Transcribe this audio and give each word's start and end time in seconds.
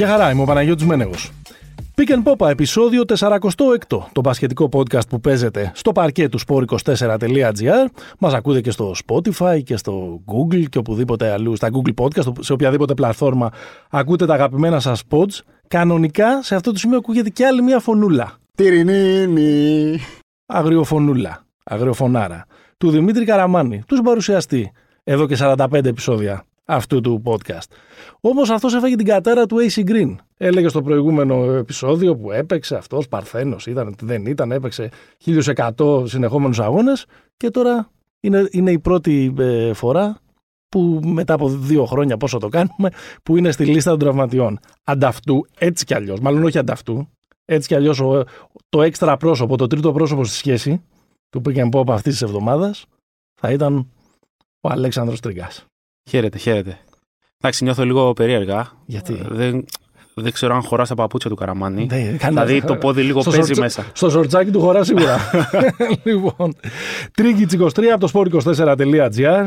Γεια 0.00 0.08
χαρά, 0.08 0.30
είμαι 0.30 0.42
ο 0.42 0.44
Παναγιώτης 0.44 0.86
Μένεγος. 0.86 1.30
Pick 1.94 2.10
and 2.10 2.32
Popa, 2.32 2.50
επεισόδιο 2.50 3.02
48, 3.18 3.38
το 4.12 4.20
πασχετικό 4.22 4.68
podcast 4.72 5.08
που 5.08 5.20
παίζεται 5.20 5.72
στο 5.74 5.92
παρκέ 5.92 6.28
του 6.28 6.38
sport24.gr. 6.46 7.86
Μας 8.18 8.34
ακούτε 8.34 8.60
και 8.60 8.70
στο 8.70 8.94
Spotify 9.06 9.62
και 9.64 9.76
στο 9.76 10.20
Google 10.26 10.64
και 10.68 10.78
οπουδήποτε 10.78 11.30
αλλού, 11.30 11.56
στα 11.56 11.68
Google 11.72 12.04
Podcast, 12.04 12.32
σε 12.40 12.52
οποιαδήποτε 12.52 12.94
πλατφόρμα 12.94 13.50
ακούτε 13.90 14.26
τα 14.26 14.34
αγαπημένα 14.34 14.80
σας 14.80 15.02
pods. 15.10 15.38
Κανονικά, 15.68 16.42
σε 16.42 16.54
αυτό 16.54 16.72
το 16.72 16.78
σημείο 16.78 16.96
ακούγεται 16.96 17.28
και 17.28 17.46
άλλη 17.46 17.62
μια 17.62 17.78
φωνούλα. 17.78 18.32
Τυρινίνι. 18.54 19.98
Αγριοφωνούλα, 20.46 21.44
αγριοφωνάρα, 21.64 22.46
του 22.78 22.90
Δημήτρη 22.90 23.24
Καραμάνη, 23.24 23.82
τους 23.86 24.00
παρουσιαστή, 24.00 24.72
εδώ 25.04 25.26
και 25.26 25.36
45 25.40 25.84
επεισόδια 25.84 26.44
αυτού 26.64 27.00
του 27.00 27.22
podcast. 27.24 27.70
Όμως 28.20 28.50
αυτός 28.50 28.74
έφαγε 28.74 28.96
την 28.96 29.06
κατάρα 29.06 29.46
του 29.46 29.56
AC 29.60 29.90
Green. 29.90 30.14
Έλεγε 30.36 30.68
στο 30.68 30.82
προηγούμενο 30.82 31.52
επεισόδιο 31.52 32.16
που 32.16 32.30
έπαιξε 32.30 32.76
αυτός 32.76 33.08
Παρθένος, 33.08 33.66
ήταν, 33.66 33.94
δεν 34.02 34.26
ήταν, 34.26 34.52
έπαιξε 34.52 34.90
1100 35.24 36.08
συνεχόμενους 36.08 36.60
αγώνες 36.60 37.06
και 37.36 37.50
τώρα 37.50 37.90
είναι, 38.20 38.48
είναι 38.50 38.70
η 38.70 38.78
πρώτη 38.78 39.34
ε, 39.38 39.72
φορά 39.72 40.20
που 40.68 41.00
μετά 41.04 41.34
από 41.34 41.48
δύο 41.48 41.84
χρόνια 41.84 42.16
πόσο 42.16 42.38
το 42.38 42.48
κάνουμε, 42.48 42.90
που 43.22 43.36
είναι 43.36 43.50
στη 43.50 43.64
λίστα 43.64 43.90
των 43.90 43.98
τραυματιών. 43.98 44.58
Ανταυτού, 44.84 45.46
έτσι 45.58 45.84
κι 45.84 45.94
αλλιώς, 45.94 46.20
μάλλον 46.20 46.44
όχι 46.44 46.58
ανταυτού, 46.58 47.08
έτσι 47.44 47.68
κι 47.68 47.74
αλλιώς 47.74 48.02
το 48.68 48.82
έξτρα 48.82 49.16
πρόσωπο, 49.16 49.56
το 49.56 49.66
τρίτο 49.66 49.92
πρόσωπο 49.92 50.24
στη 50.24 50.34
σχέση 50.34 50.82
του 51.28 51.42
Pick 51.44 51.56
and 51.56 51.70
Pop 51.70 51.88
αυτής 51.88 52.12
της 52.12 52.22
εβδομάδας 52.22 52.86
θα 53.34 53.50
ήταν 53.50 53.90
ο 54.60 54.68
Αλέξανδρος 54.68 55.20
Τριγκάς. 55.20 55.69
Χαίρετε, 56.10 56.38
χαίρετε. 56.38 56.78
Εντάξει, 57.40 57.64
νιώθω 57.64 57.84
λίγο 57.84 58.12
περίεργα. 58.12 58.66
Γιατί; 58.86 59.12
Ε, 59.12 59.26
Δεν, 59.28 59.64
δεν 60.14 60.32
ξέρω 60.32 60.54
αν 60.54 60.62
χωρά 60.62 60.86
τα 60.86 60.94
παπούτσια 60.94 61.30
του 61.30 61.36
Καραμάνη. 61.36 61.86
Ναι, 61.86 62.02
κανένα. 62.16 62.44
δηλαδή 62.44 62.66
το 62.66 62.76
πόδι 62.76 63.02
λίγο 63.02 63.20
Στο 63.20 63.30
παίζει 63.30 63.46
σορτσα- 63.54 63.62
μέσα. 63.62 63.84
Στο 63.92 64.10
ζορτζάκι 64.10 64.50
του 64.50 64.60
χωρά 64.60 64.84
σίγουρα. 64.84 65.16
λοιπόν, 66.04 66.54
Τρίγκιτς 67.14 67.54
23 67.58 67.84
από 67.84 68.08
το 68.08 68.10
sport24.gr 68.14 69.46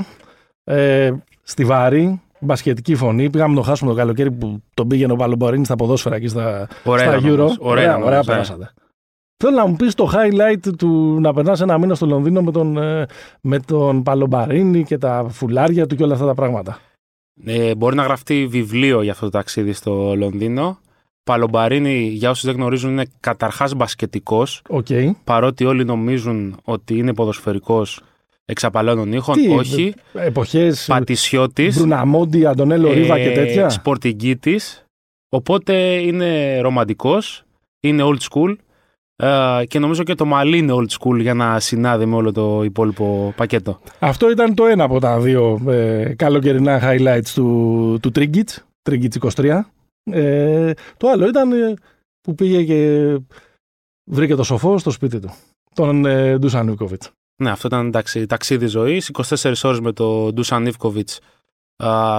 ε, 0.63 1.11
στη 1.43 1.65
Βάρη, 1.65 2.21
μπασχετική 2.39 2.95
φωνή. 2.95 3.29
Πήγαμε 3.29 3.53
να 3.53 3.59
το 3.61 3.65
χάσουμε 3.67 3.91
το 3.91 3.97
καλοκαίρι 3.97 4.31
που 4.31 4.63
τον 4.73 4.87
πήγαινε 4.87 5.11
ο 5.13 5.15
Παλομπαρίνη 5.15 5.65
στα 5.65 5.75
ποδόσφαιρα 5.75 6.15
εκεί 6.15 6.27
στα, 6.27 6.67
Ωραία 6.83 7.05
στα 7.09 7.17
ήταν 7.17 7.33
Euro. 7.33 7.39
όμως. 7.39 7.57
Ωραία 7.59 7.83
ήταν 7.83 7.95
ωραία 8.03 8.13
όμως, 8.13 8.27
ναι. 8.27 8.33
περάσατε. 8.33 8.73
Θέλω 9.45 9.55
να 9.55 9.67
μου 9.67 9.75
πεις 9.75 9.93
το 9.95 10.11
highlight 10.13 10.75
του 10.77 11.19
να 11.19 11.33
περνάς 11.33 11.61
ένα 11.61 11.77
μήνα 11.77 11.95
στο 11.95 12.05
Λονδίνο 12.05 12.41
με 12.41 12.51
τον, 12.51 12.77
ε, 12.77 13.05
με 13.41 13.59
τον 13.59 14.03
Παλομπαρίνη 14.03 14.83
και 14.83 14.97
τα 14.97 15.25
φουλάρια 15.29 15.87
του 15.87 15.95
και 15.95 16.03
όλα 16.03 16.13
αυτά 16.13 16.25
τα 16.25 16.33
πράγματα. 16.33 16.79
Ε, 17.45 17.75
μπορεί 17.75 17.95
να 17.95 18.03
γραφτεί 18.03 18.47
βιβλίο 18.47 19.01
για 19.01 19.11
αυτό 19.11 19.25
το 19.25 19.31
ταξίδι 19.31 19.73
στο 19.73 20.15
Λονδίνο. 20.15 20.77
Παλομπαρίνη, 21.23 22.07
για 22.07 22.29
όσους 22.29 22.45
δεν 22.45 22.55
γνωρίζουν, 22.55 22.91
είναι 22.91 23.05
καταρχάς 23.19 23.73
μπασκετικός. 23.73 24.61
Οκ. 24.69 24.87
Παρότι 25.23 25.65
όλοι 25.65 25.85
νομίζουν 25.85 26.59
ότι 26.63 26.97
είναι 26.97 27.13
ποδοσφαιρικός 27.13 28.01
εξ 28.45 28.62
απαλών 28.62 29.13
ονύχων. 29.13 29.35
Τι, 29.35 29.47
Όχι. 29.47 29.93
Εποχές. 30.13 30.85
Πατησιώτης. 30.85 31.77
Μπρουναμόντι, 31.77 32.45
Αντωνέλο 32.45 32.91
Ρίβα 32.91 33.19
και 33.19 33.31
τέτοια. 33.31 33.69
Σπορτιγκίτης. 33.69 34.85
Οπότε 35.29 35.73
είναι 35.93 36.59
ρομαντικός. 36.59 37.43
Είναι 37.79 38.03
old 38.05 38.17
school. 38.29 38.55
Ε, 39.23 39.65
και 39.65 39.79
νομίζω 39.79 40.03
και 40.03 40.15
το 40.15 40.25
μαλλί 40.25 40.57
είναι 40.57 40.73
old 40.75 40.87
school 40.99 41.19
για 41.19 41.33
να 41.33 41.59
συνάδει 41.59 42.05
με 42.05 42.15
όλο 42.15 42.31
το 42.31 42.63
υπόλοιπο 42.63 43.33
πακέτο. 43.35 43.79
Αυτό 43.99 44.31
ήταν 44.31 44.53
το 44.53 44.65
ένα 44.65 44.83
από 44.83 44.99
τα 44.99 45.19
δύο 45.19 45.61
ε, 45.67 46.13
καλοκαιρινά 46.15 46.79
highlights 46.83 47.29
του, 47.33 47.97
του 48.01 48.11
Trinkic, 48.15 48.43
Trinkic 48.89 49.31
23. 49.35 49.59
Ε, 50.11 50.71
το 50.97 51.07
άλλο 51.09 51.27
ήταν 51.27 51.51
ε, 51.51 51.73
που 52.21 52.35
πήγε 52.35 52.63
και 52.63 53.17
βρήκε 54.11 54.35
το 54.35 54.43
σοφό 54.43 54.77
στο 54.77 54.91
σπίτι 54.91 55.19
του, 55.19 55.33
τον 55.75 56.05
ε, 56.05 56.37
Ντούσαν 56.37 56.65
Νίκοβιτς. 56.65 57.11
Ναι, 57.43 57.49
αυτό 57.49 57.67
ήταν 57.67 57.87
εντάξει, 57.87 58.25
ταξίδι 58.25 58.65
ζωής. 58.65 59.11
24 59.13 59.53
ώρες 59.63 59.79
με 59.79 59.91
τον 59.91 60.33
Ντούσαν 60.33 60.65
Ιβκοβιτ 60.65 61.09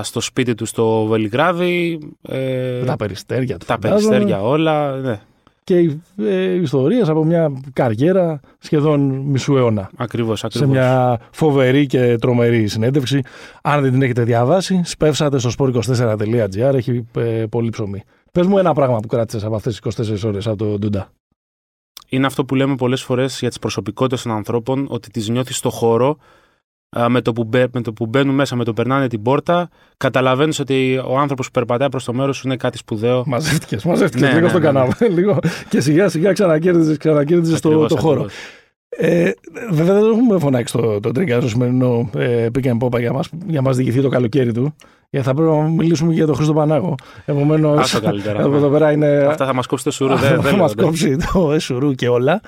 στο 0.03 0.20
σπίτι 0.20 0.54
του 0.54 0.66
στο 0.66 1.04
Βελιγράδι. 1.04 1.98
Ε, 2.22 2.78
Με 2.81 2.87
τα 2.87 2.97
περιστέρια 2.97 3.59
του. 3.59 3.66
τα 3.66 3.72
φαντάζομαι. 3.72 4.09
περιστέρια 4.10 4.43
όλα. 4.43 4.97
Ναι, 4.97 5.20
Και 5.64 5.97
ε, 6.16 6.42
ιστορίες 6.42 7.08
από 7.08 7.25
μια 7.25 7.52
καριέρα 7.72 8.41
σχεδόν 8.58 9.00
μισού 9.00 9.56
αιώνα. 9.56 9.91
ακριβώς. 9.97 10.38
Σε 10.38 10.47
Ακριβώς. 10.47 10.69
μια 10.69 11.20
φοβερή 11.30 11.86
και 11.86 12.16
τρομερή 12.20 12.66
συνέντευξη. 12.66 13.22
Αν 13.62 13.82
δεν 13.82 13.92
την 13.92 14.02
έχετε 14.02 14.22
διαβάσει, 14.22 14.80
σπεύσατε 14.84 15.38
στο 15.38 15.50
sport24.gr. 15.58 16.75
Έχει 16.75 17.06
ε, 17.16 17.44
πολύ 17.50 17.70
ψωμί. 17.70 18.02
Πες 18.32 18.47
μου 18.47 18.58
ένα 18.58 18.75
πράγμα 18.75 18.98
που 18.98 19.06
κράτησες 19.08 19.44
από 19.44 19.54
αυτές 19.54 19.80
τις 19.80 20.08
24 20.25 20.28
ώρες 20.28 20.47
από 20.47 20.56
τον 20.56 20.78
Ντούντα. 20.78 21.10
Είναι 22.08 22.26
αυτό 22.26 22.44
που 22.44 22.54
λέμε 22.54 22.75
πολλές 22.75 23.02
φορές 23.02 23.38
για 23.38 23.48
τις 23.48 23.58
προσωπικότητες 23.58 24.22
των 24.22 24.32
ανθρώπων, 24.32 24.86
ότι 24.88 25.10
τις 25.10 25.28
νιώθεις 25.28 25.56
στο 25.56 25.70
χώρο. 25.70 26.16
Α, 27.00 27.09
Με 27.09 27.21
το, 27.21 27.32
που 27.32 27.44
μπε- 27.44 27.75
με 27.75 27.81
το 27.81 27.93
που 27.93 28.06
μπαίνουν 28.06 28.34
μέσα, 28.34 28.56
με 28.56 28.65
το 28.65 28.72
περνάνε 28.72 29.09
την 29.09 29.22
πόρτα, 29.22 29.69
καταλαβαίνεις 29.97 30.59
ότι 30.59 31.00
ο 31.09 31.19
άνθρωπος 31.19 31.47
που 31.47 31.53
περπατάει 31.53 31.88
προς 31.88 32.05
το 32.05 32.12
μέρος 32.15 32.37
σου 32.37 32.43
είναι 32.47 32.56
κάτι 32.56 32.78
σπουδαίο. 32.78 33.22
Μαζεύτηκες, 33.27 33.84
μαζεύτηκες 33.84 34.21
Ναι, 34.28 34.34
λίγο 34.34 34.41
ναι, 34.41 34.49
στο 34.49 34.59
ναι, 34.59 34.65
ναι. 34.66 34.72
καναπέ. 34.72 35.09
Λίγο, 35.09 35.38
και 35.69 35.81
σιγά 35.81 36.09
σιγά 36.09 36.32
ξανακέρδιζες 36.32 36.97
ξανακέρδιζες 36.97 37.60
το, 37.60 37.69
Ακριβώς, 37.69 37.88
το 37.88 37.97
χώρο. 38.00 38.12
ακριβώς. 38.21 38.34
Ε, 38.97 39.32
βέβαια 39.71 39.94
δεν 40.00 40.10
έχουμε 40.12 40.38
φωνάξει 40.38 40.72
το, 40.72 41.00
το 41.00 41.10
Τρίγκα 41.12 41.38
στο 41.41 41.49
σημερινό 41.49 42.10
ε, 42.16 42.47
pick 42.55 42.65
and 42.66 42.78
pop 42.78 42.99
για 42.99 43.12
μας, 43.12 43.28
για 43.47 43.62
μας 43.62 43.76
διηγηθεί 43.76 44.00
το 44.00 44.09
καλοκαίρι 44.09 44.53
του. 44.53 44.75
Γιατί 45.11 45.26
θα 45.26 45.34
πρέπει 45.34 45.50
να 45.50 45.56
μιλήσουμε 45.62 46.09
και 46.11 46.16
για 46.16 46.26
τον 46.26 46.34
Χρήστο 46.34 46.53
Πανάγο. 46.55 46.94
Επομένως, 47.25 47.78
Άστο 47.81 48.00
καλύτερα, 48.00 48.41
εδώ 48.41 48.59
ναι. 48.59 48.69
πέρα 48.69 48.93
είναι. 48.93 49.06
Αυτά 49.09 49.47
θα 49.47 49.55
μας 49.55 49.66
κόψει 49.66 49.84
το 49.84 49.91
σουρού. 49.91 50.16
δεν- 50.16 50.31
θα 50.31 50.37
δεν 50.37 50.55
μας 50.56 50.75
λέω, 50.75 50.84
ναι. 50.84 50.91
κόψει 50.91 51.16
το 51.32 51.53
εσουρού 51.53 51.93
και 51.93 52.09
όλα. 52.09 52.41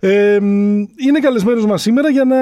Ε, 0.00 0.38
μ, 0.40 0.76
είναι 0.78 1.18
καλεσμένος 1.22 1.66
μας 1.66 1.82
σήμερα 1.82 2.08
για 2.10 2.24
να 2.24 2.36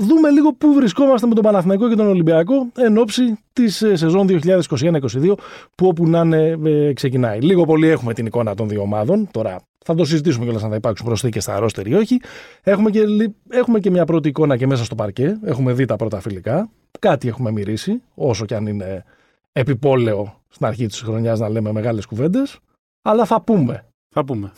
δούμε 0.00 0.30
λίγο 0.30 0.52
πού 0.52 0.72
βρισκόμαστε 0.72 1.26
με 1.26 1.34
τον 1.34 1.42
Παναθηναϊκό 1.42 1.88
και 1.88 1.94
τον 1.94 2.06
Ολυμπιακό 2.08 2.66
εν 2.76 2.98
ώψη 2.98 3.38
της 3.52 3.76
σεζόν 3.76 4.26
2021-2022 4.30 5.34
που 5.74 5.86
όπου 5.86 6.06
να 6.08 6.20
είναι 6.20 6.58
ε, 6.64 6.92
ξεκινάει. 6.92 7.40
Λίγο 7.40 7.64
πολύ 7.64 7.88
έχουμε 7.88 8.14
την 8.14 8.26
εικόνα 8.26 8.54
των 8.54 8.68
δύο 8.68 8.80
ομάδων. 8.80 9.28
Τώρα 9.30 9.60
θα 9.84 9.94
το 9.94 10.04
συζητήσουμε 10.04 10.44
κιόλας 10.44 10.62
αν 10.62 10.70
θα 10.70 10.76
υπάρξουν 10.76 11.06
προσθήκες 11.06 11.42
στα 11.42 11.58
ρόστερ 11.58 11.86
ή 11.86 11.94
όχι. 11.94 12.20
Έχουμε 12.62 12.90
και, 12.90 13.06
λι- 13.06 13.34
έχουμε 13.48 13.80
και 13.80 13.90
μια 13.90 14.04
πρώτη 14.04 14.28
εικόνα 14.28 14.56
και 14.56 14.66
μέσα 14.66 14.84
στο 14.84 14.94
παρκέ. 14.94 15.38
Έχουμε 15.44 15.72
δει 15.72 15.84
τα 15.84 15.96
πρώτα 15.96 16.20
φιλικά. 16.20 16.70
Κάτι 16.98 17.28
έχουμε 17.28 17.50
μυρίσει, 17.52 18.02
όσο 18.14 18.44
κι 18.44 18.54
αν 18.54 18.66
είναι 18.66 19.04
επιπόλαιο 19.52 20.34
στην 20.48 20.66
αρχή 20.66 20.86
της 20.86 21.00
χρονιάς 21.00 21.38
να 21.40 21.48
λέμε 21.48 21.72
μεγάλες 21.72 22.06
κουβέντες. 22.06 22.58
Αλλά 23.02 23.24
θα 23.24 23.40
πούμε. 23.40 23.84
Θα 24.14 24.24
πούμε. 24.24 24.52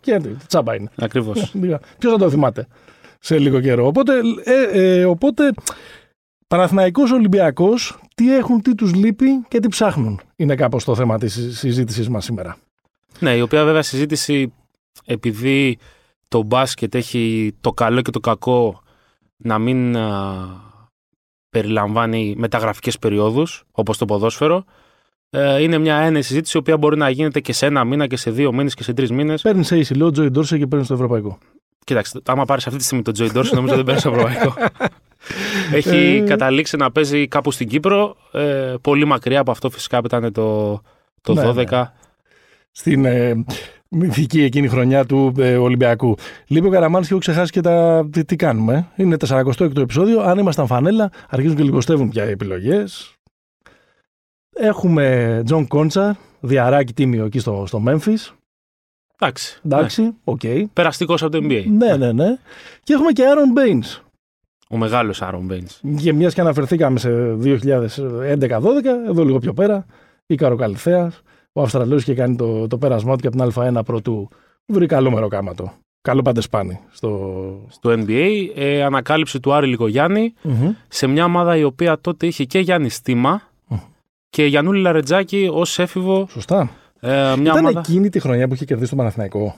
Και 0.00 0.20
τσάμπα 0.46 0.74
είναι. 0.74 0.90
Ακριβώς. 0.96 1.50
Ποιος 1.98 2.12
θα 2.12 2.18
το 2.18 2.30
θυμάται 2.30 2.66
σε 3.20 3.38
λίγο 3.38 3.60
καιρό. 3.60 3.86
Οπότε, 3.86 4.12
ε, 4.44 4.62
ε, 4.62 5.04
οπότε 5.04 5.52
Παναθηναϊκός 6.46 7.10
Ολυμπιακός, 7.10 7.98
τι 8.14 8.36
έχουν, 8.36 8.62
τι 8.62 8.74
τους 8.74 8.94
λείπει 8.94 9.26
και 9.48 9.60
τι 9.60 9.68
ψάχνουν. 9.68 10.20
Είναι 10.36 10.54
κάπως 10.54 10.84
το 10.84 10.94
θέμα 10.94 11.18
της 11.18 11.58
συζήτησης 11.58 12.08
μας 12.08 12.24
σήμερα. 12.24 12.56
ναι, 13.18 13.36
η 13.36 13.40
οποία 13.40 13.64
βέβαια 13.64 13.82
συζήτηση, 13.82 14.52
επειδή 15.04 15.78
το 16.28 16.42
μπάσκετ 16.42 16.94
έχει 16.94 17.54
το 17.60 17.72
καλό 17.72 18.02
και 18.02 18.10
το 18.10 18.20
κακό 18.20 18.82
να 19.36 19.58
μην 19.58 19.96
α, 19.96 20.46
περιλαμβάνει 21.50 22.34
μεταγραφικές 22.38 22.98
περιόδους, 22.98 23.64
όπως 23.72 23.98
το 23.98 24.04
ποδόσφαιρο, 24.04 24.64
ε, 25.30 25.62
είναι 25.62 25.78
μια 25.78 25.96
έννοια 25.96 26.22
συζήτηση 26.22 26.56
η 26.56 26.60
οποία 26.60 26.76
μπορεί 26.76 26.96
να 26.96 27.10
γίνεται 27.10 27.40
και 27.40 27.52
σε 27.52 27.66
ένα 27.66 27.84
μήνα 27.84 28.06
και 28.06 28.16
σε 28.16 28.30
δύο 28.30 28.52
μήνες 28.52 28.74
και 28.74 28.82
σε 28.82 28.92
τρεις 28.92 29.10
μήνες. 29.10 29.42
Παίρνει 29.42 29.64
σε 29.64 29.78
ίσιλο 29.78 30.10
Τζόι 30.10 30.28
Ντόρσε 30.28 30.58
και 30.58 30.66
παίρνει 30.66 30.84
στο 30.84 30.94
Ευρωπαϊκό. 30.94 31.38
Κοίταξε, 31.84 32.20
άμα 32.26 32.44
πάρεις 32.44 32.66
αυτή 32.66 32.78
τη 32.78 32.84
στιγμή 32.84 33.02
τον 33.02 33.14
Τζόι 33.14 33.30
Ντόρση, 33.32 33.54
νομίζω 33.54 33.74
δεν 33.74 33.84
παίρνεις 33.84 34.02
στο 34.02 34.10
ευρωπαϊκό. 34.10 34.54
Έχει 35.72 35.96
Ε. 35.96 36.20
καταλήξει 36.20 36.76
να 36.76 36.90
παίζει 36.92 37.28
κάπου 37.28 37.50
στην 37.50 37.68
Κύπρο, 37.68 38.16
ε, 38.32 38.74
πολύ 38.80 39.04
μακριά 39.04 39.40
από 39.40 39.50
αυτό 39.50 39.70
φυσικά 39.70 40.00
που 40.00 40.06
ήταν 40.06 40.32
το, 40.32 40.80
το 41.20 41.34
Ναι, 41.34 41.48
12. 41.50 41.54
ναι. 41.70 41.90
Στην 42.70 43.04
ε, 43.04 43.44
μυθική 43.88 44.42
εκείνη 44.42 44.68
χρονιά 44.68 45.04
του 45.06 45.34
ε, 45.38 45.56
Ολυμπιακού. 45.56 46.14
Λείπει 46.46 46.66
ο 46.66 46.70
Καραμάνης 46.70 47.06
και 47.06 47.12
έχω 47.12 47.22
ξεχάσει 47.22 47.52
και 47.52 47.60
τα, 47.60 48.08
τι, 48.12 48.24
τι 48.24 48.36
κάνουμε. 48.36 48.88
Είναι 48.96 49.16
46ο 49.28 49.76
επεισόδιο. 49.76 50.20
Αν 50.20 50.38
ήμασταν 50.38 50.66
φανέλα, 50.66 51.10
αρχίζουν 51.28 51.56
και 51.56 51.62
λιγοστεύουν 51.62 52.08
πια 52.08 52.26
οι 52.26 52.30
επιλογές. 52.30 53.14
Έχουμε 54.56 55.40
Τζον 55.44 55.66
Κόντσαρ, 55.66 56.12
διαράκι 56.40 56.92
τίμιο 56.92 57.24
εκεί 57.24 57.38
στο, 57.38 57.64
στο 57.66 57.82
Memphis. 57.86 58.34
Εντάξει. 59.20 59.58
Εντάξει, 59.64 60.14
οκ. 60.24 60.44
Ναι. 60.44 60.66
Περαστικός 60.72 61.22
από 61.22 61.32
το 61.32 61.38
NBA. 61.42 61.64
Ναι, 61.66 61.96
ναι, 61.96 62.12
ναι. 62.12 62.38
Και 62.82 62.92
έχουμε 62.92 63.12
και 63.12 63.22
Aaron 63.26 63.58
Baines. 63.58 64.00
Ο 64.72 64.76
μεγάλος 64.76 65.22
Άρον 65.22 65.44
Μπέιν. 65.44 65.66
Και 66.02 66.12
μιας 66.12 66.34
και 66.34 66.40
αναφερθήκαμε 66.40 66.98
σε 66.98 67.10
2011-12, 67.42 67.58
εδώ 69.08 69.24
λίγο 69.24 69.38
πιο 69.38 69.52
πέρα, 69.52 69.86
Ίκαρο 70.26 70.56
Καλλιθέας, 70.56 71.22
ο 71.52 71.62
Αυστραλός 71.62 72.02
είχε 72.02 72.14
κάνει 72.14 72.36
το, 72.36 72.66
το 72.66 72.78
πέρασμά 72.78 73.16
του 73.16 73.20
και 73.20 73.26
από 73.26 73.36
την 73.36 73.78
Α1 73.78 73.84
προτού 73.84 74.28
βρει 74.66 74.86
καλό 74.86 75.10
μεροκάματο. 75.10 75.72
Καλό 76.00 76.22
παντεσπάνι. 76.22 76.80
Στο... 76.90 77.66
Στο 77.68 77.90
NBA, 77.90 78.46
ε, 78.54 78.82
ανακάλυψη 78.82 79.40
του 79.40 79.52
Άρη 79.52 79.66
Λυκογιάννη 79.66 80.34
Μμμ. 80.42 80.72
σε 80.88 81.06
μια 81.06 81.24
ομάδα 81.24 81.56
η 81.56 81.64
οποία 81.64 82.00
τότε 82.00 82.26
είχε 82.26 82.44
και 82.44 82.58
Γιάννη 82.58 82.88
Στήμα 82.88 83.42
Μμ. 83.66 83.76
και 84.30 84.44
Γιαννούλη 84.44 84.80
Λαρετζάκη 84.80 85.48
ως 85.52 85.78
έφηβο 85.78 86.26
Σωστά. 86.30 86.70
Ε, 87.00 87.08
μια 87.10 87.34
Ήταν 87.52 87.56
ομάδα... 87.58 87.78
εκείνη 87.80 88.08
τη 88.08 88.20
χρονιά 88.20 88.48
που 88.48 88.54
είχε 88.54 88.64
κερδίσει 88.64 88.88
τον 88.88 88.98
Παναθηναϊκό. 88.98 89.56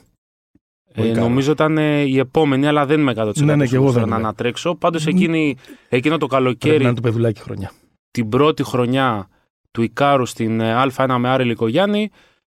Ε, 0.95 1.01
Πολύ 1.01 1.13
καλό. 1.13 1.27
νομίζω 1.27 1.51
ήταν 1.51 1.77
ε, 1.77 2.01
η 2.01 2.17
επόμενη, 2.19 2.67
αλλά 2.67 2.85
δεν 2.85 2.99
είμαι 2.99 3.13
100% 3.15 3.31
Ναι, 3.35 3.45
ναι, 3.45 3.53
και 3.53 3.53
εγώ 3.53 3.67
σίγουρος 3.67 3.93
δεν 3.93 4.01
να 4.01 4.07
είμαι. 4.07 4.15
ανατρέξω. 4.15 4.75
Πάντως 4.75 5.07
εκείνη, 5.07 5.55
εκείνο 5.89 6.17
το 6.17 6.27
Πρέπει 6.27 6.43
καλοκαίρι, 6.43 6.77
να 6.77 6.83
είναι 6.83 6.93
του 6.95 7.01
παιδουλάκι 7.01 7.41
χρονιά. 7.41 7.71
την 8.11 8.29
πρώτη 8.29 8.63
χρονιά 8.63 9.27
του 9.71 9.81
Ικάρου 9.81 10.25
στην 10.25 10.59
ε, 10.59 10.75
Α1 10.95 11.15
με 11.19 11.29
Άρη 11.29 11.43
Λικογιάννη, 11.43 12.09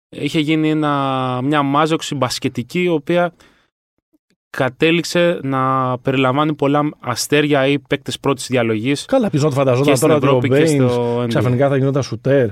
είχε 0.08 0.40
γίνει 0.40 0.70
ένα, 0.70 1.40
μια 1.44 1.62
μάζοξη 1.62 2.14
μπασκετική, 2.14 2.82
η 2.82 2.88
οποία 2.88 3.32
κατέληξε 4.50 5.40
να 5.42 5.94
περιλαμβάνει 5.98 6.54
πολλά 6.54 6.90
αστέρια 7.00 7.66
ή 7.66 7.78
παίκτες 7.78 8.18
πρώτης 8.20 8.46
διαλογής 8.46 9.04
Καλά, 9.04 9.30
πει 9.30 9.36
να 9.36 9.42
το 9.42 9.48
και 9.48 9.54
φανταζόταν 9.54 9.96
στην 9.96 10.08
τώρα 10.08 10.18
ότι 10.20 10.26
ο 10.26 10.28
Ευρώπη 10.28 10.48
και 10.48 10.54
Μπέιν 10.54 10.88
στο 10.88 11.22
NBA. 11.22 11.28
ξαφνικά 11.28 11.68
θα 11.68 11.76
γινόταν 11.76 12.02
σουτέρ. 12.02 12.48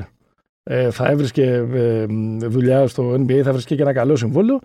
Ε, 0.69 0.91
θα 0.91 1.09
έβρισκε 1.09 1.67
ε, 1.73 2.07
δουλειά 2.49 2.87
στο 2.87 3.13
NBA, 3.13 3.41
θα 3.43 3.53
βρίσκε 3.53 3.75
και 3.75 3.83
ένα 3.83 3.93
καλό 3.93 4.17
συμβόλαιο 4.17 4.59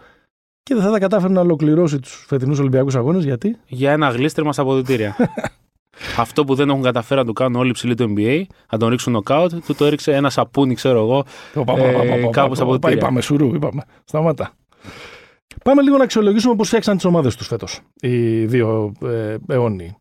και 0.64 0.74
δεν 0.74 0.84
θα 0.84 0.92
τα 0.92 1.00
κατάφερε 1.00 1.34
να 1.34 1.42
ολοκληρώσει 1.42 2.00
τους 2.00 2.26
φετινούς 2.28 2.60
Ολυμπιακούς 2.60 2.96
Αγώνες. 2.96 3.24
Γιατί; 3.24 3.58
Για 3.68 3.92
ένα 3.92 4.10
γλίστριμα 4.10 4.54
στα 4.54 4.62
αποδητήρια. 4.62 5.16
Αυτό 6.18 6.44
που 6.44 6.56
δεν 6.56 6.70
έχουν 6.70 6.82
καταφέρει 6.82 7.20
να 7.20 7.26
του 7.26 7.34
κάνουν 7.34 7.60
όλοι 7.60 7.70
οι 7.70 7.74
ψηλοί 7.74 7.96
του 7.96 8.14
NBA, 8.18 8.44
να 8.72 8.78
τον 8.78 8.90
ρίξουν 8.90 9.14
νοκάουτ, 9.14 9.52
του 9.66 9.76
το 9.76 9.86
έριξε 9.86 10.14
ένα 10.14 10.30
σαπούνι, 10.30 10.76
ξέρω 10.76 11.00
εγώ. 11.00 11.24
Οπα, 11.54 11.74
Ε, 11.78 11.90
οπα, 11.90 12.00
οπα, 12.00 12.14
οπα, 12.14 12.30
κάπως 12.30 12.60
οπα, 12.60 12.64
από 12.68 12.74
οπα, 12.74 12.88
τήρια. 12.88 13.04
Είπαμε 13.04 13.22
σουρού, 13.22 13.56
είπαμε. 13.56 13.84
Σταμάτα. 14.04 14.54
Πάμε 15.64 15.82
λίγο 15.82 15.98
να 15.98 16.04
αξιολογήσουμε 16.04 16.56
πώς 16.56 16.68
φτιάξαν 16.68 16.96
τις 16.96 17.06
ομάδες 17.06 17.36
τους 17.36 17.48
φέτος. 17.48 17.80
Οι 18.02 18.46
δύο 18.46 18.92
ε, 19.06 19.36
αιώνιοι. 19.48 19.96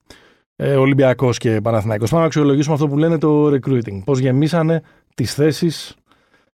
Ε, 0.57 0.75
Ολυμπιακός 0.75 1.39
και 1.39 1.61
Παναθηναϊκός. 1.61 2.09
Πάμε 2.09 2.21
να 2.21 2.27
αξιολογήσουμε 2.27 2.75
αυτό 2.75 2.89
που 2.89 2.99
λένε 2.99 3.19
το 3.19 3.47
recruiting. 3.47 4.03
Πώς 4.05 4.19
γεμίσανε 4.19 4.83
τις 5.15 5.35
θέσεις 5.35 5.95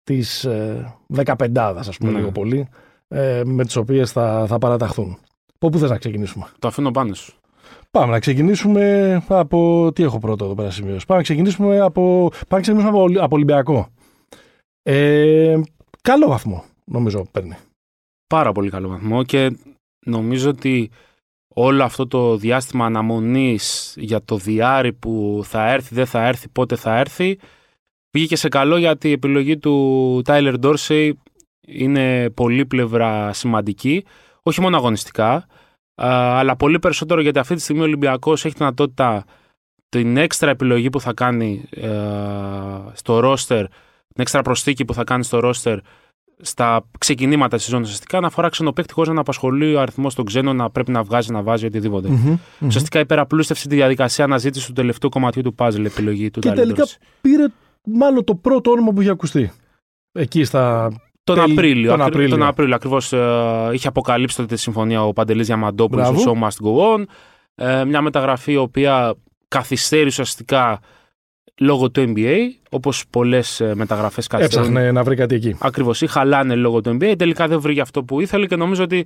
της 0.04 0.44
ε, 0.46 0.96
15 1.26 1.74
ας 1.78 1.98
πούμε, 1.98 2.12
Ναι. 2.12 2.18
λίγο 2.18 2.32
πολύ, 2.32 2.68
ε, 3.08 3.42
με 3.46 3.66
τις 3.66 3.76
οποίες 3.76 4.12
θα, 4.12 4.46
θα 4.48 4.58
παραταχθούν. 4.58 5.18
Από 5.56 5.70
πού 5.70 5.78
θες 5.80 5.90
να 5.90 5.98
ξεκινήσουμε; 5.98 6.48
Το 6.60 6.68
αφήνω 6.68 6.92
πάνω 6.92 7.14
σου. 7.14 7.34
Πάμε 7.92 8.12
να 8.12 8.20
ξεκινήσουμε 8.20 9.16
από. 9.28 9.92
Τι 9.96 10.04
έχω 10.04 10.20
πρώτο 10.20 10.46
εδώ 10.46 10.54
πέρα 10.56 10.72
σημείο. 10.72 10.96
Πάμε 11.08 11.20
να 11.20 11.22
ξεκινήσουμε 11.22 11.80
από, 11.80 12.28
πάμε 12.30 12.46
να 12.50 12.60
ξεκινήσουμε 12.60 12.90
από, 12.98 13.02
Ολυ- 13.02 13.20
από 13.22 13.36
Ολυμπιακό. 13.36 13.88
Ε, 14.84 15.60
καλό 16.02 16.28
βαθμό, 16.28 16.64
νομίζω 16.86 17.26
παίρνει. 17.32 17.56
Πάρα 18.28 18.52
πολύ 18.52 18.70
καλό 18.70 18.88
βαθμό 18.90 19.24
και 19.24 19.58
νομίζω 20.06 20.50
ότι 20.50 20.90
όλο 21.56 21.84
αυτό 21.84 22.08
το 22.08 22.38
διάστημα 22.38 22.86
αναμονής 22.86 23.94
για 23.98 24.24
το 24.24 24.38
διάρρη 24.38 24.94
που 24.94 25.42
θα 25.44 25.72
έρθει, 25.72 25.96
δεν 25.96 26.06
θα 26.06 26.28
έρθει, 26.28 26.50
πότε 26.50 26.76
θα 26.76 26.98
έρθει 26.98 27.38
βγήκε 28.12 28.36
σε 28.36 28.50
καλό 28.50 28.78
γιατί 28.78 29.10
η 29.10 29.12
επιλογή 29.12 29.58
του 29.58 30.22
Tyler 30.26 30.56
Dorsey 30.62 31.12
είναι 31.68 32.30
πολύπλευρα 32.30 33.34
σημαντική, 33.34 34.06
όχι 34.42 34.62
μόνο 34.62 34.78
αγωνιστικά, 34.78 35.34
α, 35.34 36.38
αλλά 36.38 36.56
πολύ 36.56 36.80
περισσότερο 36.80 37.22
γιατί 37.22 37.40
αυτή 37.40 37.56
τη 37.56 37.62
στιγμή 37.62 37.82
ο 37.82 37.84
Ολυμπιακός 37.84 38.46
έχει 38.46 38.54
τη 38.54 38.60
δυνατότητα 38.60 39.26
την 39.90 40.18
έξτρα 40.18 40.50
επιλογή 40.50 40.90
που 40.90 41.00
θα 41.02 41.14
κάνει 41.14 41.66
ε, 41.70 41.90
στο 42.94 43.20
ρόστερ, 43.20 43.66
την 43.68 44.18
έξτρα 44.18 44.42
προσθήκη 44.42 44.86
που 44.86 44.94
θα 44.94 45.04
κάνει 45.04 45.24
στο 45.24 45.40
ρόστερ 45.40 45.80
στα 46.44 46.88
ξεκινήματα 46.98 47.58
της 47.58 47.66
ζώνη 47.66 47.84
ουσιαστικά 47.84 48.20
να 48.20 48.28
αφορά 48.28 48.50
ξενοπαίκτη 48.50 48.94
χωρίς 48.94 49.14
να 49.14 49.20
απασχολεί 49.20 49.76
ο 49.76 49.82
αριθμός 49.82 50.16
των 50.16 50.26
ξένων 50.26 50.56
να 50.56 50.70
πρέπει 50.70 50.92
να 50.92 51.04
βγάζει, 51.04 51.32
να 51.32 51.42
βάζει 51.42 51.66
οτιδήποτε. 51.66 52.10
Μμμ, 52.10 52.18
μμμ. 52.28 52.68
Ουσιαστικά 52.68 53.00
υπεραπλούστευσε 53.00 53.68
τη 53.68 53.76
διαδικασία 53.76 54.24
αναζήτησης 54.24 54.68
του 54.68 54.74
τελευταίου 54.74 55.10
κομματιού 55.10 55.42
του 55.42 55.56
puzzle 55.58 55.86
επιλογή 55.86 56.32
του 56.32 56.40
Και 56.40 56.50
Tyler 56.50 56.56
τελικά 56.56 56.84
Dorsey. 56.84 56.98
πήρε 57.22 57.46
μάλλον 57.86 58.24
το 58.24 58.36
πρώτο 58.36 58.72
όνομα 58.72 58.92
που 58.92 59.02
είχε 59.02 59.10
ακουστεί. 59.10 59.52
Εκεί 60.12 60.44
στα. 60.44 60.92
Τον 61.24 61.36
τέλη- 61.36 61.52
Απρίλιο, 61.52 61.90
τον 61.92 62.02
ακρι- 62.02 62.14
Απρίλιο. 62.16 62.38
τον 62.38 62.48
Απρίλιο 62.48 62.76
ακριβώς 62.76 63.14
ε, 63.14 63.70
είχε 63.74 63.88
αποκαλύψει 63.88 64.36
τότε 64.36 64.54
τη 64.56 64.62
συμφωνία 64.62 65.04
ο 65.04 65.14
Παντελής 65.14 65.46
Διαμαντόπουλος 65.48 66.04
Μπράβο. 66.10 66.20
στο 66.22 66.34
Show 66.36 66.44
Must 66.44 66.66
Go 66.68 66.96
On. 67.00 67.04
Ε, 67.56 67.86
μια 67.86 68.02
μεταγραφή 68.02 68.52
η 68.52 68.58
οποία 68.58 69.14
καθυστέρησε 69.48 70.22
ουσιαστικά 70.22 70.80
λόγω 71.60 71.92
του 71.92 72.14
NBA, 72.16 72.36
όπως 72.70 73.04
πολλές 73.10 73.60
ε, 73.62 73.76
μεταγραφές 73.76 74.28
καθυστερούν. 74.28 74.68
Έψαχνε 74.70 74.92
να 74.92 75.04
βρει 75.04 75.16
κάτι 75.16 75.36
εκεί. 75.36 75.56
Ακριβώς, 75.60 76.02
ή 76.02 76.08
χαλάνε 76.08 76.56
λόγω 76.56 76.82
του 76.82 76.90
NBA. 77.02 77.14
Τελικά 77.18 77.48
δεν 77.48 77.60
βρήκε 77.60 77.82
αυτό 77.82 78.04
που 78.04 78.22
ήθελε 78.22 78.46
και 78.46 78.56
νομίζω 78.56 78.84
ότι 78.84 79.06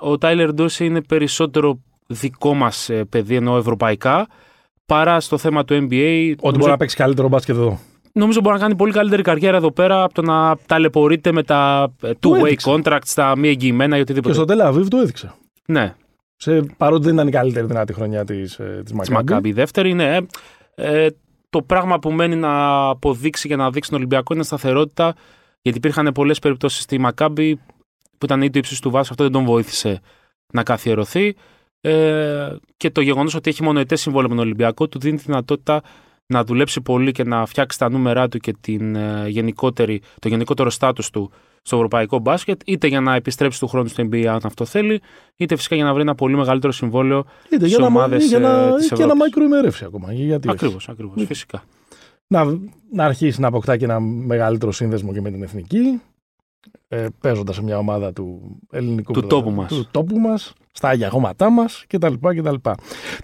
ο 0.00 0.18
Τάιλερ 0.18 0.52
Ντόση 0.52 0.84
είναι 0.84 1.02
περισσότερο 1.02 1.80
δικό 2.06 2.54
μας 2.54 2.88
ε, 2.90 3.04
παιδί, 3.04 3.34
ενώ 3.34 3.56
ευρωπαϊκά, 3.56 4.26
παρά 4.86 5.20
στο 5.20 5.38
θέμα 5.38 5.64
του 5.64 5.74
NBA. 5.74 5.78
Ότι 5.80 5.90
νομίζω, 5.90 6.58
μπορεί 6.58 6.70
να 6.70 6.76
παίξει 6.76 6.96
καλύτερο 6.96 7.28
μπάσκετ 7.28 7.54
εδώ. 7.56 7.78
Νομίζω 8.16 8.40
μπορεί 8.40 8.54
να 8.54 8.60
κάνει 8.60 8.76
πολύ 8.76 8.92
καλύτερη 8.92 9.22
καριέρα 9.22 9.56
εδώ 9.56 9.70
πέρα 9.72 10.02
από 10.02 10.14
το 10.14 10.22
να 10.22 10.56
ταλαιπωρείται 10.66 11.32
με 11.32 11.42
τα 11.42 11.92
ε, 12.02 12.12
Το 12.18 12.30
two-way 12.30 12.44
έδειξε. 12.44 12.70
contracts, 12.74 13.12
τα 13.14 13.36
μη 13.38 13.48
εγγυημένα 13.48 13.94
ή 13.94 13.96
Και 13.96 14.02
οτιδήποτε. 14.02 14.34
στο 14.34 14.44
Τελαβίβ 14.44 14.88
το 14.88 14.96
έδειξε. 14.96 15.32
Ναι, 15.68 15.94
Σε, 16.36 16.60
παρότι 16.76 17.04
δεν 17.04 17.14
ήταν 17.14 17.28
η 17.28 17.30
καλύτερη 17.30 17.66
δυνατή 17.66 17.92
χρονιά 17.92 18.24
της 18.24 18.56
της 18.56 18.82
της 18.84 18.92
Μακάμπη. 18.92 19.12
Μακάμπη. 19.12 19.48
Η 19.48 19.52
δεύτερη 19.52 19.90
είναι 19.90 20.26
ε, 20.74 21.04
ε, 21.04 21.08
το 21.50 21.62
πράγμα 21.62 21.98
που 21.98 22.12
μένει 22.12 22.36
να 22.36 22.86
αποδείξει 22.88 23.48
και 23.48 23.56
να 23.56 23.70
δείξει 23.70 23.90
τον 23.90 23.98
Ολυμπιακό 23.98 24.34
είναι 24.34 24.42
σταθερότητα. 24.42 25.14
Γιατί 25.62 25.78
υπήρχαν 25.78 26.12
πολλές 26.14 26.38
περιπτώσεις 26.38 26.82
στη 26.82 26.98
Μακάμπη 26.98 27.56
που 28.18 28.24
ήταν 28.24 28.42
ή 28.42 28.50
το 28.50 28.58
ύψος 28.58 28.80
του 28.80 28.90
βάσου, 28.90 29.08
αυτό 29.10 29.22
δεν 29.22 29.32
τον 29.32 29.44
βοήθησε 29.44 30.00
να 30.52 30.62
καθιερωθεί. 30.62 31.34
Ε, 31.80 32.56
και 32.76 32.90
το 32.90 33.00
γεγονός 33.00 33.34
ότι 33.34 33.50
έχει 33.50 33.62
μονοετές 33.62 34.00
συμβόλαιο 34.00 34.28
με 34.28 34.34
τον 34.34 34.44
Ολυμπιακό 34.44 34.88
του 34.88 34.98
δίνει 34.98 35.16
τη 35.16 35.22
δυνατότητα 35.26 35.82
να 36.26 36.44
δουλέψει 36.44 36.80
πολύ 36.80 37.12
και 37.12 37.24
να 37.24 37.46
φτιάξει 37.46 37.78
τα 37.78 37.90
νούμερά 37.90 38.28
του 38.28 38.38
και 38.38 38.54
την, 38.60 38.96
ε, 38.96 39.28
γενικότερη, 39.28 40.00
το 40.18 40.28
γενικότερο 40.28 40.70
στάτους 40.70 41.10
του 41.10 41.30
στο 41.62 41.76
ευρωπαϊκό 41.76 42.18
μπάσκετ, 42.18 42.60
είτε 42.64 42.86
για 42.86 43.00
να 43.00 43.14
επιστρέψει 43.14 43.60
του 43.60 43.66
χρόνου 43.66 43.88
στο 43.88 44.02
NBA 44.10 44.24
αν 44.24 44.40
αυτό 44.42 44.64
θέλει, 44.64 45.00
είτε 45.36 45.56
φυσικά 45.56 45.74
για 45.74 45.84
να 45.84 45.92
βρει 45.92 46.02
ένα 46.02 46.14
πολύ 46.14 46.36
μεγαλύτερο 46.36 46.72
συμβόλαιο 46.72 47.24
Είτε 47.50 47.66
για 47.66 47.74
σε 47.74 47.80
να, 47.80 47.86
ομάδες, 47.86 48.24
ή 48.24 48.26
για 48.26 48.38
να, 48.38 48.62
ε, 48.62 48.68
ή 48.68 48.74
της 48.76 48.88
και 48.88 48.94
να 48.94 49.02
Ευρώπης. 49.02 49.18
μακροημερεύσει 49.18 49.84
ακόμα. 49.84 50.12
Γιατί 50.12 50.48
όχι. 50.48 50.56
Ακριβώς, 50.56 50.88
ακριβώς. 50.88 51.16
Ναι. 51.16 51.24
Φυσικά. 51.24 51.62
να, 52.26 52.44
να 52.92 53.04
αρχίσει 53.04 53.40
να 53.40 53.48
αποκτά 53.48 53.76
και 53.76 53.84
ένα 53.84 54.00
μεγαλύτερο 54.00 54.72
σύνδεσμο 54.72 55.12
και 55.12 55.20
με 55.20 55.30
την 55.30 55.42
εθνική, 55.42 56.00
ε, 56.88 57.06
παίζοντας 57.20 57.54
σε 57.54 57.62
μια 57.62 57.78
ομάδα 57.78 58.12
του 58.12 58.56
ελληνικού 58.70 59.12
Του 59.12 59.20
πρωτο- 59.20 59.36
τόπου 59.36 59.50
μας. 59.50 59.68
Του 59.68 59.86
τόπου 59.90 60.18
μας, 60.18 60.52
στα 60.72 60.88
άγια 60.88 61.10
χώματά 61.10 61.50
μας 61.50 61.84
κτλ. 61.88 62.14
κτλ. 62.20 62.54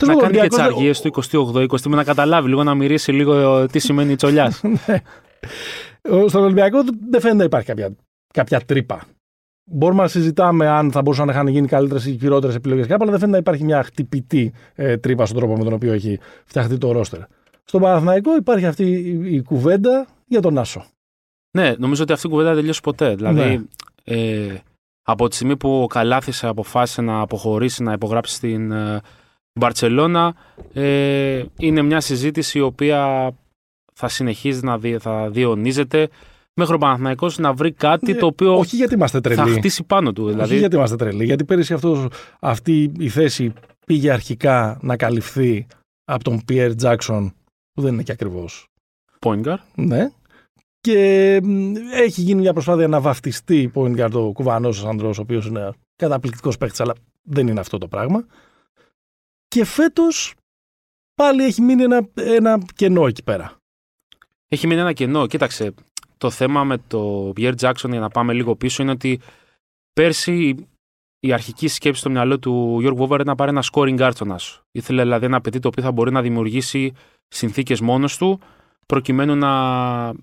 Να 0.06 0.14
κάνει 0.16 0.38
και 0.38 0.48
τι 0.48 0.60
αργίε 0.62 0.92
του 0.92 1.10
28-20 1.30 1.66
με 1.88 1.96
να 1.96 2.04
καταλάβει 2.04 2.48
λίγο, 2.48 2.62
να 2.62 2.74
μυρίσει 2.74 3.12
λίγο 3.12 3.58
ε, 3.58 3.66
τι 3.66 3.78
σημαίνει 3.78 4.14
τσολιάς. 4.16 4.60
Στον 6.28 6.42
Ολυμπιακό 6.42 6.78
δεν 7.10 7.20
φαίνεται 7.20 7.38
να 7.38 7.44
υπάρχει 7.44 7.66
κάποια, 7.66 7.96
κάποια 8.34 8.60
τρύπα. 8.60 9.02
Μπορούμε 9.64 10.02
να 10.02 10.08
συζητάμε 10.08 10.68
αν 10.68 10.92
θα 10.92 11.02
μπορούσαν 11.02 11.26
να 11.26 11.32
είχαν 11.32 11.46
γίνει 11.46 11.66
καλύτερες 11.66 12.06
ή 12.06 12.16
χειρότερες 12.20 12.54
επιλογές 12.56 12.86
κάπου, 12.86 13.02
αλλά 13.02 13.10
δεν 13.10 13.20
φαίνεται 13.20 13.36
να 13.36 13.42
υπάρχει 13.42 13.64
μια 13.64 13.82
χτυπητή 13.82 14.52
ε, 14.74 14.96
τρύπα 14.96 15.26
στον 15.26 15.38
τρόπο 15.38 15.56
με 15.56 15.64
τον 15.64 15.72
οποίο 15.72 15.92
έχει 15.92 16.18
φτιαχτεί 16.44 16.78
το 16.78 16.92
ρόστερ. 16.92 17.20
Στον 17.64 17.80
Παναθηναϊκό 17.80 18.36
υπάρχει 18.36 18.66
αυτή 18.66 18.84
η, 18.84 19.34
η 19.34 19.42
κουβέντα 19.42 20.06
για 20.26 20.40
τον 20.40 20.58
Άσο. 20.58 20.84
Ναι, 21.58 21.74
νομίζω 21.78 22.02
ότι 22.02 22.12
αυτή 22.12 22.26
η 22.26 22.30
κουβέντα 22.30 22.48
δεν 22.48 22.58
τελειώσει 22.58 22.80
ποτέ. 22.80 23.14
Δηλαδή, 23.14 23.40
Ναι. 23.40 23.60
ε, 24.04 24.62
από 25.02 25.28
τη 25.28 25.34
στιγμή 25.34 25.56
που 25.56 25.82
ο 25.82 25.86
Καλάθης 25.86 26.44
αποφάσισε 26.44 27.02
να 27.02 27.20
αποχωρήσει, 27.20 27.82
να 27.82 27.92
υπογράψει 27.92 28.34
στην 28.34 28.70
ε, 28.72 29.00
Μπαρτσελώνα, 29.60 30.34
ε, 30.72 31.44
είναι 31.58 31.82
μια 31.82 32.00
συζήτηση 32.00 32.58
η 32.58 32.60
οποία 32.60 33.30
θα 33.94 34.08
συνεχίζει 34.08 34.64
να 34.64 34.78
δι, 34.78 34.98
θα 34.98 35.30
διονύζεται 35.30 36.08
μέχρι 36.54 36.74
ο 36.74 36.78
Παναθηναϊκός 36.78 37.38
να 37.38 37.52
βρει 37.52 37.72
κάτι 37.72 38.12
Ναι, 38.12 38.18
το 38.18 38.26
οποίο 38.26 38.58
Όχι 38.58 38.76
γιατί 38.76 38.94
είμαστε 38.94 39.20
θα 39.20 39.34
τρελοί. 39.34 39.50
χτίσει 39.56 39.82
πάνω 39.84 40.12
του. 40.12 40.22
Όχι 40.24 40.32
Δηλαδή, 40.32 40.56
γιατί 40.58 40.76
είμαστε 40.76 40.96
τρελοί. 40.96 41.24
Γιατί 41.24 41.44
πέρυσι 41.44 41.72
αυτός, 41.74 42.06
αυτή 42.40 42.92
η 42.98 43.08
θέση 43.08 43.52
πήγε 43.86 44.12
αρχικά 44.12 44.78
να 44.82 44.96
καλυφθεί 44.96 45.66
από 46.04 46.24
τον 46.24 46.44
Πιέρ 46.44 46.74
Τζάξον, 46.74 47.34
που 47.72 47.82
δεν 47.82 47.92
είναι 47.92 48.02
και 48.02 48.12
ακριβώς. 48.12 48.66
point 49.20 49.42
guard. 49.44 49.56
Ναι. 49.74 50.10
Και 50.82 51.40
μ, 51.42 51.74
έχει 51.92 52.20
γίνει 52.20 52.40
μια 52.40 52.52
προσπάθεια 52.52 52.88
να 52.88 53.00
βαφτιστεί 53.00 53.72
point 53.74 53.96
guard 53.96 54.12
ο 54.12 54.32
κουβανός 54.32 54.84
ο 54.84 54.88
Ανδρό, 54.88 55.08
ο 55.08 55.20
οποίος 55.20 55.46
είναι 55.46 55.72
καταπληκτικός 55.96 56.58
παίκτης, 56.58 56.80
αλλά 56.80 56.94
δεν 57.22 57.48
είναι 57.48 57.60
αυτό 57.60 57.78
το 57.78 57.88
πράγμα. 57.88 58.26
Και 59.48 59.64
φέτος 59.64 60.34
πάλι 61.14 61.44
έχει 61.44 61.62
μείνει 61.62 61.82
ένα, 61.82 62.08
ένα 62.14 62.62
κενό 62.74 63.06
εκεί 63.06 63.22
πέρα. 63.22 63.56
Έχει 64.48 64.66
μείνει 64.66 64.80
ένα 64.80 64.92
κενό. 64.92 65.26
Κοίταξε, 65.26 65.74
το 66.18 66.30
θέμα 66.30 66.64
με 66.64 66.78
το 66.86 67.32
Pierre 67.36 67.54
Jackson, 67.60 67.90
για 67.90 68.00
να 68.00 68.08
πάμε 68.08 68.32
λίγο 68.32 68.56
πίσω, 68.56 68.82
είναι 68.82 68.92
ότι 68.92 69.20
πέρσι 69.92 70.66
η 71.20 71.32
αρχική 71.32 71.68
σκέψη 71.68 72.00
στο 72.00 72.10
μυαλό 72.10 72.38
του 72.38 72.76
Γιώργου 72.80 72.98
Βόβαρ 72.98 73.20
ήταν 73.20 73.26
να 73.26 73.34
πάρει 73.34 73.50
ένα 73.50 73.64
scoring 73.72 73.98
guard 73.98 74.10
στον 74.14 74.32
Άσο. 74.32 74.62
Ήθελε 74.70 75.02
δηλαδή 75.02 75.24
ένα 75.24 75.40
παιδί 75.40 75.58
το 75.58 75.68
οποίο 75.68 75.82
θα 75.82 75.92
μπορεί 75.92 76.12
να 76.12 76.22
δημιουργήσει 76.22 76.92
συνθήκες 77.28 77.80
μόνος 77.80 78.16
του, 78.16 78.40
προκειμένου 78.86 79.34
να 79.36 79.50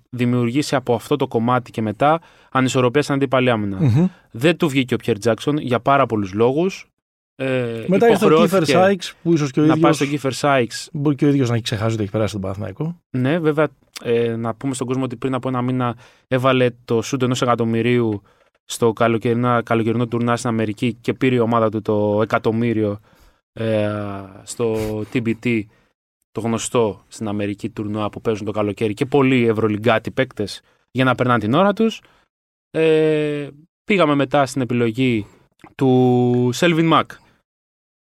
δημιουργήσει 0.09 0.75
από 0.75 0.93
αυτό 0.93 1.15
το 1.15 1.27
κομμάτι 1.27 1.71
και 1.71 1.81
μετά 1.81 2.21
ανισορροπία 2.51 3.01
στην 3.01 3.15
αντίπαλη 3.15 3.49
άμυνα. 3.49 4.09
Δεν 4.31 4.57
του 4.57 4.69
βγήκε 4.69 4.93
ο 4.93 4.97
Pierre 5.05 5.17
Jackson 5.23 5.53
για 5.59 5.79
πάρα 5.79 6.05
πολλούς 6.05 6.33
λόγους. 6.33 6.89
Ε, 7.35 7.83
Μετά 7.87 8.09
ήρθε 8.09 8.25
ο 8.25 8.29
Κίφερ 8.29 8.41
υποχρεώθηκε 8.43 8.71
Σάιξ 8.71 9.15
που 9.23 9.33
ίσως 9.33 9.51
και 9.51 9.59
ο 9.59 9.63
να 9.63 9.69
ίδιο. 9.71 9.81
πάει 9.81 9.93
στον 9.93 10.07
Κίφερ 10.09 10.33
Σάιξ. 10.33 10.89
Μπορεί 10.93 11.15
και 11.15 11.25
ο 11.25 11.27
ίδιος 11.27 11.47
να 11.49 11.53
έχει 11.53 11.63
ξεχάσει 11.63 11.93
ότι 11.93 12.01
έχει 12.01 12.11
περάσει 12.11 12.31
τον 12.33 12.41
Παναθηναϊκό. 12.41 12.99
Ναι, 13.09 13.39
βέβαια, 13.39 13.67
ε, 14.03 14.35
να 14.35 14.53
πούμε 14.53 14.73
στον 14.73 14.87
κόσμο 14.87 15.03
ότι 15.03 15.15
πριν 15.15 15.33
από 15.33 15.47
ένα 15.49 15.61
μήνα 15.61 15.95
έβαλε 16.27 16.69
το 16.85 17.01
σούτ 17.01 17.23
ενός 17.23 17.41
εκατομμυρίου 17.41 18.21
στο 18.65 18.93
καλοκαιρινό, 18.93 19.63
καλοκαιρινό 19.63 20.07
τουρνά 20.07 20.35
στην 20.37 20.49
Αμερική 20.49 20.93
και 21.01 21.13
πήρε 21.13 21.35
η 21.35 21.39
ομάδα 21.39 21.69
του 21.69 21.81
το 21.81 22.19
εκατομμύριο 22.23 22.99
ε, 23.53 23.89
στο 24.43 24.75
TBT, 25.13 25.61
το 26.31 26.41
γνωστό 26.41 27.03
στην 27.07 27.27
Αμερική 27.27 27.69
τουρνουά 27.69 28.09
που 28.09 28.21
παίζουν 28.21 28.45
το 28.45 28.51
καλοκαίρι 28.51 28.93
και 28.93 29.05
πολλοί 29.05 29.47
ευρωλυγκάτοι 29.47 30.11
παίκτες 30.11 30.61
για 30.91 31.03
να 31.03 31.15
περνάνε 31.15 31.39
την 31.39 31.53
ώρα 31.53 31.73
τους. 31.73 32.01
Ε, 32.71 33.47
πήγαμε 33.83 34.15
μετά 34.15 34.45
στην 34.45 34.61
επιλογή 34.61 35.27
του 35.75 36.49
Σέλβιν 36.53 36.85
Μακ. 36.85 37.11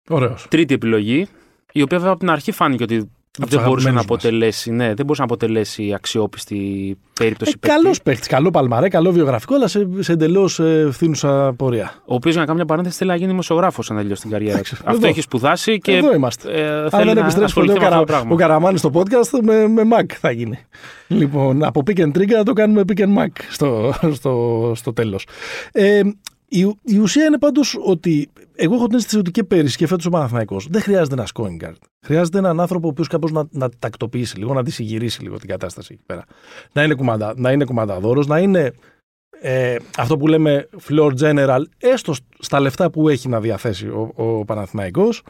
Ωραίος. 0.09 0.47
Τρίτη 0.49 0.75
επιλογή, 0.75 1.27
η 1.73 1.83
οποία 1.83 1.97
βέβαια 1.97 2.13
από 2.13 2.21
την 2.21 2.31
αρχή 2.31 2.53
φάνηκε 2.53 2.83
ότι 2.83 2.99
τους 2.99 3.20
δεν 3.49 3.63
μπορούσε 3.65 3.91
να 3.91 3.93
αγαπημένους 3.93 3.95
μας. 3.95 4.05
αποτελέσει, 4.05 4.71
ναι, 4.71 4.87
δεν 4.87 5.07
μπορούσε 5.07 5.21
να 5.21 5.25
αποτελέσει 5.25 5.93
αξιόπιστη 5.95 6.97
περίπτωση 7.13 7.53
Ε, 7.55 7.59
παίκτη. 7.61 7.77
καλό 7.83 7.95
παίχτη, 8.05 8.29
καλό 8.29 8.51
παλμαρέ, 8.51 8.89
καλό 8.89 9.11
βιογραφικό, 9.13 9.55
αλλά 9.55 9.67
σε, 9.69 9.89
σε 9.99 10.13
εντελώς 10.13 10.59
ε, 10.61 10.89
φθήνουσα 10.93 11.53
πορεία. 11.57 11.93
Ο 12.07 12.15
οποίος, 12.15 12.33
για 12.33 12.41
να 12.41 12.47
κάνω 12.47 12.57
μια 12.59 12.67
παρένθεση, 12.67 12.97
θέλει 12.99 13.11
να 13.11 13.17
γίνει 13.17 13.29
δημοσιογράφος 13.29 13.91
αν 13.91 13.97
τελειώσει 13.97 14.21
την 14.23 14.31
καριέρα 14.31 14.53
του. 14.53 14.59
Εντάξει, 14.59 14.75
Αυτό 14.85 14.97
εδώ. 14.97 15.07
έχει 15.07 15.21
σπουδάσει 15.21 15.79
και 15.79 15.97
Εδώ 15.97 16.15
είμαστε. 16.15 16.53
ε, 16.53 16.69
Αν 16.71 16.91
θέλει 16.91 17.05
δεν 17.05 17.15
να 17.15 17.21
επιστρέψει 17.21 17.55
ποτέ 17.55 17.73
ασχοληθεί 17.73 17.79
ο, 17.79 17.81
με 17.81 17.87
αυτό 17.87 17.91
Καρα... 17.91 17.99
το 17.99 18.05
πράγμα. 18.05 18.33
ο 18.33 18.37
Καραμάνη 18.37 18.79
στο 18.79 18.91
podcast, 18.95 19.39
με, 19.43 19.69
με 19.69 19.83
Mac 19.99 20.13
θα 20.21 20.31
γίνει. 20.31 20.59
λοιπόν, 21.07 21.65
από 21.65 21.83
Pick 21.87 21.99
and 22.01 22.11
Trigger 22.19 22.27
να 22.37 22.45
το 22.45 22.53
κάνουμε 22.53 22.83
Pick 22.93 23.01
and 23.01 23.19
Mac 23.19 23.27
στο, 23.51 23.93
στο, 24.13 24.73
στο 24.77 24.93
τέλος. 24.93 25.27
Ε, 25.73 26.01
η, 26.53 26.75
η 26.83 26.99
ουσία 26.99 27.25
είναι 27.25 27.39
πάντως 27.39 27.79
ότι 27.85 28.31
εγώ 28.55 28.75
έχω 28.75 28.87
την 28.87 28.97
αίσθηση 28.97 29.19
ότι 29.19 29.31
και 29.31 29.45
πέρυσι 29.45 29.77
και 29.77 29.87
φέτος 29.87 30.07
ο 30.07 30.11
Παναθηναϊκός 30.11 30.67
δεν 30.71 30.81
χρειάζεται 30.83 31.15
ένας 31.15 31.31
scoring 31.35 31.65
guard. 31.65 31.77
Χρειάζεται 32.07 32.39
έναν 32.39 32.61
άνθρωπο 32.61 32.87
ο 32.87 32.91
οποίος 32.91 33.09
κάπως 33.09 33.33
να, 33.33 33.47
να 33.51 33.69
τακτοποιήσει 33.79 34.39
λίγο, 34.39 34.55
να 34.55 34.63
τη 34.63 34.71
συγυρίσει 34.71 35.23
λίγο 35.23 35.39
την 35.39 35.49
κατάσταση 35.49 35.93
εκεί 35.93 36.03
πέρα. 36.07 36.25
Να 36.73 36.83
είναι, 36.83 36.95
κουμαντα, 36.95 37.35
να 37.37 37.53
είναι 37.53 37.65
κουμανταδόρος, 37.65 38.27
να 38.27 38.39
είναι 38.39 38.73
ε, 39.41 39.77
αυτό 39.97 40.17
που 40.17 40.27
λέμε 40.27 40.69
floor 40.89 41.13
general, 41.21 41.63
έστω 41.79 42.15
στα 42.39 42.61
λεφτά 42.61 42.91
που 42.91 43.09
έχει 43.09 43.29
να 43.29 43.41
διαθέσει 43.41 43.87
ο, 43.87 44.13
ο 44.15 44.45
Παναθηναϊκός. 44.45 45.23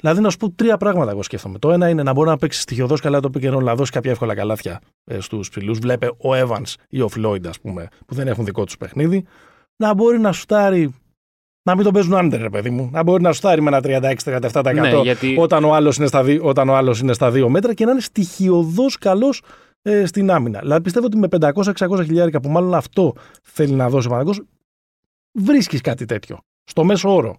Δηλαδή, 0.00 0.20
να 0.20 0.30
σου 0.30 0.36
πω 0.36 0.50
τρία 0.50 0.76
πράγματα 0.76 1.10
εγώ 1.10 1.22
σκέφτομαι. 1.22 1.58
Το 1.58 1.72
ένα 1.72 1.88
είναι 1.88 2.02
να 2.02 2.12
μπορεί 2.12 2.28
να 2.28 2.36
παίξει 2.36 2.60
στοιχειοδός 2.60 3.00
καλά 3.00 3.20
το 3.20 3.30
pick 3.34 3.44
and 3.44 3.56
roll, 3.56 3.62
να 3.62 3.74
δώσει 3.74 3.90
κάποια 3.90 4.10
εύκολα 4.10 4.34
καλάθια 4.34 4.80
ε, 5.04 5.20
στους 5.20 5.48
ψηλούς. 5.48 5.78
Βλέπε 5.78 6.06
ο 6.06 6.28
Evans 6.32 6.74
ή 6.88 7.00
ο 7.00 7.08
Floyd, 7.16 7.46
ας 7.46 7.60
πούμε, 7.60 7.88
που 8.06 8.14
δεν 8.14 8.28
έχουν 8.28 8.44
δικό 8.44 8.64
τους 8.64 8.76
παιχνίδι. 8.76 9.24
Να 9.82 9.94
μπορεί 9.94 10.18
να 10.18 10.32
σουτάρει. 10.32 10.94
Να 11.62 11.74
μην 11.74 11.84
τον 11.84 11.92
παίζουν 11.92 12.14
άντερ, 12.14 12.40
ρε 12.40 12.50
παιδί 12.50 12.70
μου. 12.70 12.88
Να 12.92 13.02
μπορεί 13.02 13.22
να 13.22 13.32
σουτάρει 13.32 13.60
με 13.62 13.68
ένα 13.76 13.80
36-37% 14.22 14.74
Ναι, 14.74 15.00
γιατί 15.00 15.36
όταν 15.38 15.64
ο 15.64 15.74
άλλος 15.74 15.96
είναι, 15.96 16.06
στα 16.06 16.22
δι- 16.24 16.42
όταν 16.44 16.68
ο 16.68 16.74
άλλος 16.76 17.00
είναι 17.00 17.12
στα 17.12 17.30
δύο 17.30 17.48
μέτρα 17.48 17.74
και 17.74 17.84
να 17.84 17.90
είναι 17.90 18.00
στοιχειοδός 18.00 18.98
καλός 18.98 19.42
ε, 19.82 20.06
στην 20.06 20.30
άμυνα. 20.30 20.58
Δηλαδή 20.60 20.82
πιστεύω 20.82 21.06
ότι 21.06 21.16
με 21.16 21.28
500-600 21.30 22.04
χιλιάρικα 22.04 22.40
που 22.40 22.48
μάλλον 22.48 22.74
αυτό 22.74 23.14
θέλει 23.42 23.72
να 23.72 23.88
δώσει 23.88 24.06
ο 24.06 24.10
Παναγός, 24.10 24.42
βρίσκεις 25.38 25.80
κάτι 25.80 26.04
τέτοιο. 26.04 26.38
Στο 26.64 26.84
μέσο 26.84 27.14
όρο. 27.14 27.36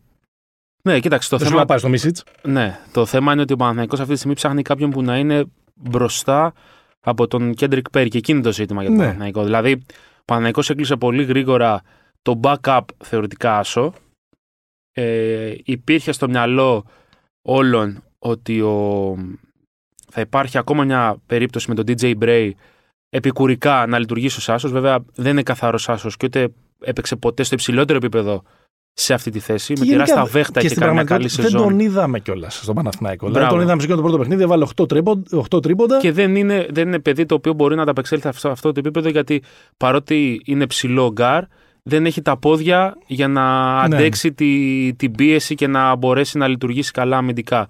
ναι, 0.83 0.99
κοίταξε, 0.99 1.29
το 1.29 1.35
Δεν 1.37 1.45
σου 1.45 1.51
θέμα, 1.51 1.61
να 1.63 1.67
πάει 1.67 1.77
στο 1.77 1.89
Μίσιτς. 1.89 2.23
ναι, 2.43 2.79
το 2.91 3.05
θέμα 3.05 3.31
είναι 3.33 3.41
ότι 3.41 3.53
ο 3.53 3.55
Παναθηναϊκός 3.55 3.99
αυτή 3.99 4.11
τη 4.11 4.17
στιγμή 4.17 4.35
ψάχνει 4.35 4.61
κάποιον 4.61 4.89
που 4.89 5.01
να 5.01 5.17
είναι 5.17 5.45
μπροστά 5.73 6.53
από 6.99 7.27
τον 7.27 7.53
Κέντρικ 7.53 7.89
Πέρι 7.89 8.09
και 8.09 8.17
εκείνη 8.17 8.37
είναι 8.37 8.47
το 8.47 8.53
ζήτημα 8.53 8.79
για 8.81 8.89
τον 8.89 8.97
Ναι. 8.99 9.03
Παναθηναϊκό. 9.05 9.43
Δηλαδή, 9.43 9.71
ο 10.19 10.23
Παναθηναϊκός 10.25 10.69
έκλεισε 10.69 10.95
πολύ 10.95 11.23
γρήγορα 11.23 11.81
το 12.21 12.39
backup 12.43 12.81
θεωρητικά 13.03 13.57
άσο. 13.57 13.93
Ε, 14.91 15.55
υπήρχε 15.63 16.11
στο 16.11 16.29
μυαλό 16.29 16.85
όλων 17.41 18.03
ότι 18.19 18.61
ο... 18.61 19.15
θα 20.09 20.21
υπάρχει 20.21 20.57
ακόμα 20.57 20.83
μια 20.83 21.21
περίπτωση 21.25 21.69
με 21.69 21.75
τον 21.75 21.85
DJ 21.87 22.15
Bray 22.21 22.51
επικουρικά 23.09 23.85
να 23.87 23.99
λειτουργήσει 23.99 24.37
ως 24.37 24.49
άσος. 24.49 24.71
Βέβαια 24.71 25.05
δεν 25.15 25.31
είναι 25.31 25.43
καθαρός 25.43 25.89
άσος 25.89 26.17
και 26.17 26.25
ούτε 26.25 26.49
έπαιξε 26.79 27.15
ποτέ 27.15 27.43
στο 27.43 27.55
υψηλότερο 27.55 27.97
επίπεδο 27.97 28.43
σε 28.93 29.13
αυτή 29.13 29.31
τη 29.31 29.39
θέση. 29.39 29.73
με 29.79 29.85
τεράστια 29.85 30.25
βέχτα 30.25 30.61
και, 30.61 30.67
στην 30.67 30.81
κάνει 30.81 30.93
μια 30.93 31.03
καλή 31.03 31.29
πραγματικότητα 31.29 31.41
δεν 31.41 31.51
σεζόν. 31.51 31.67
τον 31.67 31.79
είδαμε 31.79 32.19
κιόλας 32.19 32.59
στον 32.61 32.75
Παναθηναϊκό. 32.75 33.25
Δηλαδή 33.25 33.39
Μπράβο. 33.39 33.55
τον 33.55 33.63
είδαμε 33.63 33.79
σε 33.79 33.85
εκείνο 33.85 34.01
το 34.01 34.07
πρώτο 34.07 34.23
παιχνίδι, 34.23 34.43
έβαλε 34.43 34.65
8, 34.75 34.87
τρίπον, 34.87 35.25
8 35.51 35.61
τρίποντα. 35.61 35.97
Και 35.97 36.11
δεν 36.11 36.35
είναι, 36.35 36.67
δεν 36.69 36.87
είναι 36.87 36.99
παιδί 36.99 37.25
το 37.25 37.35
οποίο 37.35 37.53
μπορεί 37.53 37.75
να 37.75 37.81
ανταπεξέλθει 37.81 38.23
σε 38.23 38.29
αυτό, 38.29 38.49
αυτό 38.49 38.71
το 38.71 38.79
επίπεδο 38.79 39.09
γιατί 39.09 39.43
παρότι 39.77 40.41
είναι 40.45 40.67
ψηλό 40.67 41.11
γκάρ, 41.11 41.43
δεν 41.89 42.05
έχει 42.05 42.21
τα 42.21 42.37
πόδια 42.37 42.97
για 43.07 43.27
να 43.27 43.43
Ναι. 43.87 43.95
αντέξει 43.95 44.33
τη, 44.33 44.93
την 44.93 45.11
πίεση 45.11 45.55
και 45.55 45.67
να 45.67 45.95
μπορέσει 45.95 46.37
να 46.37 46.47
λειτουργήσει 46.47 46.91
καλά 46.91 47.17
αμυντικά. 47.17 47.67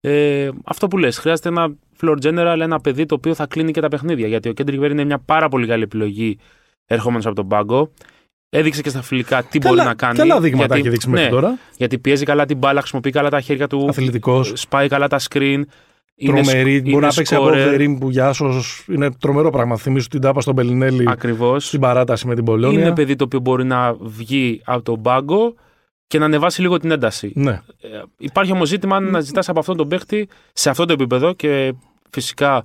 Ε, 0.00 0.48
αυτό 0.64 0.88
που 0.88 0.98
λες, 0.98 1.18
χρειάζεται 1.18 1.48
ένα 1.48 1.68
floor 2.00 2.16
general, 2.22 2.58
ένα 2.60 2.80
παιδί 2.80 3.06
το 3.06 3.14
οποίο 3.14 3.34
θα 3.34 3.46
κλείνει 3.46 3.72
και 3.72 3.80
τα 3.80 3.88
παιχνίδια. 3.88 4.26
Γιατί 4.26 4.48
ο 4.48 4.52
Kendrick 4.56 4.80
Perry 4.80 4.90
είναι 4.90 5.04
μια 5.04 5.18
πάρα 5.18 5.48
πολύ 5.48 5.66
καλή 5.66 5.82
επιλογή 5.82 6.38
ερχόμενος 6.86 7.26
από 7.26 7.34
τον 7.34 7.48
πάγκο. 7.48 7.90
Έδειξε 8.52 8.82
και 8.82 8.88
στα 8.88 9.02
φιλικά 9.02 9.42
τι 9.42 9.58
μπορεί 9.58 9.76
να 9.76 9.94
κάνει. 9.94 10.18
Καλά 10.18 10.40
δείγματα 10.40 10.64
γιατί, 10.66 10.80
έχει 10.80 10.88
δείξει 10.88 11.08
μέχρι 11.08 11.24
ναι, 11.24 11.30
τώρα. 11.32 11.58
γιατί 11.76 11.98
πιέζει 11.98 12.24
καλά 12.24 12.46
την 12.46 12.56
μπάλα, 12.58 12.78
χρησιμοποιεί 12.80 13.10
καλά 13.10 13.30
τα 13.30 13.40
χέρια 13.40 13.66
του, 13.66 13.86
Αθλητικός. 13.88 14.52
σπάει 14.54 14.88
καλά 14.88 15.08
τα 15.08 15.20
screen. 15.30 15.62
Είναι 16.14 16.42
Τρομερή. 16.42 16.74
σκ- 16.76 16.82
Μπορεί 16.82 16.94
είναι 16.96 17.06
να 17.06 17.12
παίξει 17.12 17.34
από 17.34 17.46
scorer. 17.46 17.50
Βερίμ 17.52 17.98
που 17.98 18.10
για 18.10 18.28
άσος 18.28 18.84
είναι 18.88 19.10
τρομερό 19.12 19.50
πράγμα. 19.50 19.76
Θυμίσου 19.76 20.08
την 20.08 20.20
τάπα 20.20 20.40
στον 20.40 20.54
Πελινέλη 20.54 21.04
Ακριβώς. 21.08 21.66
στην 21.66 21.80
παράταση 21.80 22.26
με 22.26 22.34
την 22.34 22.44
Πολώνια. 22.44 22.80
Είναι 22.80 22.92
παιδί 22.94 23.16
το 23.16 23.24
οποίο 23.24 23.40
μπορεί 23.40 23.64
να 23.64 23.94
βγει 24.00 24.60
από 24.64 24.82
τον 24.82 25.02
πάγκο 25.02 25.54
και 26.06 26.18
να 26.18 26.24
ανεβάσει 26.24 26.60
λίγο 26.60 26.78
την 26.78 26.90
ένταση. 26.90 27.32
Ναι. 27.34 27.50
Ε, 27.80 28.02
υπάρχει 28.18 28.52
όμως 28.52 28.68
ζήτημα 28.68 28.96
αν 28.96 29.04
να 29.10 29.20
ζητάς 29.20 29.48
από 29.48 29.58
αυτόν 29.58 29.76
τον 29.76 29.88
παίχτη 29.88 30.28
σε 30.52 30.70
αυτό 30.70 30.84
το 30.84 30.92
επίπεδο 30.92 31.32
και 31.32 31.72
φυσικά 32.10 32.64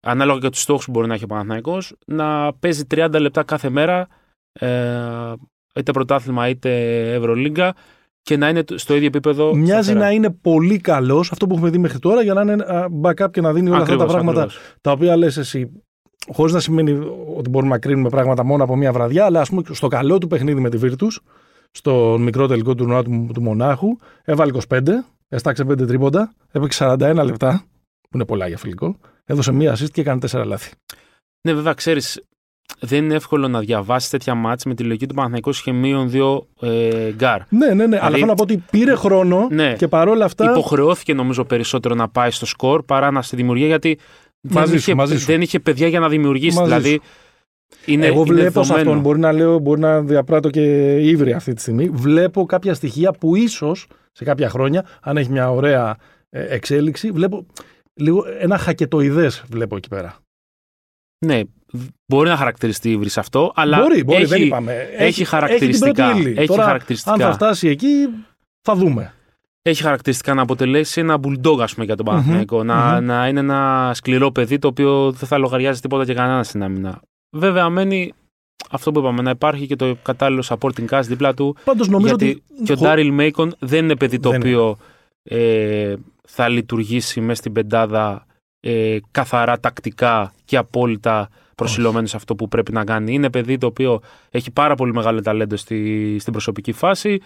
ανάλογα 0.00 0.38
και 0.38 0.48
τους 0.48 0.60
στόχους 0.60 0.84
που 0.84 0.90
μπορεί 0.90 1.06
να 1.06 1.14
έχει 1.14 1.24
ο 1.24 1.26
Παναθηναϊκός 1.26 1.92
να 2.06 2.52
παίζει 2.54 2.84
30 2.94 3.08
λεπτά 3.20 3.42
κάθε 3.42 3.70
μέρα 3.70 4.08
ε, 4.52 5.32
είτε 5.74 5.92
πρωτάθλημα 5.92 6.48
είτε 6.48 7.00
Ευρωλίγκα 7.14 7.74
και 8.22 8.36
να 8.36 8.48
είναι 8.48 8.64
στο 8.74 8.94
ίδιο 8.94 9.06
επίπεδο. 9.06 9.54
Μοιάζει 9.54 9.82
σταθερά. 9.82 9.98
να 10.04 10.10
είναι 10.10 10.30
πολύ 10.30 10.78
καλός 10.78 11.32
αυτό 11.32 11.46
που 11.46 11.54
έχουμε 11.54 11.70
δει 11.70 11.78
μέχρι 11.78 11.98
τώρα 11.98 12.22
για 12.22 12.34
να 12.34 12.40
είναι 12.40 12.52
α, 12.52 12.86
backup 13.02 13.30
και 13.30 13.40
να 13.40 13.52
δίνει 13.52 13.70
όλα 13.70 13.78
αυτά 13.82 13.96
τα 13.96 14.02
Ακριβώς, 14.02 14.12
πράγματα 14.12 14.42
ακριβώς. 14.42 14.74
τα 14.80 14.92
οποία 14.92 15.16
λες 15.16 15.36
εσύ. 15.36 15.82
Χωρίς 16.32 16.52
να 16.52 16.60
σημαίνει 16.60 16.92
ότι 17.36 17.50
μπορούμε 17.50 17.72
να 17.72 17.78
κρίνουμε 17.78 18.08
πράγματα 18.08 18.44
μόνο 18.44 18.64
από 18.64 18.76
μία 18.76 18.92
βραδιά, 18.92 19.24
αλλά 19.24 19.40
ας 19.40 19.48
πούμε 19.48 19.62
στο 19.70 19.88
καλό 19.88 20.18
του 20.18 20.26
παιχνίδι 20.26 20.60
με 20.60 20.68
τη 20.70 20.78
Virtus, 20.82 21.16
στο 21.70 22.16
μικρό 22.20 22.46
τελικό 22.46 22.74
τουρνουά 22.74 23.02
του, 23.02 23.30
του 23.34 23.42
Μονάχου, 23.42 23.96
έβαλε 24.24 24.52
25, 24.68 24.82
έσταξε 25.28 25.64
5 25.68 25.86
τρίποντα, 25.86 26.32
έπαιξε 26.50 26.84
41 26.98 27.22
λεπτά, 27.24 27.64
που 28.00 28.08
είναι 28.14 28.24
πολλά 28.24 28.48
για 28.48 28.58
φιλικό, 28.58 28.96
έδωσε 29.24 29.52
μία 29.52 29.72
assist 29.76 29.90
και 29.92 30.00
έκανε 30.00 30.20
4 30.30 30.42
λάθη. 30.46 30.72
Ναι, 31.42 31.54
βέβαια, 31.54 31.72
ξέρεις, 31.72 32.22
δεν 32.78 33.04
είναι 33.04 33.14
εύκολο 33.14 33.48
να 33.48 33.60
διαβάσεις 33.60 34.10
τέτοια 34.10 34.34
μάτς 34.34 34.64
με 34.64 34.74
τη 34.74 34.82
λογική 34.82 35.06
του 35.06 35.14
Παναθηναϊκού 35.14 35.50
είχε 35.50 35.72
μείον 35.72 36.10
δύο 36.10 36.46
ε, 36.60 37.10
γκάρ. 37.12 37.40
Ναι, 37.48 37.74
ναι, 37.74 37.86
ναι. 37.86 37.98
Αλλά 38.02 38.14
θέλω 38.14 38.26
να 38.26 38.34
πω 38.34 38.42
ότι 38.42 38.64
πήρε 38.70 38.94
χρόνο 38.94 39.48
Ναι. 39.50 39.74
και 39.78 39.88
παρόλα 39.88 40.24
αυτά. 40.24 40.50
Υποχρεώθηκε 40.50 41.14
νομίζω 41.14 41.44
περισσότερο 41.44 41.94
να 41.94 42.08
πάει 42.08 42.30
στο 42.30 42.46
σκορ 42.46 42.82
παρά 42.82 43.10
να 43.10 43.22
στη 43.22 43.36
δημιουργία 43.36 43.66
γιατί 43.66 43.98
Μαζί 44.42 44.70
δεν, 44.70 44.80
σου, 44.80 44.90
είχε, 44.90 44.94
μαζί 44.94 45.18
σου. 45.18 45.26
δεν 45.26 45.40
είχε 45.40 45.60
παιδιά 45.60 45.88
για 45.88 46.00
να 46.00 46.08
δημιουργήσει. 46.08 46.56
Μαζί 46.56 46.68
δηλαδή 46.68 47.00
είναι, 47.86 48.06
Εγώ 48.06 48.14
είναι 48.26 48.34
βλέπω 48.34 48.50
σε 48.50 48.52
δεδομένο. 48.72 48.88
αυτόν, 48.90 49.00
μπορεί 49.02 49.18
να 49.18 49.32
λέω, 49.32 49.58
μπορεί 49.58 49.80
να 49.80 50.00
διαπράττω 50.02 50.50
και 50.50 50.94
ύβρι 50.96 51.32
αυτή 51.32 51.52
τη 51.52 51.60
στιγμή. 51.60 51.88
Βλέπω 51.88 52.46
κάποια 52.46 52.74
στοιχεία 52.74 53.12
που 53.12 53.36
ίσως 53.36 53.86
σε 54.12 54.24
κάποια 54.24 54.48
χρόνια, 54.48 54.86
αν 55.02 55.16
έχει 55.16 55.30
μια 55.30 55.50
ωραία 55.50 55.96
ε, 56.30 56.54
εξέλιξη, 56.54 57.10
βλέπω 57.10 57.46
λίγο 57.94 58.24
ένα 58.38 58.58
χακετοειδές 58.58 59.44
βλέπω 59.48 59.76
εκεί 59.76 59.88
πέρα. 59.88 60.16
Ναι, 61.26 61.40
μπορεί 62.06 62.28
να 62.28 62.36
χαρακτηριστεί 62.36 62.90
ύβρι 62.90 63.08
σε 63.08 63.20
αυτό, 63.20 63.52
αλλά 63.54 63.78
μπορεί, 63.78 64.04
μπορεί, 64.04 64.18
έχει, 64.22 64.26
δεν 64.30 64.42
είπαμε. 64.42 64.88
έχει 64.96 65.24
χαρακτηριστικά. 65.24 65.86
Έχει, 65.86 65.94
την 65.94 66.04
πρώτη 66.14 66.28
ύλη. 66.28 66.38
Έχει 66.38 66.46
Τώρα, 66.46 66.62
χαρακτηριστικά. 66.64 67.12
αν 67.14 67.20
θα 67.20 67.32
φτάσει 67.32 67.68
εκεί, 67.68 67.86
θα 68.62 68.74
δούμε. 68.74 69.14
έχει 69.62 69.82
χαρακτηριστικά 69.82 70.34
να 70.34 70.42
αποτελέσει 70.42 71.00
ένα 71.00 71.18
bulldog, 71.22 71.58
ας 71.60 71.72
πούμε, 71.74 71.84
για 71.86 71.96
τον 71.96 72.04
Παναθηναϊκό. 72.04 72.64
Να, 72.64 73.00
μμμ. 73.00 73.04
να 73.06 73.28
είναι 73.28 73.40
ένα 73.40 73.90
σκληρό 73.94 74.30
παιδί 74.30 74.58
το 74.58 74.68
οποίο 74.68 75.12
δεν 75.12 75.28
θα 75.28 75.38
λογαριάζει 75.38 75.80
τίποτα 75.80 76.04
και 76.04 76.14
κανένας 76.14 76.46
στην 76.46 76.62
άμυνα. 76.62 77.00
Βέβαια, 77.36 77.68
μένει 77.68 78.12
αυτό 78.70 78.92
που 78.92 78.98
είπαμε, 78.98 79.22
να 79.22 79.30
υπάρχει 79.30 79.66
και 79.66 79.76
το 79.76 79.96
κατάλληλο 80.02 80.44
supporting 80.48 80.88
cast 80.90 81.02
δίπλα 81.06 81.34
του. 81.34 81.56
Πάντως 81.64 81.88
νομίζω 81.88 82.14
γιατί 82.16 82.42
ότι. 82.54 82.64
και 82.64 82.72
ο 82.72 82.76
χω- 82.76 82.84
Ντάριλ 82.86 83.12
Μέικον 83.12 83.54
δεν 83.58 83.84
είναι 83.84 83.96
παιδί 83.96 84.18
το 84.20 84.30
Δεν 84.30 84.40
οποίο 84.40 84.76
ε, 85.22 85.94
θα 86.28 86.48
λειτουργήσει 86.48 87.20
μέσα 87.20 87.34
στην 87.40 87.52
πεντάδα 87.52 88.26
ε, 88.60 88.96
καθαρά 89.10 89.60
τακτικά 89.60 90.32
και 90.44 90.56
απόλυτα 90.56 91.28
προσιλωμένος 91.54 92.10
σε 92.10 92.16
αυτό 92.16 92.34
που 92.34 92.48
πρέπει 92.48 92.72
να 92.72 92.84
κάνει. 92.84 93.12
Είναι 93.14 93.30
παιδί 93.30 93.58
το 93.58 93.66
οποίο 93.66 94.00
έχει 94.30 94.50
πάρα 94.50 94.74
πολύ 94.74 94.92
μεγάλο 94.92 95.22
ταλέντο 95.22 95.56
στη, 95.56 96.16
στην 96.20 96.32
προσωπική 96.32 96.72
φάση 96.72 97.20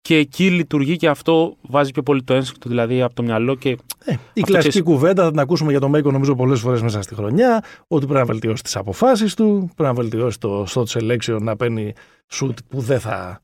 και 0.00 0.16
εκεί 0.16 0.50
λειτουργεί 0.50 0.96
και 0.96 1.08
αυτό 1.08 1.56
βάζει 1.60 1.90
πιο 1.90 2.02
πολύ 2.02 2.22
το 2.22 2.34
ένστικτο 2.34 2.68
δηλαδή 2.68 3.02
από 3.02 3.14
το 3.14 3.22
μυαλό 3.22 3.54
και 3.54 3.68
Ε, 3.68 3.76
η 4.12 4.14
Αυτό 4.14 4.40
κλασική 4.42 4.68
ξέρεις- 4.68 4.82
κουβέντα 4.82 5.22
θα 5.24 5.30
την 5.30 5.38
ακούσουμε 5.40 5.70
για 5.70 5.80
τον 5.80 5.90
Μέικο 5.90 6.10
νομίζω 6.10 6.34
πολλές 6.34 6.60
φορές 6.60 6.82
μέσα 6.82 7.02
στη 7.02 7.14
χρονιά. 7.14 7.64
Ότι 7.88 8.04
πρέπει 8.04 8.20
να 8.20 8.24
βελτιώσει 8.32 8.62
τις 8.62 8.76
αποφάσεις 8.76 9.34
του, 9.34 9.70
πρέπει 9.76 9.94
να 9.94 10.02
βελτιώσει 10.02 10.38
το 10.40 10.66
shot 10.74 10.84
selection 10.84 11.38
να 11.40 11.56
παίρνει 11.56 11.92
shoot 12.32 12.54
που 12.68 12.80
δεν 12.80 13.00
θα 13.00 13.40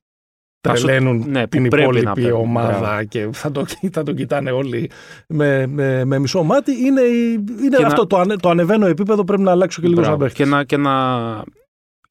τρελαίνουν 0.72 1.24
ναι, 1.28 1.46
την 1.46 1.62
που 1.62 1.68
πρέπει 1.68 1.76
να 1.92 1.98
υπόλοιπη 2.00 2.22
παίρνουν. 2.22 2.40
ομάδα 2.40 2.78
Μπράβο. 2.78 3.04
και 3.04 3.28
θα 3.32 3.50
το, 3.52 3.64
θα 3.90 4.02
το 4.02 4.12
κοιτάνε 4.12 4.50
όλοι 4.50 4.90
με, 5.28 5.66
με, 5.66 6.04
με 6.04 6.18
μισό 6.18 6.42
μάτι. 6.42 6.72
Είναι, 6.86 7.00
η- 7.00 7.44
είναι 7.64 7.76
Και 7.76 7.84
αυτό 7.84 8.00
να- 8.00 8.06
το, 8.06 8.16
ανε, 8.18 8.36
το 8.36 8.48
ανεβαίνω 8.48 8.86
επίπεδο 8.86 9.24
πρέπει 9.24 9.42
να 9.42 9.50
αλλάξω 9.50 9.80
και 9.80 9.88
λίγο 9.88 10.02
σαν 10.02 10.10
Μπράβο. 10.16 10.24
παίχτης. 10.24 10.44
Και 10.44 10.50
να, 10.50 10.64
και 10.64 10.76
να 10.76 10.92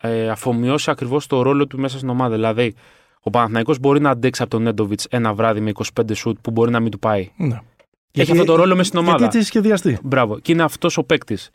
ε, 0.01 0.29
αφομοιώσει 0.29 0.91
ακριβώς 0.91 1.27
το 1.27 1.41
ρόλο 1.41 1.67
του 1.67 1.79
μέσα 1.79 1.97
στην 1.97 2.09
ομάδα. 2.09 2.35
Δηλαδή, 2.35 2.73
ο 3.21 3.29
Παναθηναϊκός 3.29 3.79
μπορεί 3.79 3.99
να 4.01 4.09
αντέξει 4.09 4.41
από 4.41 4.51
τον 4.51 4.61
Νέντοβιτς 4.61 5.05
ένα 5.09 5.33
βράδυ 5.33 5.59
με 5.59 5.71
25 5.73 6.15
σουτ 6.15 6.37
που 6.41 6.51
μπορεί 6.51 6.71
να 6.71 6.79
μην 6.79 6.91
του 6.91 6.99
πάει. 6.99 7.29
Ναι. 7.37 7.59
Έχει 8.11 8.31
αυτό 8.31 8.43
το 8.43 8.55
ρόλο 8.55 8.71
μέσα 8.75 8.87
στην 8.87 8.99
ομάδα. 8.99 9.17
Γιατί 9.17 9.25
έτσι 9.25 9.37
έχει 9.37 9.47
σχεδιαστεί. 9.47 9.97
Μπράβο. 10.03 10.39
Και 10.39 10.51
είναι 10.51 10.63
αυτός 10.63 10.97
ο 10.97 11.03
παίκτης. 11.03 11.49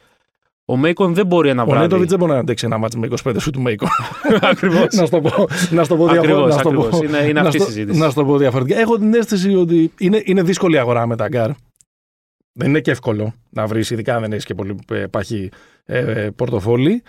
Ο 0.71 0.77
Μέικον 0.77 1.15
δεν 1.15 1.27
μπορεί 1.27 1.49
ένα 1.49 1.63
Ο 1.63 1.67
βράδυ. 1.67 1.83
Νέντοβιτς 1.83 2.09
δεν 2.09 2.19
μπορεί 2.19 2.33
να 2.33 2.39
αντέξει 2.39 2.67
ένα 2.67 2.79
ματς 2.78 2.99
με 2.99 3.09
25 3.25 3.35
σουτ 3.38 3.50
του 3.51 3.61
Μέικον. 3.61 3.87
Ακριβώς. 4.51 4.95
να 4.95 5.07
στο 5.07 5.21
πω, 5.21 5.47
να 5.71 5.85
στο 5.85 5.97
πω 5.97 6.07
διαφορετικά. 6.09 6.39
Ακριβώς, 6.39 6.55
να 6.55 6.61
στο 6.61 6.71
πω- 6.71 6.85
ακριβώς. 6.87 7.09
Είναι- 7.09 7.19
είναι 7.29 7.33
να 7.33 7.41
αυτή 7.41 7.57
η 7.57 7.61
στο- 7.61 7.69
συζήτηση. 7.71 7.99
Να 7.99 8.11
στο 8.11 8.25
πω 8.25 8.37
διαφορετικά. 8.39 8.81
Έχω 8.81 8.99
την 8.99 9.15
αίσθηση 9.15 9.55
ότι 9.55 9.93
είναι, 9.99 10.23
είναι 10.25 10.43
δύσκολη 10.43 10.75
η 10.75 10.79
αγορά 10.79 11.07
με 11.07 11.17
τα 11.17 11.29
γκάρ. 11.29 11.51
Δεν 12.53 12.69
είναι 12.69 12.81
και 12.81 12.91
εύκολο 12.91 13.33
να 13.51 13.67
βρεις, 13.67 13.91
ειδικά 13.91 14.15
αν 14.15 14.21
δεν 14.21 14.33
έχεις 14.33 14.45
και 14.45 14.55
πολύ 14.55 14.77
ε, 14.93 14.95
παχύ 15.11 15.51
ε, 15.85 15.99
ε, 15.99 16.31
πορτοφόλι. 16.31 17.03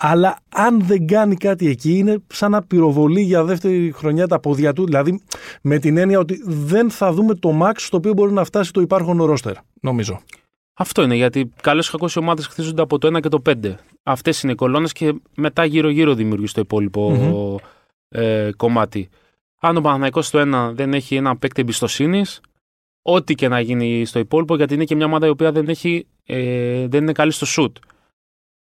Αλλά 0.00 0.36
αν 0.54 0.80
δεν 0.84 1.06
κάνει 1.06 1.36
κάτι 1.36 1.68
εκεί, 1.68 1.98
είναι 1.98 2.16
σαν 2.26 2.50
να 2.50 2.62
πυροβολεί 2.62 3.20
για 3.20 3.44
δεύτερη 3.44 3.92
χρονιά 3.96 4.26
τα 4.26 4.40
πόδια 4.40 4.72
του. 4.72 4.84
Δηλαδή, 4.84 5.22
με 5.62 5.78
την 5.78 5.96
έννοια 5.96 6.18
ότι 6.18 6.42
δεν 6.46 6.90
θα 6.90 7.12
δούμε 7.12 7.34
το 7.34 7.58
max 7.62 7.72
στο 7.76 7.96
οποίο 7.96 8.12
μπορεί 8.12 8.32
να 8.32 8.44
φτάσει 8.44 8.72
το 8.72 8.80
υπάρχον 8.80 9.22
ρόστερ, 9.24 9.54
νομίζω. 9.80 10.20
Αυτό 10.76 11.02
είναι 11.02 11.14
γιατί 11.14 11.52
καλέ 11.60 11.80
ή 11.80 11.98
κακέ 11.98 12.18
ομάδες 12.18 12.46
χτίζονται 12.46 12.82
από 12.82 12.98
το 12.98 13.16
1 13.16 13.20
και 13.20 13.28
το 13.28 13.42
5. 13.46 13.74
Αυτές 14.02 14.42
είναι 14.42 14.52
οι 14.52 14.54
κολόνες 14.54 14.92
και 14.92 15.14
μετά 15.36 15.64
γύρω-γύρω 15.64 16.14
δημιουργείς 16.14 16.52
το 16.52 16.60
υπολοιπο 16.60 17.60
ε, 18.08 18.50
κομμάτι. 18.56 19.08
Αν 19.60 19.76
ο 19.76 19.80
Παναθηναϊκός 19.80 20.26
στο 20.26 20.68
1 20.70 20.70
δεν 20.74 20.94
έχει 20.94 21.16
ένα 21.16 21.36
παίκτη 21.36 21.60
εμπιστοσύνης, 21.60 22.40
ό,τι 23.02 23.34
και 23.34 23.48
να 23.48 23.60
γίνει 23.60 24.04
στο 24.04 24.18
υπόλοιπο, 24.18 24.56
γιατί 24.56 24.74
είναι 24.74 24.84
και 24.84 24.94
μια 24.94 25.06
ομάδα 25.06 25.26
η 25.26 25.28
οποία 25.28 25.52
δεν, 25.52 25.68
έχει, 25.68 26.06
ε, 26.24 26.86
δεν 26.88 27.02
είναι 27.02 27.12
καλή 27.12 27.30
στο 27.30 27.46
σουτ. 27.46 27.76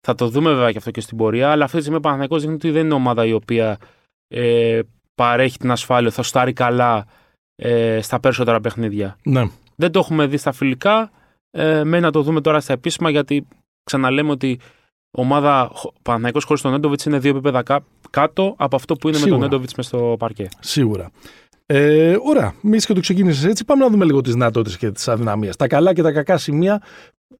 Θα 0.01 0.15
το 0.15 0.27
δούμε 0.29 0.49
βέβαια 0.49 0.71
και 0.71 0.77
αυτό 0.77 0.91
και 0.91 1.01
στην 1.01 1.17
πορεία, 1.17 1.51
αλλά 1.51 1.63
αυτή 1.63 1.75
τη 1.75 1.81
στιγμή 1.81 1.97
ο 1.97 2.01
Παναθηναϊκός 2.01 2.39
δείχνει 2.41 2.55
ότι 2.55 2.71
δεν 2.71 2.85
είναι 2.85 2.93
ομάδα 2.93 3.25
η 3.25 3.33
οποία 3.33 3.77
ε, 4.27 4.79
παρέχει 5.15 5.57
την 5.57 5.71
ασφάλεια, 5.71 6.11
θα 6.11 6.23
στάρει 6.23 6.53
καλά 6.53 7.05
ε, 7.55 8.01
στα 8.01 8.19
περισσότερα 8.19 8.61
παιχνίδια. 8.61 9.17
Ναι. 9.23 9.43
Δεν 9.75 9.91
το 9.91 9.99
έχουμε 9.99 10.25
δει 10.25 10.37
στα 10.37 10.51
φιλικά. 10.51 11.11
Ε, 11.55 11.83
μένει 11.83 12.03
να 12.03 12.11
το 12.11 12.21
δούμε 12.21 12.41
τώρα 12.41 12.59
στα 12.59 12.73
επίσημα 12.73 13.09
γιατί 13.09 13.47
ξαναλέμε 13.83 14.31
ότι 14.31 14.59
ομάδα 15.11 15.71
Παναθυναϊκό 16.01 16.39
χωρίς 16.45 16.61
τον 16.61 16.71
Νέντοβιτς 16.71 17.05
είναι 17.05 17.19
δύο 17.19 17.31
επίπεδα 17.31 17.63
κά- 17.63 17.83
κάτω 18.09 18.55
από 18.57 18.75
αυτό 18.75 18.95
που 18.95 19.07
είναι 19.07 19.17
με 19.17 19.23
Σίγουρα. 19.23 19.39
τον 19.39 19.49
Νέντοβιτς 19.49 19.75
μες 19.75 19.85
στο 19.85 20.15
παρκέ. 20.19 20.47
Σίγουρα. 20.59 21.11
Ε, 21.65 22.15
ωραία. 22.23 22.53
Μη 22.61 22.77
και 22.77 22.93
το 22.93 22.99
ξεκίνησες 22.99 23.43
έτσι, 23.45 23.65
πάμε 23.65 23.83
να 23.83 23.89
δούμε 23.89 24.05
λίγο 24.05 24.21
τις 24.21 24.33
δυνατότητες 24.33 24.77
και 24.77 24.91
τις 24.91 25.07
αδυναμίες. 25.07 25.55
Τα 25.55 25.67
καλά 25.67 25.93
και 25.93 26.01
τα 26.01 26.11
κακά 26.11 26.37
σημεία, 26.37 26.81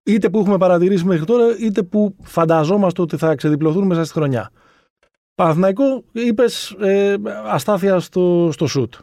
είτε 0.03 0.29
που 0.29 0.39
έχουμε 0.39 0.57
παρατηρήσει 0.57 1.05
μέχρι 1.05 1.25
τώρα, 1.25 1.45
είτε 1.59 1.83
που 1.83 2.15
φανταζόμαστε 2.21 3.01
ότι 3.01 3.17
θα 3.17 3.35
ξεδιπλωθούν 3.35 3.85
μέσα 3.85 4.03
στη 4.03 4.13
χρονιά. 4.13 4.51
Παναθηναϊκό, 5.35 6.03
είπες 6.11 6.75
ε, 6.79 7.15
αστάθεια 7.45 7.99
στο, 7.99 8.49
στο 8.51 8.67
σουτ. 8.67 8.93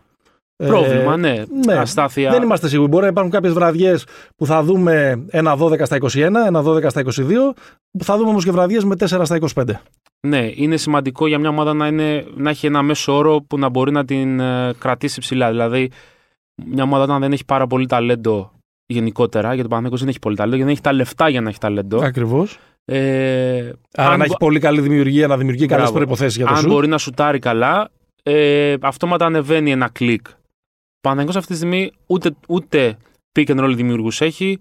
Ε, 0.62 0.66
Πρόβλημα, 0.66 1.16
ναι. 1.16 1.42
ναι. 1.66 1.72
Αστάθεια. 1.74 2.30
Δεν 2.30 2.42
είμαστε 2.42 2.68
σίγουροι. 2.68 2.88
Μπορεί 2.88 3.02
να 3.02 3.08
υπάρχουν 3.10 3.32
κάποιες 3.32 3.52
βραδιές 3.52 4.04
που 4.36 4.46
θα 4.46 4.62
δούμε 4.62 5.24
ένα 5.30 5.56
12 5.58 5.84
στα 5.84 5.96
21, 6.00 6.16
ένα 6.46 6.62
12 6.64 6.90
στα 6.90 7.02
22, 7.04 7.10
που 7.98 8.04
θα 8.04 8.16
δούμε 8.16 8.28
όμως 8.30 8.44
και 8.44 8.50
βραδιές 8.50 8.84
με 8.84 8.94
4 8.98 9.06
στα 9.24 9.38
25. 9.54 9.64
Ναι, 10.26 10.50
είναι 10.54 10.76
σημαντικό 10.76 11.26
για 11.26 11.38
μια 11.38 11.48
ομάδα 11.48 11.74
να, 11.74 11.86
είναι, 11.86 12.24
να 12.36 12.50
έχει 12.50 12.66
ένα 12.66 12.82
μέσο 12.82 13.16
όρο 13.16 13.40
που 13.48 13.58
να 13.58 13.68
μπορεί 13.68 13.92
να 13.92 14.04
την 14.04 14.40
ε, 14.40 14.72
κρατήσει 14.78 15.20
ψηλά. 15.20 15.48
Δηλαδή, 15.50 15.90
μια 16.66 16.82
ομάδα 16.82 17.04
όταν 17.04 17.20
δεν 17.20 17.32
έχει 17.32 17.44
πάρα 17.44 17.66
πολύ 17.66 17.86
ταλέντο 17.86 18.52
γενικότερα, 18.86 19.46
γιατί 19.48 19.60
ο 19.60 19.68
Παναθηναϊκός 19.68 20.00
δεν 20.00 20.08
έχει 20.08 20.18
πολύ 20.18 20.36
ταλέντο, 20.36 20.56
γιατί 20.56 20.70
δεν 20.72 20.78
έχει 20.82 20.88
τα 20.88 20.96
λεφτά 20.96 21.28
για 21.28 21.40
να 21.40 21.48
έχει 21.48 21.58
ταλέντο. 21.58 21.98
Ακριβώς. 22.02 22.58
Ε, 22.84 23.70
Άρα 23.96 24.10
αν 24.10 24.10
να 24.10 24.16
μπο- 24.16 24.24
έχει 24.24 24.36
πολύ 24.38 24.58
καλή 24.58 24.80
δημιουργία, 24.80 25.26
να 25.26 25.36
δημιουργεί 25.36 25.66
καλές 25.66 25.82
Μπράβο. 25.84 25.98
προποθέσει 25.98 26.36
για 26.36 26.46
το 26.46 26.52
αν 26.52 26.58
σουτ. 26.60 26.70
μπορεί 26.70 26.88
να 26.88 26.98
σουτάρει 26.98 27.38
καλά, 27.38 27.90
ε, 28.22 28.74
αυτόματα 28.80 29.26
ανεβαίνει 29.26 29.70
ένα 29.70 29.88
κλικ. 29.92 30.26
Ο 31.02 31.08
Παναθηναϊκός 31.08 31.36
αυτή 31.36 31.50
τη 31.52 31.56
στιγμή 31.56 31.92
ούτε, 32.06 32.34
ούτε 32.48 32.96
pick 33.38 33.46
and 33.50 33.64
roll 33.64 33.72
δημιουργούς 33.76 34.20
έχει, 34.20 34.58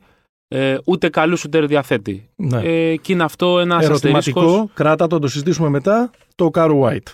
ε, 0.47 0.77
ούτε 0.85 1.09
καλούς 1.09 1.39
σουτέρ 1.39 1.65
διαθέτει. 1.65 2.29
Ναι. 2.35 2.61
Ε, 2.63 2.95
και 2.95 3.13
είναι 3.13 3.23
αυτό 3.23 3.59
ένας 3.59 3.83
Ερωτηματικό, 3.85 4.39
αστερίσκος. 4.39 4.73
κράτα 4.73 5.07
το, 5.07 5.19
το 5.19 5.27
συζητήσουμε 5.27 5.69
μετά, 5.69 6.11
το 6.35 6.49
Κάρο 6.49 6.81
White. 6.83 7.07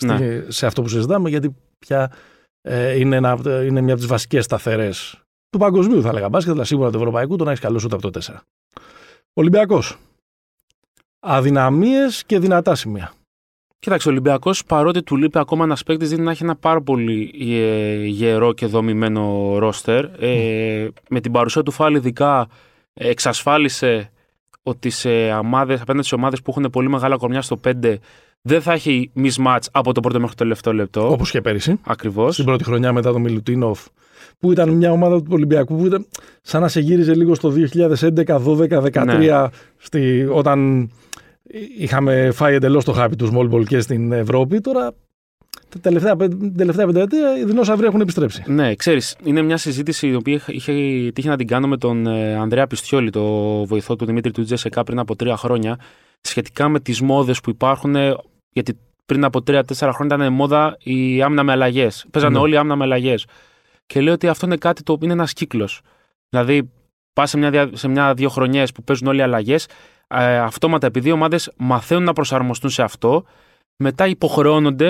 Στη- 0.00 0.06
Ναι. 0.06 0.44
σε 0.50 0.66
αυτό 0.66 0.82
που 0.82 0.88
συζητάμε, 0.88 1.28
γιατί 1.28 1.56
πια 1.78 2.12
ε, 2.60 2.98
είναι, 2.98 3.16
ένα, 3.16 3.38
είναι 3.44 3.80
μια 3.80 3.92
από 3.92 4.00
τις 4.00 4.06
βασικές 4.10 4.44
σταθερές 4.44 5.22
του 5.50 5.58
παγκοσμίου, 5.58 6.02
θα 6.02 6.08
έλεγα 6.08 6.28
μπάσκετ, 6.28 6.54
αλλά 6.54 6.64
σίγουρα 6.64 6.90
του 6.90 6.96
ευρωπαϊκού, 6.98 7.36
το 7.36 7.44
να 7.44 7.50
έχεις 7.50 7.62
καλό 7.62 7.78
σούτ 7.78 7.92
από 7.92 8.02
το 8.02 8.10
4. 8.10 8.40
Ολυμπιακός. 9.34 9.96
Αδυναμίες 11.20 12.24
και 12.24 12.38
δυνατά 12.38 12.74
σημεία. 12.74 13.12
Κοίταξε, 13.78 14.08
ο 14.08 14.10
Ολυμπιακός 14.10 14.64
παρότι 14.64 15.02
του 15.02 15.16
λείπει 15.16 15.38
ακόμα 15.38 15.64
ένας 15.64 15.82
παίκτης, 15.82 16.08
δίνει 16.08 16.22
να 16.22 16.30
έχει 16.30 16.42
ένα 16.42 16.56
πάρα 16.56 16.82
πολύ 16.82 17.34
ε, 17.40 18.04
γερό 18.04 18.52
και 18.52 18.66
δομημένο 18.66 19.54
ρόστερ. 19.58 20.04
Ε, 20.04 20.88
με 21.08 21.20
την 21.20 21.32
παρουσία 21.32 21.62
του 21.62 21.70
Φάλ, 21.70 21.94
ειδικά 21.94 22.48
ε, 22.94 23.08
εξασφάλισε 23.08 24.10
ότι 24.62 24.90
σε 24.90 25.10
ομάδες, 25.30 25.80
απέναντι 25.80 26.06
σε 26.06 26.14
ομάδες 26.14 26.42
που 26.42 26.54
έχουν 26.56 26.70
πολύ 26.70 26.88
μεγάλα 26.88 27.16
κορμιά 27.16 27.42
στο 27.42 27.60
5 27.64 27.94
δεν 28.42 28.62
θα 28.62 28.72
έχει 28.72 29.10
mismatch 29.16 29.58
από 29.72 29.92
το 29.92 30.00
πρώτο 30.00 30.20
μέχρι 30.20 30.34
το 30.34 30.42
τελευταίο 30.42 30.72
λεπτό. 30.72 31.10
Όπως 31.12 31.30
και 31.30 31.40
πέρυσι. 31.40 31.80
Ακριβώς. 31.86 32.32
Στην 32.32 32.44
πρώτη 32.44 32.64
χρονιά 32.64 32.92
μετά 32.92 33.12
τον 33.12 33.20
Μιλουτίνοφ, 33.20 33.84
που 34.38 34.52
ήταν 34.52 34.68
μια 34.68 34.92
ομάδα 34.92 35.18
του 35.18 35.30
Ολυμπιακού 35.30 35.76
που 35.76 35.86
ήταν 35.86 36.06
σαν 36.42 36.60
να 36.60 36.68
σε 36.68 36.80
γύριζε 36.80 37.14
λίγο 37.14 37.34
στο 37.34 37.52
2011, 37.72 38.40
12, 38.44 38.80
13, 38.80 39.04
Ναι. 39.04 39.48
στη, 39.76 40.28
όταν 40.32 40.90
είχαμε 41.78 42.30
φάει 42.30 42.54
εντελώς 42.54 42.84
το 42.84 42.92
χάπι 42.92 43.16
του 43.16 43.30
small 43.32 43.50
ball 43.54 43.64
και 43.66 43.80
στην 43.80 44.12
Ευρώπη. 44.12 44.60
Τώρα, 44.60 44.92
τα 45.68 45.78
τελευταία, 45.80 46.16
πεν- 46.16 46.38
την 46.38 46.56
τελευταία 46.56 46.86
πενταετία, 46.86 47.38
οι 47.38 47.44
δεινόσαυροι 47.44 47.86
έχουν 47.86 48.00
επιστρέψει. 48.00 48.42
Ναι, 48.46 48.74
ξέρεις, 48.74 49.16
είναι 49.24 49.42
μια 49.42 49.56
συζήτηση 49.56 50.08
η 50.08 50.14
οποία 50.14 50.34
είχα- 50.34 50.52
είχε 50.52 50.72
τύχει 51.12 51.28
να 51.28 51.36
την 51.36 51.46
κάνω 51.46 51.66
με 51.68 51.76
τον 51.76 52.06
ε, 52.06 52.34
Ανδρέα 52.34 52.66
Πιστιόλη, 52.66 53.10
το 53.10 53.24
βοηθό 53.66 53.96
του 53.96 54.04
Δημήτρη 54.04 54.30
του 54.32 54.44
Τζέσεκα 54.44 54.84
πριν 54.84 54.98
από 54.98 55.16
τρία 55.16 55.36
χρόνια, 55.36 55.78
σχετικά 56.20 56.68
με 56.68 56.80
τις 56.80 57.00
μόδες 57.00 57.40
που 57.40 57.50
υπάρχουν. 57.50 57.96
ε, 57.96 58.14
Γιατί 58.50 58.78
πριν 59.06 59.24
από 59.24 59.42
τρία-τέσσερα 59.42 59.92
χρόνια 59.92 60.16
ήταν 60.16 60.32
μόδα 60.32 60.76
η 60.82 61.22
άμυνα 61.22 61.42
με 61.42 61.52
αλλαγές. 61.52 62.06
Παίζανε 62.10 62.34
Ναι. 62.34 62.40
όλοι 62.40 62.56
άμυνα 62.56 62.76
με 62.76 62.84
αλλαγές. 62.84 63.26
Και 63.86 64.00
λέω 64.00 64.12
ότι 64.12 64.28
αυτό 64.28 64.46
είναι 64.46 64.56
κάτι 64.56 64.82
το 64.82 64.92
οποίο 64.92 65.04
είναι 65.04 65.14
ένας 65.14 65.32
κύκλος. 65.32 65.80
Δηλαδή, 66.28 66.70
πας 67.12 67.30
σε 67.30 67.38
μια-δύο 67.38 67.70
σε 67.72 67.88
μια, 67.88 68.14
δύο 68.14 68.28
χρονιές 68.28 68.72
που 68.72 68.82
παίζουν 68.82 69.06
όλοι 69.08 69.22
αλλαγές, 69.22 69.66
ε, 70.08 70.38
αυτόματα 70.38 70.86
επειδή 70.86 71.08
οι 71.08 71.12
ομάδες 71.12 71.52
μαθαίνουν 71.56 72.04
να 72.04 72.12
προσαρμοστούν 72.12 72.70
σε 72.70 72.82
αυτό, 72.82 73.24
μετά 73.76 74.06
υποχρεώνονται 74.06 74.86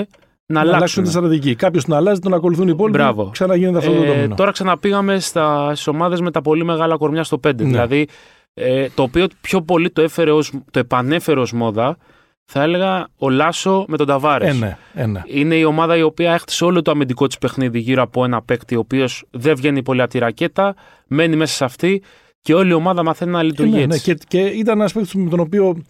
να, 0.46 0.54
Να 0.54 0.60
αλλάξουν 0.60 0.76
αλλάξουν. 0.76 1.02
τη 1.02 1.10
στρατηγική. 1.10 1.54
Κάποιος 1.54 1.84
την 1.84 1.94
αλλάζει, 1.94 2.20
τον 2.20 2.34
ακολουθούν 2.34 2.66
οι 2.68 2.70
υπόλοιποι. 2.74 2.98
Μπράβο. 2.98 3.28
Ξαναγίνεται 3.32 3.78
αυτό 3.78 3.92
το 3.92 4.02
Ε, 4.02 4.06
δομήνο. 4.06 4.34
τώρα 4.34 4.50
ξαναπήγαμε 4.50 5.18
στις 5.20 5.86
ομάδες 5.86 6.20
με 6.20 6.30
τα 6.30 6.42
πολύ 6.42 6.64
μεγάλα 6.64 6.96
κορμιά 6.96 7.24
στο 7.24 7.40
5. 7.46 7.54
Ναι. 7.56 7.68
Δηλαδή, 7.68 8.08
ε, 8.54 8.86
το 8.94 9.02
οποίο 9.02 9.26
πιο 9.40 9.62
πολύ 9.62 9.90
το, 9.90 10.02
έφερε 10.02 10.30
ως, 10.30 10.52
το 10.70 10.78
επανέφερε 10.78 11.40
ως 11.40 11.52
μόδα, 11.52 11.96
θα 12.44 12.62
έλεγα 12.62 13.08
ο 13.18 13.30
Λάσο 13.30 13.84
με 13.88 13.96
τον 13.96 14.06
Ταβάρες. 14.06 14.48
Ε, 14.48 14.58
ναι, 14.58 14.76
ε, 14.94 15.06
ναι. 15.06 15.22
Είναι 15.26 15.54
η 15.54 15.64
ομάδα 15.64 15.96
η 15.96 16.02
οποία 16.02 16.32
έχτισε 16.32 16.64
όλο 16.64 16.82
το 16.82 16.90
αμυντικό 16.90 17.26
της 17.26 17.38
παιχνίδι 17.38 17.78
γύρω 17.78 18.02
από 18.02 18.24
ένα 18.24 18.42
παίκτη, 18.42 18.76
ο 18.76 18.78
οποίος 18.78 19.24
δεν 19.30 19.56
βγαίνει 19.56 19.82
πολύ 19.82 20.00
από 20.00 20.10
τη 20.10 20.18
ρακέτα, 20.18 20.74
μένει 21.06 21.36
μέσα 21.36 21.54
σε 21.54 21.64
αυτή 21.64 22.02
και 22.46 22.54
όλη 22.54 22.70
η 22.70 22.72
ομάδα 22.72 23.02
μαθαίνει 23.02 23.30
να 23.30 23.40
Ε, 23.40 23.42
λειτουργεί 23.42 23.72
ναι, 23.78 23.86
ναι. 23.86 23.94
έτσι. 23.94 24.14
Και, 24.14 24.24
και 24.28 24.40
ήταν 24.40 24.78
ένας 24.78 24.92
παίκτης 24.92 25.14
με 25.14 25.30
τον 25.30 25.40
οποίο, 25.40 25.82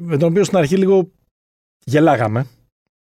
με 0.00 0.16
τον 0.16 0.28
οποίο 0.30 0.44
στην 0.44 0.58
αρχή 0.58 0.76
λίγο 0.76 1.10
γελάγαμε. 1.84 2.46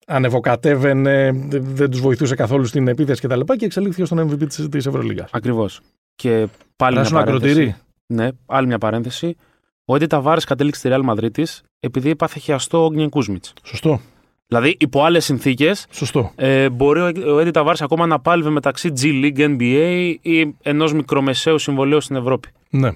Ανεβοκατέβαινε, 0.07 1.33
δεν, 1.33 1.63
δεν 1.65 1.91
τους 1.91 2.01
βοηθούσε 2.01 2.35
καθόλου 2.35 2.65
στην 2.65 2.89
επίθεση 2.89 3.21
κτλ. 3.21 3.41
Και, 3.41 3.57
και 3.57 3.65
εξελίχθηκε 3.65 4.05
στον 4.05 4.31
MVP 4.31 4.47
της 4.49 4.69
της 4.69 4.87
Ευρωλίγας. 4.87 5.31
Ακριβώς. 5.33 5.81
Και 6.15 6.47
πάλι 6.77 6.93
μια 6.95 7.01
Πράσινο 7.01 7.19
παρένθεση. 7.19 7.53
ακροτηρί. 7.53 7.77
Ναι, 8.07 8.29
άλλη 8.47 8.67
μια 8.67 8.79
παρένθεση. 8.79 9.37
Ο 9.85 9.95
Έντι 9.95 10.07
Ταβάρες 10.07 10.45
κατέληξε 10.45 10.81
στη 10.81 10.89
Real 10.93 11.11
Madrid 11.15 11.45
επειδή 11.81 12.11
έπαθε 12.11 12.39
χιαστό 12.39 12.85
ο 12.85 12.91
Γκνιεν 12.91 13.09
Κούσμιτς. 13.09 13.53
Σωστό. 13.65 14.01
Δηλαδή, 14.51 14.77
υπό 14.79 15.05
άλλες 15.05 15.25
συνθήκες, 15.25 15.87
Σωστό. 15.91 16.33
ε, 16.35 16.69
μπορεί 16.69 17.01
ο 17.01 17.39
Έντι 17.39 17.51
Ταβάρε 17.51 17.77
ακόμα 17.81 18.07
να 18.07 18.21
πάλευε 18.21 18.51
μεταξύ 18.51 18.93
G 19.01 19.05
League, 19.05 19.39
NBA 19.39 20.15
ή 20.21 20.55
ενός 20.63 20.93
μικρομεσαίου 20.93 21.59
συμβολέου 21.59 22.01
στην 22.01 22.17
Ευρώπη. 22.17 22.49
Ναι. 22.71 22.89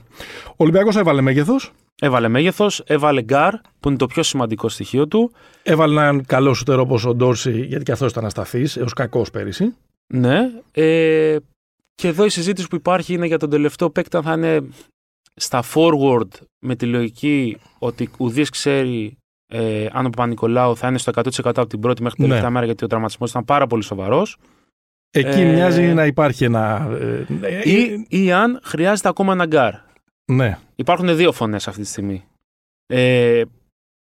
Ο 0.46 0.54
Ολυμπιακός 0.56 0.96
έβαλε 0.96 1.20
μέγεθος. 1.20 1.72
Έβαλε 2.00 2.28
μέγεθος, 2.28 2.82
έβαλε 2.86 3.22
γκάρ, 3.22 3.54
που 3.80 3.88
είναι 3.88 3.96
το 3.96 4.06
πιο 4.06 4.22
σημαντικό 4.22 4.68
στοιχείο 4.68 5.08
του. 5.08 5.32
Έβαλε 5.62 6.00
έναν 6.00 6.24
καλό 6.26 6.54
σουτέρ 6.54 6.78
όπως 6.78 7.04
ο 7.04 7.14
Ντόρση, 7.14 7.60
γιατί 7.66 7.84
και 7.84 7.92
αυτός 7.92 8.10
ήταν 8.10 8.24
ασταθής, 8.24 8.76
έως 8.76 8.92
κακός 8.92 9.30
πέρυσι. 9.30 9.74
Ναι. 10.06 10.38
Ε, 10.72 11.36
και 11.94 12.08
εδώ 12.08 12.24
η 12.24 12.28
συζήτηση 12.28 12.68
που 12.68 12.76
υπάρχει 12.76 13.12
είναι 13.14 13.26
για 13.26 13.38
τον 13.38 13.50
τελευταίο 13.50 13.90
παίκτη, 13.90 14.16
αν 14.16 14.22
θα 14.22 14.32
είναι 14.32 14.68
στα 15.34 15.62
forward 15.74 16.28
με 16.58 16.76
τη 16.76 16.86
λογική 16.86 17.56
ότι 17.78 18.10
ουδείς 18.18 18.50
ξέρει 18.50 19.16
ε, 19.56 19.86
αν 19.92 20.06
ο 20.06 20.10
Παπανικολάου 20.10 20.76
θα 20.76 20.88
είναι 20.88 20.98
στο 20.98 21.12
100% 21.14 21.28
από 21.44 21.66
την 21.66 21.80
πρώτη 21.80 22.02
μέχρι 22.02 22.16
την 22.16 22.24
Ναι. 22.24 22.30
τελευταία 22.30 22.50
μέρα 22.50 22.64
γιατί 22.66 22.84
ο 22.84 22.86
τραυματισμός 22.86 23.30
ήταν 23.30 23.44
πάρα 23.44 23.66
πολύ 23.66 23.82
σοβαρός. 23.82 24.36
Εκεί 25.10 25.40
Ε, 25.40 25.52
μοιάζει 25.52 25.82
να 25.82 26.06
υπάρχει 26.06 26.44
ένα. 26.44 26.88
ε, 27.00 27.26
ε, 27.42 27.70
Ή, 27.70 28.06
ή 28.08 28.32
αν 28.32 28.60
χρειάζεται 28.64 29.08
ακόμα 29.08 29.32
ένα 29.32 29.46
γκάρ. 29.46 29.74
Ναι. 30.24 30.58
Υπάρχουν 30.76 31.16
δύο 31.16 31.32
φωνές 31.32 31.68
αυτή 31.68 31.80
τη 31.82 31.88
στιγμή. 31.88 32.24
Ε, 32.86 33.42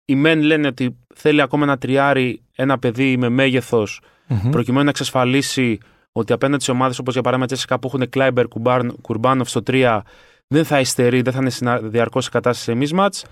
οι 0.05 0.15
μεν 0.15 0.41
λένε 0.41 0.67
ότι 0.67 0.97
θέλει 1.15 1.41
ακόμα 1.41 1.65
ένα 1.65 1.79
τριάρι, 1.79 2.41
ένα 2.57 2.79
παιδί 2.79 3.17
με 3.17 3.29
μέγεθος, 3.29 4.01
Μμμ. 4.27 4.51
προκειμένου 4.51 4.85
να 4.85 4.91
εξασφαλίσει 4.91 5.79
ότι 6.13 6.33
απέναντι 6.33 6.63
σε 6.63 6.71
ομάδες 6.71 6.99
όπως 6.99 7.13
για 7.13 7.23
παράδειγμα 7.23 7.47
η 7.51 7.55
ΤΣΣΚΑ 7.55 7.79
που 7.79 7.87
έχουν 7.95 8.09
Κλάιμπερ, 8.09 8.49
Κουρμπάν- 8.49 9.01
Κουρμπάνοφ 9.01 9.49
στο 9.49 9.63
3, 9.67 10.03
δεν 10.47 10.65
θα 10.65 10.81
υστερεί, 10.81 11.23
δεν 11.23 11.33
θα 11.33 11.39
είναι 11.41 11.79
διαρκώς 11.89 12.25
σε 12.25 12.31
κατάσταση 12.31 12.85
σε 12.87 12.95
mismatch. 12.95 13.23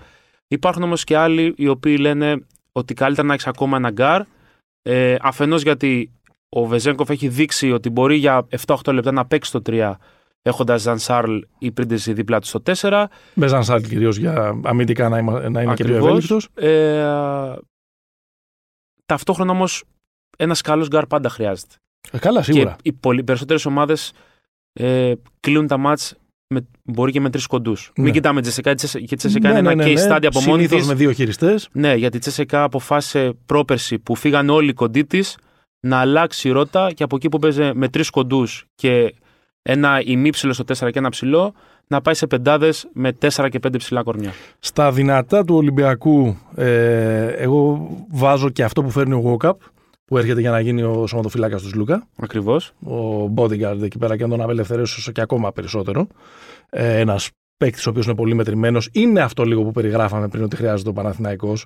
Υπάρχουν 0.47 0.83
όμως 0.83 1.03
και 1.03 1.17
άλλοι 1.17 1.53
οι 1.57 1.67
οποίοι 1.67 1.97
λένε 1.99 2.45
ότι 2.71 2.93
καλύτερα 2.93 3.27
να 3.27 3.33
έχεις 3.33 3.47
ακόμα 3.47 3.77
ένα 3.77 3.89
γκάρ. 3.89 4.21
Ε, 4.81 5.15
Αφενός 5.21 5.61
γιατί 5.61 6.11
ο 6.49 6.65
Βεζένκοφ 6.65 7.09
έχει 7.09 7.27
δείξει 7.27 7.71
ότι 7.71 7.89
μπορεί 7.89 8.15
για 8.15 8.47
7-8 8.65 8.93
λεπτά 8.93 9.11
να 9.11 9.25
παίξει 9.25 9.51
το 9.51 9.61
3 9.65 9.91
έχοντας 10.41 10.81
Ζαν 10.81 10.99
Σαρλ 10.99 11.37
ή 11.59 11.71
Πρίντεζη 11.71 12.13
δίπλα 12.13 12.39
του 12.39 12.47
στο 12.47 12.61
4. 12.65 13.05
Με 13.33 13.47
Ζαν 13.47 13.62
Σαρλ 13.62 13.81
κυρίως 13.83 14.17
για 14.17 14.59
αμυντικά 14.63 15.09
να, 15.09 15.17
είμα- 15.17 15.49
να 15.49 15.61
είναι 15.61 15.73
και 15.73 15.83
πιο 15.83 15.95
Ακριβώς. 15.95 16.07
ευέλικτος. 16.07 16.47
Ε, 16.53 17.55
ταυτόχρονα 19.05 19.51
όμως 19.51 19.83
ένας 20.37 20.61
καλός 20.61 20.87
γκάρ 20.87 21.05
πάντα 21.07 21.29
χρειάζεται. 21.29 21.75
Ε, 22.11 22.17
καλά, 22.17 22.41
σίγουρα. 22.43 22.71
Και 22.81 22.89
οι 22.89 22.93
πολύ, 22.93 23.23
περισσότερες 23.23 23.65
ομάδες 23.65 24.13
ε, 24.73 25.13
κλείνουν 25.39 25.67
τα 25.67 25.77
μάτς 25.77 26.15
με, 26.59 26.67
μπορεί 26.83 27.11
και 27.11 27.19
με 27.19 27.29
τρεις 27.29 27.47
κοντούς. 27.47 27.91
Ναι. 27.95 28.03
Μην 28.03 28.13
κοιτάμε 28.13 28.41
ΤΣΣΚΑ, 28.41 28.71
γιατί 28.71 29.13
η 29.13 29.17
ΤΣΣΚΑ 29.17 29.49
είναι 29.59 29.71
ένα 29.71 29.83
case 29.85 30.11
study 30.11 30.25
από 30.25 30.41
μόνη 30.41 30.51
Συνήθως 30.51 30.77
της. 30.77 30.87
με 30.87 30.93
δύο 30.93 31.11
χειριστές. 31.11 31.69
Ναι, 31.71 31.95
γιατί 31.95 32.17
η 32.17 32.19
ΤΣΣΚΑ 32.19 32.63
αποφάσισε 32.63 33.33
πρόπερση 33.45 33.99
που 33.99 34.15
φύγαν 34.15 34.49
όλοι 34.49 34.69
οι 34.69 34.73
κοντοί 34.73 35.05
της 35.05 35.37
να 35.79 35.97
αλλάξει 35.97 36.47
η 36.47 36.51
ρότα 36.51 36.91
και 36.93 37.03
από 37.03 37.15
εκεί 37.15 37.29
που 37.29 37.39
παίζει 37.39 37.71
με 37.73 37.89
τρεις 37.89 38.09
κοντούς 38.09 38.65
και 38.75 39.13
ένα 39.61 40.01
ημίψιλο 40.05 40.53
στο 40.53 40.63
4 40.63 40.91
και 40.91 40.99
ένα 40.99 41.09
ψηλό, 41.09 41.53
να 41.87 42.01
πάει 42.01 42.13
σε 42.13 42.27
πεντάδες 42.27 42.87
με 42.93 43.11
4 43.21 43.47
και 43.49 43.59
5 43.67 43.77
ψηλά 43.77 44.03
κορμιά. 44.03 44.31
Στα 44.59 44.91
δυνατά 44.91 45.43
του 45.43 45.55
Ολυμπιακού, 45.55 46.37
ε, 46.55 47.25
εγώ 47.25 47.87
βάζω 48.11 48.49
και 48.49 48.63
αυτό 48.63 48.83
που 48.83 48.89
φέρνει 48.89 49.13
ο 49.13 49.17
Γουόκαπ, 49.17 49.61
που 50.05 50.17
έρχεται 50.17 50.39
για 50.41 50.51
να 50.51 50.59
γίνει 50.59 50.81
ο 50.81 51.07
σωματοφυλάκα 51.07 51.57
του 51.57 51.69
Λούκα. 51.75 52.07
Ακριβώς. 52.17 52.71
Ο 52.83 53.33
bodyguard 53.35 53.81
εκεί 53.83 53.97
πέρα 53.97 54.17
και 54.17 54.23
να 54.23 54.29
τον 54.29 54.41
απελευθερώσεις 54.41 54.97
όσο 54.97 55.11
και 55.11 55.21
ακόμα 55.21 55.51
περισσότερο. 55.51 56.07
Ε, 56.69 56.99
Ένας 56.99 57.29
παίκτης 57.57 57.87
ο 57.87 57.89
οποίος 57.89 58.05
είναι 58.05 58.15
πολύ 58.15 58.33
μετρημένος. 58.33 58.89
Είναι 58.91 59.21
αυτό 59.21 59.43
λίγο 59.43 59.63
που 59.63 59.71
περιγράφαμε 59.71 60.27
πριν 60.27 60.43
ότι 60.43 60.55
χρειάζεται 60.55 60.89
ο 60.89 60.93
Παναθηναϊκός. 60.93 61.65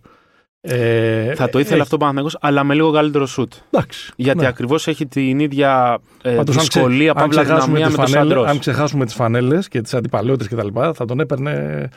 Ε, 0.62 1.36
Θα 1.36 1.49
το 1.49 1.60
ήθελε 1.60 1.78
ε, 1.78 1.82
αυτό 1.82 1.95
ο 1.95 1.99
Παναθηναϊκός, 1.99 2.38
αλλά 2.41 2.63
με 2.63 2.73
λίγο 2.73 2.91
καλύτερο 2.91 3.25
σουτ. 3.25 3.54
Εντάξει. 3.71 4.12
Γιατί 4.15 4.39
ναι. 4.39 4.47
ακριβώς 4.47 4.88
έχει 4.88 5.06
την 5.08 5.39
ίδια 5.39 5.99
ε, 6.21 6.36
Πάντως, 6.36 6.58
αν 6.58 6.67
ξε- 6.67 6.73
δυσκολία, 6.84 7.12
αν 7.12 7.15
παύλα 7.15 7.41
ξεχάσουμε 7.41 7.78
δυναμία 7.78 7.88
τις 7.88 7.97
με 7.97 8.04
το 8.04 8.10
φανέλες- 8.12 8.34
Σαντρός. 8.34 8.49
Αν 8.52 8.60
ξεχάσουμε 8.60 9.06
τις 9.06 9.13
φανέλες 9.13 9.67
και 9.67 9.82
τις 9.82 9.93
αντιπαλαιότητες 9.93 10.47
κτλ., 10.60 10.67
θα 10.93 11.06
τον 11.06 11.19
έπαιρνε 11.19 11.89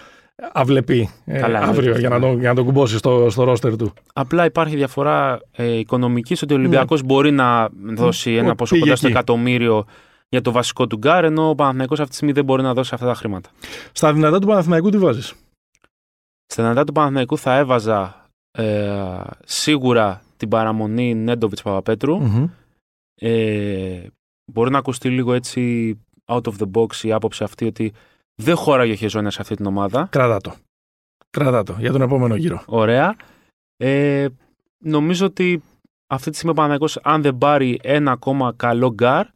αυλεπή 0.53 1.09
ε, 1.25 1.38
Καλά, 1.38 1.59
αύριο 1.61 1.92
βέβαια. 1.92 1.99
για 1.99 2.09
να, 2.09 2.21
τον, 2.21 2.38
για 2.40 2.49
να 2.49 2.55
τον 2.55 2.64
κουμπώσει 2.64 2.97
στο, 2.97 3.31
στο 3.31 3.45
ρόστερ 3.45 3.77
του. 3.77 3.92
Απλά 4.14 4.45
υπάρχει 4.45 4.77
διαφορά 4.77 5.40
ε, 5.53 5.79
οικονομική 5.79 6.37
ότι 6.42 6.53
ο 6.55 6.57
Ολυμπιακός 6.57 7.03
μπορεί 7.03 7.31
να 7.31 7.68
δώσει 7.73 8.31
Ναι. 8.31 8.37
Ο- 8.37 8.40
ένα 8.40 8.55
ποσό 8.55 8.73
πήγε 8.75 8.85
κοντά 8.85 8.97
στο 8.97 9.07
εκεί. 9.07 9.16
εκατομμύριο 9.16 9.85
για 10.29 10.40
το 10.40 10.53
βασικό 10.53 10.87
του 10.87 10.97
γκάρ, 10.97 11.25
ενώ 11.25 11.49
ο 11.49 11.55
Παναθηναϊκός 11.55 11.99
αυτή 11.99 12.11
τη 12.11 12.14
στιγμή 12.16 12.33
δεν 12.35 12.45
μπορεί 12.45 12.62
να 12.62 12.75
δώσει 12.75 12.95
αυτά 12.95 13.07
τα 13.07 13.14
χρήματα. 13.14 13.51
Στα 13.92 14.12
δυνατά 14.12 14.38
του 14.38 14.47
Παναθηναϊκού 14.47 14.90
τι 14.90 14.99
βάζεις; 14.99 15.35
Στα 16.47 16.62
δυνατά 16.62 16.85
του 16.85 16.92
Παναθηναϊκού 16.92 17.38
θα 17.38 17.57
έβαζα 17.57 18.27
ε, 18.51 19.21
σίγουρα 19.45 20.23
την 20.37 20.49
παραμονή 20.49 21.14
Νέντοβιτς 21.14 21.62
Παπαπέτρου. 21.62 22.18
Ε, 23.14 24.01
μπορεί 24.53 24.71
να 24.71 24.79
ακουστεί 24.79 25.09
λίγο 25.09 25.33
έτσι 25.33 25.95
out 26.27 26.40
of 26.42 26.53
the 26.59 26.71
box 26.75 26.95
η 27.03 27.12
άποψη 27.12 27.45
αυτή 27.45 27.64
ότι 27.66 27.92
δεν 28.35 28.57
χώραγε 28.57 28.92
ο 28.92 28.95
Χεζόνιας 28.95 29.35
σε 29.35 29.40
αυτή 29.42 29.55
την 29.57 29.66
ομάδα. 29.66 30.09
Κράτα 30.11 30.40
το. 30.40 30.55
Κράτα 31.31 31.62
το 31.62 31.77
για 31.79 31.92
τον 31.92 32.03
επόμενο 32.03 32.37
γύρο. 32.37 32.62
Ωραία. 32.66 33.16
Ε, 33.77 34.27
νομίζω 34.85 35.27
ότι 35.27 35.62
αυτή 36.07 36.31
τη 36.31 36.37
στιγμή 36.37 36.51
ο 36.53 36.55
Παναθηναϊκός 36.55 36.97
αν 37.03 37.23
δεν 37.23 37.38
πάρει 37.38 37.79
ένα 37.83 38.12
ακόμα 38.12 38.53
καλό 38.57 38.92
γκάρ, 38.92 39.27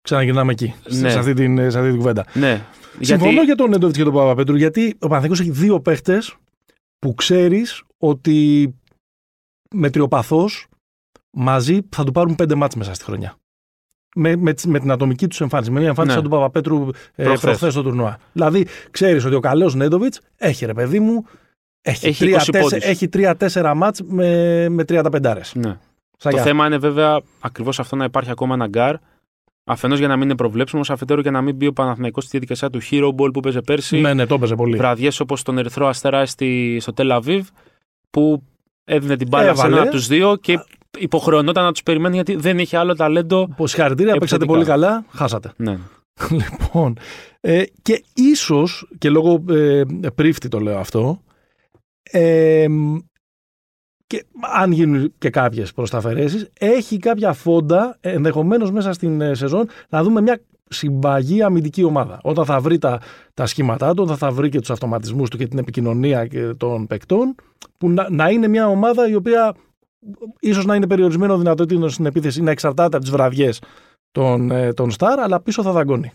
Ξαναγυρνάμε 0.00 0.52
εκεί, 0.52 0.74
Ναι. 0.88 1.10
σε, 1.10 1.18
αυτή 1.18 1.32
την, 1.34 1.56
σε 1.70 1.78
αυτή 1.78 1.88
την 1.90 1.96
κουβέντα. 1.98 2.26
ναι. 2.34 2.66
Συμφωνώ 3.00 3.30
Γιατί, 3.30 3.46
για 3.46 3.54
τον 3.54 3.70
Νέντοβιτς 3.70 3.98
και 3.98 4.04
τον 4.04 4.12
Παπαπέτρου, 4.12 4.56
γιατί 4.56 4.86
ο 4.94 4.98
Παναθηναϊκός 5.06 5.40
έχει 5.40 5.50
δύο 5.50 5.80
παίχτες 5.80 6.36
που 6.98 7.14
ξέρεις 7.14 7.82
ότι 7.98 8.68
μετριοπαθώ 9.74 10.48
μαζί 11.30 11.78
θα 11.88 12.04
του 12.04 12.12
πάρουν 12.12 12.34
πέντε 12.34 12.54
μάτς 12.54 12.74
μέσα 12.74 12.94
στη 12.94 13.04
χρονιά. 13.04 13.36
Με, 14.14 14.36
με, 14.36 14.52
τις- 14.52 14.66
με 14.66 14.78
την 14.80 14.90
ατομική 14.90 15.28
τους 15.28 15.40
εμφάνιση. 15.40 15.70
Με 15.70 15.78
μια 15.78 15.88
εμφάνιση 15.88 16.16
Ναι. 16.16 16.20
σαν 16.22 16.30
του 16.30 16.36
Παπαπέτρου 16.36 16.88
ε, 17.14 17.22
Προχθές. 17.22 17.40
προχθές 17.40 17.72
στο 17.72 17.82
τουρνουά. 17.82 18.18
Δηλαδή, 18.32 18.66
ξέρεις 18.90 19.24
ότι 19.24 19.34
ο 19.34 19.40
καλός 19.40 19.74
Νέντοβιτς 19.74 20.20
έχει 20.36 20.66
ρε 20.66 20.72
παιδί 20.74 21.00
μου. 21.00 21.24
Έχει, 21.82 22.06
Έχει 22.06 22.24
τρία, 22.24 22.36
20 22.38 22.50
τέσσε- 22.52 22.70
πόντους. 22.70 22.88
έχει 22.88 23.08
τρία-τέσσερα 23.08 23.74
μάτς 23.74 24.02
με, 24.02 24.68
με 24.68 24.84
35 24.84 25.54
ναι. 25.54 25.78
Το 26.18 26.38
θέμα 26.38 26.66
είναι 26.66 26.78
βέβαια 26.78 27.20
ακριβώς 27.40 27.78
αυτό 27.80 27.96
να 27.96 28.04
υπάρχει 28.04 28.30
ακόμα 28.30 28.54
ένα 28.54 28.66
γκάρ. 28.66 28.96
Αφενός 29.64 29.98
για 29.98 30.08
να 30.08 30.14
μην 30.16 30.22
είναι 30.24 30.36
προβλέψιμο, 30.36 30.82
αφετέρου 30.88 31.20
για 31.20 31.30
να 31.30 31.40
μην 31.40 31.54
μπει 31.56 31.66
ο 31.66 31.72
Παναθηναϊκός 31.72 32.22
στη 32.24 32.30
διαδικασία 32.30 32.70
του 32.70 32.80
Hero 32.90 33.08
Ball 33.08 33.32
που 33.32 33.40
έπαιζε 33.40 33.60
πέρσι. 33.60 34.00
Ναι, 34.00 34.14
ναι, 34.14 34.26
το 34.26 34.34
έπαιζε 34.34 34.54
πολύ. 34.54 34.76
Βραδιές 34.76 35.20
όπως 35.20 35.42
τον 35.42 35.58
Ερυθρό 35.58 35.86
Αστέρα 35.86 36.26
στη, 36.26 36.78
στο 36.80 36.92
Τελαβίβ, 36.92 37.48
που 38.10 38.42
έδινε 38.84 39.16
την 39.16 39.28
μπάλα 39.28 39.44
σε 39.44 39.50
Έβαλε. 39.50 39.72
έναν 39.74 39.86
από 39.86 39.96
τους 39.96 40.06
δύο 40.06 40.36
και 40.36 40.58
υποχρεωνόταν 40.98 41.64
να 41.64 41.72
τους 41.72 41.82
περιμένει 41.82 42.14
γιατί 42.14 42.36
δεν 42.36 42.58
είχε 42.58 42.76
άλλο 42.76 42.94
ταλέντο. 42.94 43.48
Πως 43.56 43.70
συγχαρητήρια, 43.70 44.12
παίξατε 44.16 44.44
Επιθετικά. 44.44 44.74
πολύ 44.74 44.80
καλά, 44.80 45.04
χάσατε. 45.10 45.52
Ναι. 45.56 45.78
Λοιπόν, 46.30 46.96
ε, 47.40 47.62
και 47.82 48.04
ίσως, 48.14 48.88
και 48.98 49.10
λόγω 49.10 49.44
ε, 49.48 49.82
Πρίφτη 50.14 50.48
το 50.48 50.60
λέω 50.60 50.78
αυτό, 50.78 51.22
ε, 52.10 52.66
και 54.06 54.24
αν 54.54 54.72
γίνουν 54.72 55.12
και 55.18 55.30
κάποιες 55.30 55.72
προσταφαιρέσεις, 55.72 56.50
έχει 56.58 56.98
κάποια 56.98 57.32
φόντα 57.32 57.96
ενδεχομένως 58.00 58.70
μέσα 58.70 58.92
στην 58.92 59.20
ε, 59.20 59.34
σεζόν 59.34 59.68
να 59.88 60.02
δούμε 60.02 60.20
μια 60.20 60.40
συμπαγή 60.68 61.42
αμυντική 61.42 61.82
ομάδα. 61.82 62.18
Όταν 62.22 62.44
θα 62.44 62.60
βρει 62.60 62.78
τα, 62.78 63.00
τα 63.34 63.46
σχήματά 63.46 63.94
του, 63.94 64.02
όταν 64.02 64.16
θα 64.16 64.30
βρει 64.30 64.48
και 64.48 64.58
τους 64.60 64.70
αυτοματισμούς 64.70 65.30
του 65.30 65.36
και 65.36 65.46
την 65.46 65.58
επικοινωνία 65.58 66.26
και 66.26 66.54
των 66.56 66.86
παικτών, 66.86 67.34
που 67.78 67.90
να, 67.90 68.10
να 68.10 68.30
είναι 68.30 68.48
μια 68.48 68.68
ομάδα 68.68 69.08
η 69.08 69.14
οποία 69.14 69.54
ίσως 70.40 70.64
να 70.64 70.74
είναι 70.74 70.86
περιορισμένο 70.86 71.38
δυνατότητα 71.38 71.88
στην 71.88 72.06
επίθεση, 72.06 72.42
να 72.42 72.50
εξαρτάται 72.50 72.96
από 72.96 73.04
τις 73.04 73.14
βραδιές 73.14 73.60
των, 74.12 74.50
ε, 74.50 74.72
των 74.72 74.90
Σταρ, 74.90 75.18
αλλά 75.18 75.40
πίσω 75.40 75.62
θα 75.62 75.72
δαγκώνει. 75.72 76.12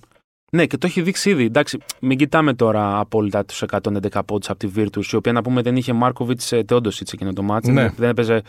ναι, 0.52 0.65
και 0.65 0.78
το 0.78 0.88
έχει 0.88 1.02
δείξει 1.02 1.30
ήδη. 1.30 1.43
Εντάξει, 1.43 1.78
μην 1.99 2.17
κοιτάμε 2.17 2.54
τώρα 2.54 2.99
απόλυτα 2.99 3.45
τους 3.45 3.62
111 3.62 4.23
πόντους 4.25 4.49
από 4.49 4.60
τη 4.60 4.69
Virtus, 4.75 5.06
η 5.12 5.15
οποία 5.15 5.32
να 5.32 5.41
πούμε 5.41 5.62
δεν 5.62 5.75
είχε 5.75 5.93
Μάρκοβιτς 5.93 6.54
Τεόντοσιτς 6.65 7.13
εκείνο 7.13 7.34
το 7.34 7.41
μάτι. 7.41 7.71
Ναι. 7.71 7.89
Δεν 7.97 8.10
έπαιζε, 8.10 8.41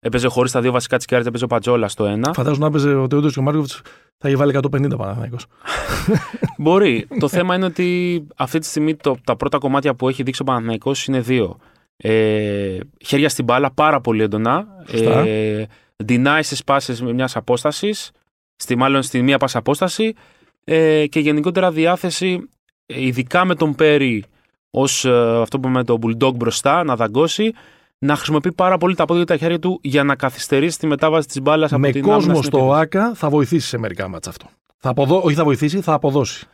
έπαιζε 0.00 0.28
χωρίς 0.28 0.52
τα 0.52 0.60
δύο 0.60 0.72
βασικά 0.72 0.96
της 0.96 1.06
κάρτα, 1.06 1.28
έπαιζε 1.28 1.44
ο 1.44 1.46
Πατζόλα 1.46 1.88
στο 1.88 2.04
ένα. 2.04 2.32
Φαντάζομαι 2.32 2.60
να 2.60 2.66
έπαιζε 2.66 2.94
ο 2.94 3.06
Τεόντος 3.06 3.32
και 3.32 3.38
ο 3.38 3.42
Μάρκοβιτς 3.42 3.80
θα 4.18 4.28
είχε 4.28 4.36
βάλει 4.36 4.58
150 4.62 4.96
Παναθηναϊκός. 4.96 5.46
Μπορεί. 6.58 7.06
το 7.18 7.28
θέμα 7.28 7.54
είναι 7.54 7.64
ότι 7.64 8.26
αυτή 8.36 8.58
τη 8.58 8.66
στιγμή 8.66 8.94
το, 8.94 9.16
τα 9.24 9.36
πρώτα 9.36 9.58
κομμάτια 9.58 9.94
που 9.94 10.08
έχει 10.08 10.22
δείξει 10.22 10.42
ο 10.42 10.44
Παναθηναϊκός 10.44 11.06
είναι 11.06 11.20
δύο. 11.20 11.56
Ε, 12.02 12.78
χέρια 13.04 13.28
στην 13.28 13.44
μπάλα 13.44 13.70
πάρα 13.70 14.00
πολύ 14.00 14.22
έντονα. 14.22 14.66
Σωστά. 14.90 15.18
Ε, 15.20 15.66
deny 16.08 16.38
στις 16.42 16.64
πάσες 16.64 17.00
με 17.02 17.12
μιας 17.12 17.36
απόστασης, 17.36 18.10
στη, 18.56 18.76
μάλλον 18.76 19.02
στη 19.02 19.22
μία 19.22 19.38
πάσα 19.38 19.58
απόσταση 19.58 20.14
ε, 20.64 21.06
και 21.06 21.20
γενικότερα 21.20 21.70
διάθεση, 21.70 22.48
ε, 22.86 23.04
ειδικά 23.04 23.44
με 23.44 23.54
τον 23.54 23.74
Πέρι 23.74 24.24
ως 24.70 25.04
ε, 25.04 25.40
αυτό 25.40 25.60
που 25.60 25.68
με 25.68 25.84
τον 25.84 25.98
Bulldog 26.02 26.34
μπροστά, 26.34 26.84
να 26.84 26.96
δαγκώσει, 26.96 27.52
να 27.98 28.16
χρησιμοποιεί 28.16 28.52
πάρα 28.52 28.78
πολύ 28.78 28.94
τα 28.94 29.04
πόδια 29.04 29.24
και 29.24 29.32
τα 29.32 29.38
χέρια 29.38 29.58
του 29.58 29.78
για 29.82 30.04
να 30.04 30.14
καθυστερήσει 30.14 30.78
τη 30.78 30.86
μετάβαση 30.86 31.26
της 31.26 31.40
μπάλας 31.40 31.72
από 31.72 31.80
Με 31.80 31.90
την 31.90 32.02
άμυνα 32.02 32.16
κόσμο 32.16 32.34
στην 32.34 32.44
στο 32.44 32.58
επίθεση. 32.58 32.80
ΆΚΑ 32.80 33.14
θα 33.14 33.28
βοηθήσει 33.28 33.66
σε 33.66 33.78
μερικά 33.78 34.08
μάτσα 34.08 34.30
αυτό. 34.30 34.46
Θα 34.78 34.90
αποδώ... 34.90 35.20
Όχι 35.24 35.34
θα 35.34 35.44
βοηθήσει, 35.44 35.80
θα 35.80 35.92
αποδώσει. 35.92 36.46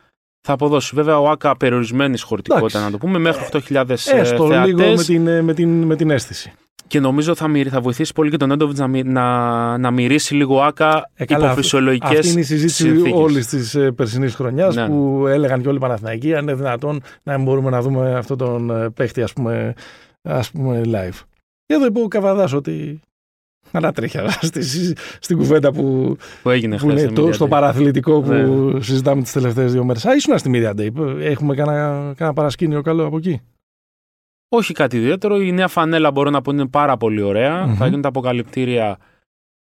Θα 0.49 0.53
αποδώσει. 0.55 0.95
Βέβαια, 0.95 1.19
ο 1.19 1.29
Άκα 1.29 1.57
περιορισμένης 1.57 2.21
χωρητικότητα, 2.21 2.77
Εντάξει. 2.77 2.91
να 2.91 2.91
το 2.91 3.05
πούμε, 3.05 3.19
μέχρι 3.19 3.43
8.000 3.51 3.89
ε, 3.89 3.93
Έστω 4.19 4.47
θεατές. 4.47 4.65
λίγο 4.73 4.95
με 4.95 5.03
την, 5.03 5.27
ε, 5.27 5.41
με, 5.41 5.53
την, 5.53 5.83
με 5.83 5.95
την 5.95 6.09
αίσθηση. 6.09 6.51
Και 6.87 6.99
νομίζω 6.99 7.35
θα, 7.35 7.47
μυρι- 7.47 7.69
θα 7.71 7.81
βοηθήσει 7.81 8.13
πολύ 8.13 8.29
και 8.29 8.37
τον 8.37 8.51
Έντοβιτς 8.51 8.79
να, 8.79 8.87
μυ- 8.87 9.05
να, 9.05 9.77
να 9.77 9.91
μυρίσει 9.91 10.35
λίγο 10.35 10.61
Άκα 10.61 11.09
Ε, 11.15 11.25
καλά, 11.25 11.39
υπό 11.39 11.49
αυτή- 11.49 11.61
φυσιολογικές 11.61 12.17
Αυτή 12.19 12.31
είναι 12.31 12.39
η 12.39 12.43
συζήτηση 12.43 12.83
συνθήκες. 12.83 13.19
όλης 13.21 13.47
της 13.47 13.75
ε, 13.75 13.91
περσινής 13.91 14.35
χρονιάς 14.35 14.75
Ναι. 14.75 14.87
που 14.87 15.25
έλεγαν 15.27 15.61
και 15.61 15.67
όλοι 15.67 15.77
οι 15.77 15.79
Παναθηναϊκοί 15.79 16.35
αν 16.35 16.41
είναι 16.43 16.53
δυνατόν 16.53 17.01
να 17.23 17.35
μην 17.35 17.43
μπορούμε 17.45 17.69
να 17.69 17.81
δούμε 17.81 18.13
αυτόν 18.15 18.37
τον 18.37 18.69
ε, 18.69 18.89
παίχτη 18.89 19.21
ας 19.21 19.33
πούμε, 19.33 19.73
ας 20.21 20.51
πούμε 20.51 20.81
live. 20.85 21.19
Και 21.65 21.73
εδώ 21.73 21.85
είπε 21.85 21.99
ο 21.99 22.07
Καβαδάς 22.07 22.53
ότι 22.53 22.99
ανατρέχια 23.71 24.29
στη, 24.29 24.63
στην 25.19 25.37
κουβέντα 25.37 25.71
που, 25.71 26.17
που 26.43 26.49
έγινε 26.49 26.77
που 26.77 26.87
χθες. 26.87 27.01
είναι 27.01 27.11
το, 27.11 27.31
στο 27.31 27.47
παραθλητικό 27.47 28.21
που 28.21 28.31
Ναι. 28.31 28.81
συζητάμε 28.81 29.21
τις 29.21 29.31
τελευταίες 29.31 29.71
δύο 29.71 29.83
μέρες. 29.83 30.05
Α, 30.05 30.15
ήσουν 30.15 30.37
στη 30.37 30.51
Media 30.53 30.75
Day. 30.79 30.89
Έχουμε 31.19 31.55
κανένα, 31.55 32.13
κανένα 32.17 32.33
παρασκήνιο 32.33 32.81
καλό 32.81 33.05
από 33.05 33.17
εκεί; 33.17 33.41
Όχι 34.49 34.73
κάτι 34.73 34.97
ιδιαίτερο. 34.97 35.41
Η 35.41 35.51
νέα 35.51 35.67
φανέλα 35.67 36.11
μπορώ 36.11 36.29
να 36.29 36.41
πω 36.41 36.51
είναι 36.51 36.67
πάρα 36.67 36.97
πολύ 36.97 37.21
ωραία. 37.21 37.75
Θα 37.75 37.85
γίνουν 37.85 38.01
τα 38.01 38.07
αποκαλυπτήρια 38.07 38.97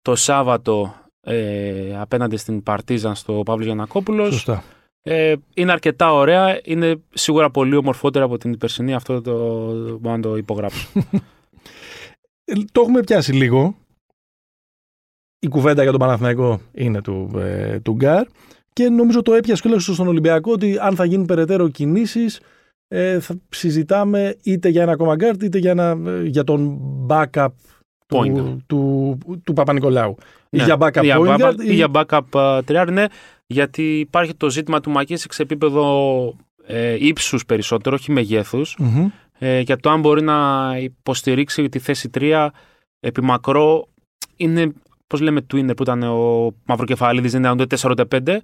το 0.01 0.15
Σάββατο 0.15 0.93
ε, 1.21 1.97
απέναντι 1.99 2.37
στην 2.37 2.63
Παρτίζαν 2.63 3.15
στο 3.15 3.41
Παύλος 3.45 3.65
Γιανακόπουλος. 3.65 4.33
Σωστά. 4.33 4.63
Ε, 5.05 5.33
είναι 5.53 5.71
αρκετά 5.71 6.13
ωραία. 6.13 6.59
Είναι 6.63 6.95
σίγουρα 7.13 7.49
πολύ 7.51 7.75
ομορφότερα 7.75 8.25
από 8.25 8.37
την 8.37 8.57
περσινή. 8.57 8.93
Αυτό 8.93 9.21
το 9.21 9.33
μπορώ 9.99 10.15
να 10.15 10.21
το 10.21 10.37
υπογράψω. 10.37 10.87
Ε, 12.45 12.53
το 12.71 12.81
έχουμε 12.81 12.99
πιάσει 12.99 13.33
λίγο. 13.33 13.75
Η 15.43 15.47
κουβέντα 15.47 15.81
για 15.81 15.91
τον 15.91 15.99
Παναθηναϊκό 15.99 16.61
είναι 16.73 17.01
του, 17.01 17.31
ε, 17.37 17.79
του 17.79 17.93
Γκάρ. 17.93 18.25
Και 18.73 18.89
νομίζω 18.89 19.21
το 19.21 19.33
έπιασε 19.33 19.69
και 19.69 19.79
στον 19.79 20.07
Ολυμπιακό 20.07 20.51
ότι 20.51 20.77
αν 20.81 20.95
θα 20.95 21.05
γίνουν 21.05 21.25
περαιτέρω 21.25 21.69
κινήσεις, 21.69 22.39
ε, 22.87 23.19
θα 23.19 23.35
συζητάμε 23.49 24.35
είτε 24.43 24.69
για 24.69 24.81
ένα 24.81 24.91
ακόμα 24.91 25.15
γκάρτ 25.15 25.43
είτε 25.43 25.57
για, 25.57 25.71
ένα, 25.71 25.97
ε, 26.05 26.23
για 26.23 26.43
τον 26.43 26.79
backup 27.07 27.47
του, 28.07 28.63
του, 28.67 29.17
του, 29.43 29.53
Παπα-Νικολάου. 29.53 30.15
Ναι. 30.49 30.61
Ή 30.61 30.65
για 30.65 30.77
backup 30.79 31.03
για 31.03 31.17
point 31.19 31.39
guard, 31.39 31.55
ή... 31.65 31.73
για 31.73 31.87
backup 31.93 32.21
uh, 32.31 32.59
τριάρ, 32.65 32.91
ναι, 32.91 33.05
γιατί 33.45 33.99
υπάρχει 33.99 34.33
το 34.35 34.49
ζήτημα 34.49 34.79
του 34.79 34.89
Μακκίσικ 34.89 35.19
σε 35.19 35.27
σε 35.29 35.41
επίπεδο 35.41 36.35
ε, 36.65 36.95
ύψους 36.99 37.45
περισσότερο, 37.45 37.95
όχι 37.99 38.11
μεγέθους, 38.11 38.77
mm-hmm. 38.79 39.05
ε, 39.37 39.59
για 39.59 39.77
το 39.77 39.89
αν 39.89 39.99
μπορεί 39.99 40.21
να 40.21 40.69
υποστηρίξει 40.79 41.69
τη 41.69 41.79
θέση 41.79 42.09
3 42.13 42.47
επί 42.99 43.21
μακρό 43.21 43.87
είναι, 44.35 44.73
πώς 45.13 45.21
λέμε, 45.21 45.45
Twinner 45.53 45.75
που 45.75 45.83
ήταν 45.83 46.03
ο 46.03 46.53
Μαυροκεφαλίδης, 46.65 47.31
δεν 47.31 47.41
ήταν 47.41 47.59
ούτε 47.59 47.77
4 47.81 47.89
ούτε 47.89 48.05
5. 48.25 48.37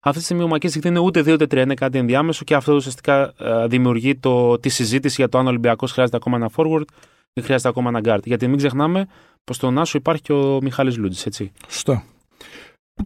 Αυτή 0.00 0.18
τη 0.18 0.24
στιγμή 0.24 0.42
ο 0.42 0.48
Μακίση 0.48 0.78
δεν 0.78 0.90
είναι 0.90 1.00
ούτε 1.00 1.20
2 1.20 1.32
ούτε 1.32 1.44
3, 1.44 1.56
είναι 1.56 1.74
κάτι 1.74 1.98
ενδιάμεσο 1.98 2.44
και 2.44 2.54
αυτό 2.54 2.74
ουσιαστικά 2.74 3.32
ε, 3.38 3.66
δημιουργεί 3.66 4.16
το, 4.16 4.58
τη 4.58 4.68
συζήτηση 4.68 5.14
για 5.18 5.28
το 5.28 5.38
αν 5.38 5.46
ο 5.46 5.48
Ολυμπιακός 5.48 5.92
χρειάζεται 5.92 6.16
ακόμα 6.16 6.36
ένα 6.36 6.50
forward 6.56 6.84
ή 7.32 7.40
χρειάζεται 7.40 7.68
ακόμα 7.68 7.88
ένα 7.88 8.00
guard. 8.04 8.24
Γιατί 8.24 8.48
μην 8.48 8.56
ξεχνάμε 8.56 9.06
πως 9.44 9.56
στον 9.56 9.78
Άσο 9.78 9.98
υπάρχει 9.98 10.22
και 10.22 10.32
ο 10.32 10.58
Μιχάλης 10.62 10.96
Λούτζη, 10.96 11.22
έτσι. 11.26 11.52
Σωστό. 11.68 12.02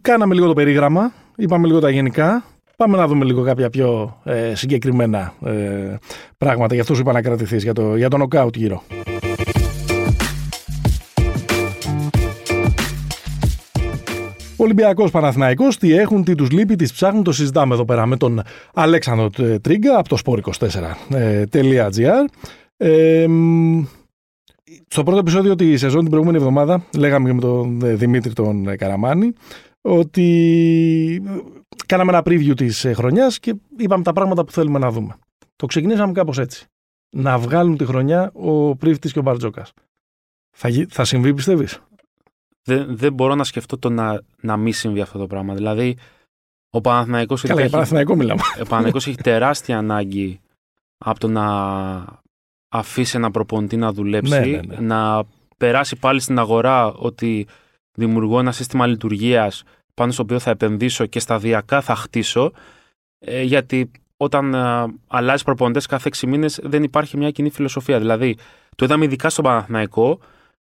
Κάναμε 0.01 0.33
λίγο 0.33 0.47
το 0.47 0.53
περίγραμμα, 0.53 1.13
είπαμε 1.35 1.67
λίγο 1.67 1.79
τα 1.79 1.89
γενικά. 1.89 2.43
Πάμε 2.77 2.97
να 2.97 3.07
δούμε 3.07 3.25
λίγο 3.25 3.43
κάποια 3.43 3.69
πιο 3.69 4.17
ε, 4.23 4.55
συγκεκριμένα 4.55 5.33
ε, 5.45 5.97
πράγματα 6.37 6.73
για 6.73 6.81
αυτούς 6.81 6.97
που 6.97 7.03
είπα 7.03 7.13
να 7.13 7.21
κρατηθείς 7.21 7.63
για, 7.63 7.73
το, 7.73 7.95
για 7.95 8.09
τον 8.09 8.19
νοκάουτ 8.19 8.55
γύρω. 8.55 8.83
Ολυμπιακός 14.63 15.11
Παναθηναϊκός, 15.11 15.77
τι 15.77 15.93
έχουν, 15.93 16.23
τι 16.23 16.35
τους 16.35 16.51
λείπει, 16.51 16.75
τις 16.75 16.93
ψάχνουν, 16.93 17.23
το 17.23 17.31
συζητάμε 17.31 17.73
εδώ 17.73 17.85
πέρα 17.85 18.05
με 18.05 18.17
τον 18.17 18.41
Αλέξανδρο 18.73 19.29
Τρίγκα 19.61 19.97
από 19.97 20.09
το 20.09 20.17
sport24.gr. 20.25 22.25
Ε, 22.77 23.25
στο 24.87 25.03
πρώτο 25.03 25.19
επεισόδιο 25.19 25.55
τη 25.55 25.77
σεζόν 25.77 26.01
την 26.01 26.09
προηγούμενη 26.09 26.37
εβδομάδα 26.37 26.85
λέγαμε 26.97 27.27
και 27.27 27.33
με 27.33 27.41
τον 27.41 27.79
Δημήτρη 27.97 28.33
τον 28.33 28.77
Καραμάνη 28.77 29.33
ότι 29.81 31.23
κάναμε 31.85 32.11
ένα 32.11 32.21
preview 32.25 32.53
της 32.55 32.87
χρονιάς 32.93 33.39
και 33.39 33.55
είπαμε 33.77 34.03
τα 34.03 34.13
πράγματα 34.13 34.43
που 34.43 34.51
θέλουμε 34.51 34.79
να 34.79 34.91
δούμε. 34.91 35.15
Το 35.55 35.65
ξεκινήσαμε 35.65 36.11
κάπως 36.11 36.39
έτσι. 36.39 36.65
Να 37.15 37.37
βγάλουν 37.37 37.77
τη 37.77 37.85
χρονιά 37.85 38.31
ο 38.33 38.75
Πρίφτης 38.75 39.13
και 39.13 39.19
ο 39.19 39.21
Μπαρτζόκας. 39.21 39.73
Θα, 40.55 40.69
θα 40.89 41.05
συμβεί 41.05 41.33
πιστεύεις; 41.33 41.81
Δεν, 42.63 42.97
δεν 42.97 43.13
μπορώ 43.13 43.35
να 43.35 43.43
σκεφτώ 43.43 43.77
το 43.77 43.89
να, 43.89 44.21
να 44.41 44.57
μην 44.57 44.73
συμβεί 44.73 45.01
αυτό 45.01 45.19
το 45.19 45.27
πράγμα. 45.27 45.53
Δηλαδή, 45.53 45.97
ο 46.69 46.81
Παναθηναϊκός... 46.81 47.41
Καλά, 47.41 47.61
για 47.61 47.69
Παναθηναϊκό 47.69 48.15
μιλάμε. 48.15 48.41
Ο 48.53 48.63
Παναθηναϊκός 48.63 49.07
έχει 49.07 49.17
τεράστια 49.17 49.77
ανάγκη 49.77 50.39
από 50.97 51.19
το 51.19 51.27
να 51.27 51.45
αφήσει 52.69 53.17
ένα 53.17 53.31
προπονητή 53.31 53.77
να 53.77 53.91
δουλέψει, 53.91 54.31
ναι, 54.31 54.45
ναι, 54.45 54.59
ναι. 54.59 54.75
να 54.79 55.23
περάσει 55.57 55.95
πάλι 55.95 56.19
στην 56.19 56.39
αγορά 56.39 56.85
ότι 56.93 57.47
δημιουργώ 57.93 58.39
ένα 58.39 58.51
σύστημα 58.51 58.87
λειτουργίας 58.87 59.63
πάνω 59.93 60.11
στο 60.11 60.23
οποίο 60.23 60.39
θα 60.39 60.49
επενδύσω 60.49 61.05
και 61.05 61.19
σταδιακά 61.19 61.81
θα 61.81 61.95
χτίσω. 61.95 62.51
Ε, 63.19 63.41
γιατί 63.41 63.91
όταν 64.17 64.53
ε, 64.53 64.85
αλλάζει 65.07 65.43
προπονητές 65.43 65.85
κάθε 65.85 66.09
6 66.15 66.27
μήνες 66.27 66.59
δεν 66.63 66.83
υπάρχει 66.83 67.17
μια 67.17 67.31
κοινή 67.31 67.49
φιλοσοφία. 67.49 67.99
Δηλαδή, 67.99 68.37
το 68.75 68.85
είδαμε 68.85 69.05
ειδικά 69.05 69.29
στον 69.29 69.43
Παναθηναϊκό, 69.43 70.19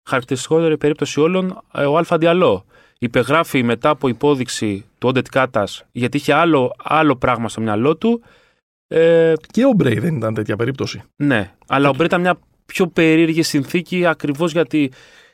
χαρακτηριστικότερη 0.09 0.77
περίπτωση 0.77 1.19
όλων, 1.19 1.61
ε, 1.73 1.85
ο 1.85 1.97
Αλφα 1.97 2.17
Διαλό. 2.17 2.65
Υπεγράφει 2.99 3.63
μετά 3.63 3.89
από 3.89 4.07
υπόδειξη 4.07 4.85
του 4.97 5.07
Όντετ 5.09 5.25
Κάτα, 5.31 5.67
γιατί 5.91 6.17
είχε 6.17 6.33
άλλο, 6.33 6.75
άλλο 6.83 7.15
πράγμα 7.15 7.49
στο 7.49 7.61
μυαλό 7.61 7.97
του 7.97 8.21
ε, 8.87 9.33
και 9.51 9.65
ο 9.65 9.71
Μπρέι 9.75 9.99
δεν 9.99 10.15
ήταν 10.15 10.33
τέτοια 10.33 10.55
περίπτωση. 10.55 11.01
Ναι, 11.15 11.51
αλλά 11.67 11.89
ο 11.89 11.93
Μπρέι 11.93 12.05
ήταν 12.05 12.21
μια 12.21 12.39
πιο 12.65 12.87
περίεργη 12.87 13.41
συνθήκη 13.41 14.05
ακριβώς 14.05 14.51
γιατί 14.51 14.91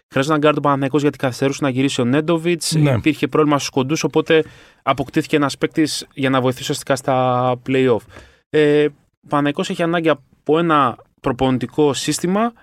χρειάζεται 0.10 0.34
να 0.34 0.40
γκάρτο 0.40 0.62
Παναθηναϊκός 0.62 1.02
γιατί 1.02 1.18
καθυστερούσε 1.18 1.64
να 1.64 1.70
γυρίσει 1.70 2.02
ο 2.02 2.06
Νέντοβιτς. 2.06 2.76
Ναι. 2.76 2.92
Υπήρχε 2.92 3.28
πρόβλημα 3.28 3.58
στους 3.58 3.70
κοντούς, 3.70 4.04
οπότε 4.04 4.44
αποκτήθηκε 4.84 5.36
ένας 5.36 5.58
παίκτης 5.58 6.08
για 6.14 6.30
να 6.30 6.42
βοηθήσει 6.42 6.62
ουσιαστικά 6.62 6.96
στα 6.96 7.56
playoff. 7.68 8.02
Ε, 8.50 8.86
ο 8.86 9.28
Παναθηναϊκός 9.28 9.70
έχει 9.70 9.84
ανάγκη 9.84 10.10
από 10.10 10.60
ένα 10.60 10.98
προπονητικό 11.22 11.94
σύστημα 11.94 12.54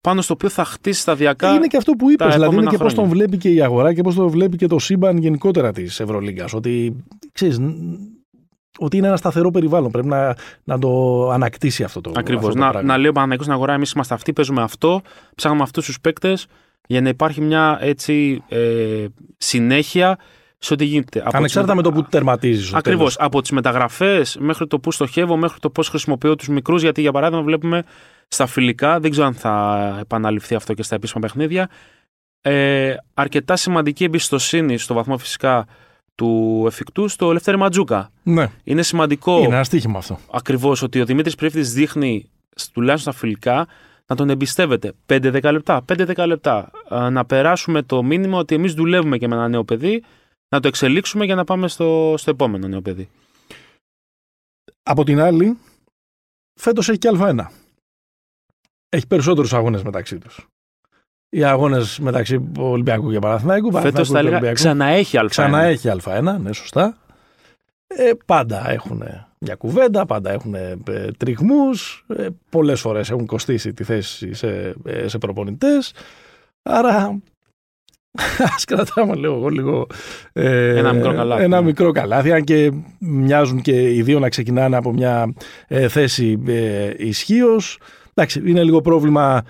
πάνω 0.00 0.22
στο 0.22 0.34
οποίο 0.34 0.48
θα 0.48 0.64
χτίσει 0.64 1.00
σταδιακά. 1.00 1.54
Είναι 1.54 1.66
και 1.66 1.76
αυτό 1.76 1.92
που 1.92 2.10
είπες. 2.10 2.34
Δηλαδή 2.34 2.56
είναι 2.56 2.66
και 2.66 2.76
πώς 2.76 2.94
τον 2.94 3.08
βλέπει 3.08 3.36
και 3.36 3.48
η 3.48 3.62
αγορά 3.62 3.94
και 3.94 4.02
πώς 4.02 4.14
τον 4.14 4.28
βλέπει 4.28 4.56
και 4.56 4.66
το 4.66 4.78
σύμπαν 4.78 5.16
γενικότερα 5.16 5.72
της 5.72 6.00
Ευρωλίγκας. 6.00 6.54
Ότι 6.54 7.04
ξέρεις, 7.32 7.60
ότι 8.78 8.96
είναι 8.96 9.06
ένα 9.06 9.16
σταθερό 9.16 9.50
περιβάλλον. 9.50 9.90
Πρέπει 9.90 10.08
να, 10.08 10.36
να 10.64 10.78
το 10.78 11.22
ανακτήσει 11.30 11.82
αυτό 11.82 12.00
το 12.00 12.12
Ακριβώς. 12.16 12.54
Να, 12.54 12.82
να 12.82 12.98
λέει 12.98 13.08
ο 13.08 13.12
Παναγιώ 13.12 13.42
στην 13.42 13.54
αγορά, 13.54 13.72
εμείς 13.72 13.92
είμαστε 13.92 14.14
αυτοί, 14.14 14.32
παίζουμε 14.32 14.62
αυτό, 14.62 15.02
ψάχνουμε 15.34 15.62
αυτούς 15.62 15.84
τους 15.84 16.00
παίκτες 16.00 16.46
για 16.86 17.00
να 17.00 17.08
υπάρχει 17.08 17.40
μια 17.40 17.78
έτσι 17.80 18.42
ε, 18.48 19.04
συνέχεια 19.36 20.18
σε 20.58 20.72
ό,τι 20.72 20.84
γίνεται. 20.84 21.22
Ανεξάρτητα 21.32 21.74
με 21.74 21.82
το 21.82 21.92
που 21.92 22.02
τερματίζεις. 22.02 22.74
Ακριβώς. 22.74 23.16
Από 23.18 23.40
τις 23.40 23.50
μεταγραφές 23.50 24.36
μέχρι 24.40 24.66
το 24.66 24.80
που 24.80 24.92
στοχεύω, 24.92 25.36
μέχρι 25.36 25.58
το 25.60 25.70
πώς 25.70 25.88
χρησιμοποιώ 25.88 26.34
τους 26.34 26.48
μικρούς. 26.48 26.82
Γιατί 26.82 27.00
για 27.00 27.12
παράδειγμα 27.12 27.42
βλέπουμε 27.44 27.82
στα 28.28 28.46
φιλικά, 28.46 29.00
δεν 29.00 29.10
ξέρω 29.10 29.26
αν 29.26 29.34
θα 29.34 29.96
επαναληφθεί 30.00 30.54
αυτό 30.54 30.74
και 30.74 30.82
στα 30.82 30.94
επίσημα 30.94 31.20
παιχνίδια, 31.20 31.68
ε, 32.40 32.94
αρκετά 33.14 33.56
σημαντική 33.56 34.04
εμπιστοσύνη 34.04 34.78
στο 34.78 34.94
βαθμό 34.94 35.18
φυσικά 35.18 35.66
του 36.14 36.64
εφικτού 36.66 37.08
στο 37.08 37.32
Λευτέρη 37.32 37.56
Ματζούκα. 37.56 38.10
Ναι. 38.22 38.50
Είναι 38.64 38.82
σημαντικό. 38.82 39.38
Είναι 39.38 39.54
ένα 39.54 39.64
στοίχημα 39.64 39.98
αυτό. 39.98 40.18
Ακριβώς 40.32 40.82
ότι 40.82 41.00
ο 41.00 41.04
Δημήτρης 41.04 41.34
Πρίφτη 41.34 41.60
δείχνει 41.60 42.30
τουλάχιστον 42.72 43.12
στα 43.12 43.20
φιλικά 43.20 43.66
να 44.06 44.16
τον 44.16 44.30
εμπιστεύεται. 44.30 44.92
5-10 45.06 45.52
λεπτά. 45.52 45.84
5-10 45.84 46.26
λεπτά. 46.26 46.70
Να 47.10 47.24
περάσουμε 47.24 47.82
το 47.82 48.02
μήνυμα 48.02 48.38
ότι 48.38 48.54
εμείς 48.54 48.74
δουλεύουμε 48.74 49.18
και 49.18 49.28
με 49.28 49.34
ένα 49.34 49.48
νέο 49.48 49.64
παιδί, 49.64 50.04
να 50.48 50.60
το 50.60 50.68
εξελίξουμε 50.68 51.24
για 51.24 51.34
να 51.34 51.44
πάμε 51.44 51.68
στο, 51.68 52.14
στο 52.18 52.30
επόμενο 52.30 52.68
νέο 52.68 52.80
παιδί. 52.80 53.08
Από 54.82 55.04
την 55.04 55.20
άλλη, 55.20 55.58
φέτος 56.54 56.88
έχει 56.88 56.98
και 56.98 57.10
Α1. 57.12 57.46
Έχει 58.88 59.06
περισσότερους 59.06 59.52
αγώνες 59.52 59.82
μεταξύ 59.82 60.18
τους 60.18 60.48
οι 61.28 61.44
αγώνες 61.44 61.98
μεταξύ 61.98 62.50
Ολυμπιακού 62.58 63.10
και 63.10 63.18
Παναθηναϊκού. 63.18 63.80
Φέτος 63.80 64.08
θα 64.08 64.18
έλεγα 64.18 64.52
ξαναέχει 64.52 65.18
Α1. 65.20 65.26
Ξαναέχει 65.28 65.88
Α1, 66.04 66.36
ναι, 66.40 66.52
σωστά. 66.52 66.96
Ε, 67.86 68.10
πάντα 68.26 68.70
έχουν 68.70 69.02
μια 69.38 69.54
κουβέντα, 69.54 70.06
πάντα 70.06 70.32
έχουν 70.32 70.54
ε, 70.54 70.76
τριγμούς. 71.16 72.04
Ε, 72.16 72.26
Πολλές 72.50 72.80
φορές 72.80 73.10
έχουν 73.10 73.26
κοστίσει 73.26 73.72
τη 73.72 73.84
θέση 73.84 74.34
σε, 74.34 74.74
ε, 74.84 75.08
σε 75.08 75.18
προπονητές. 75.18 75.92
Άρα 76.62 77.20
Α 78.48 78.54
κρατάμε 78.66 79.14
λέω 79.14 79.34
εγώ 79.34 79.48
λίγο. 79.48 79.86
Ε, 80.32 80.78
ένα 80.78 80.92
μικρό 80.92 81.14
καλάθι. 81.14 81.42
Ένα 81.42 81.60
ναι. 81.60 81.66
μικρό 81.66 81.92
καλάθι, 81.92 82.32
αν 82.32 82.44
και 82.44 82.72
μοιάζουν 82.98 83.60
και 83.60 83.94
οι 83.94 84.02
δύο 84.02 84.18
να 84.18 84.28
ξεκινάνε 84.28 84.76
από 84.76 84.92
μια 84.92 85.34
ε, 85.66 85.88
θέση 85.88 86.42
ε, 86.46 86.90
ισχύως. 86.96 87.78
Εντάξει, 88.18 88.42
είναι 88.44 88.64
λίγο 88.64 88.80
πρόβλημα 88.80 89.44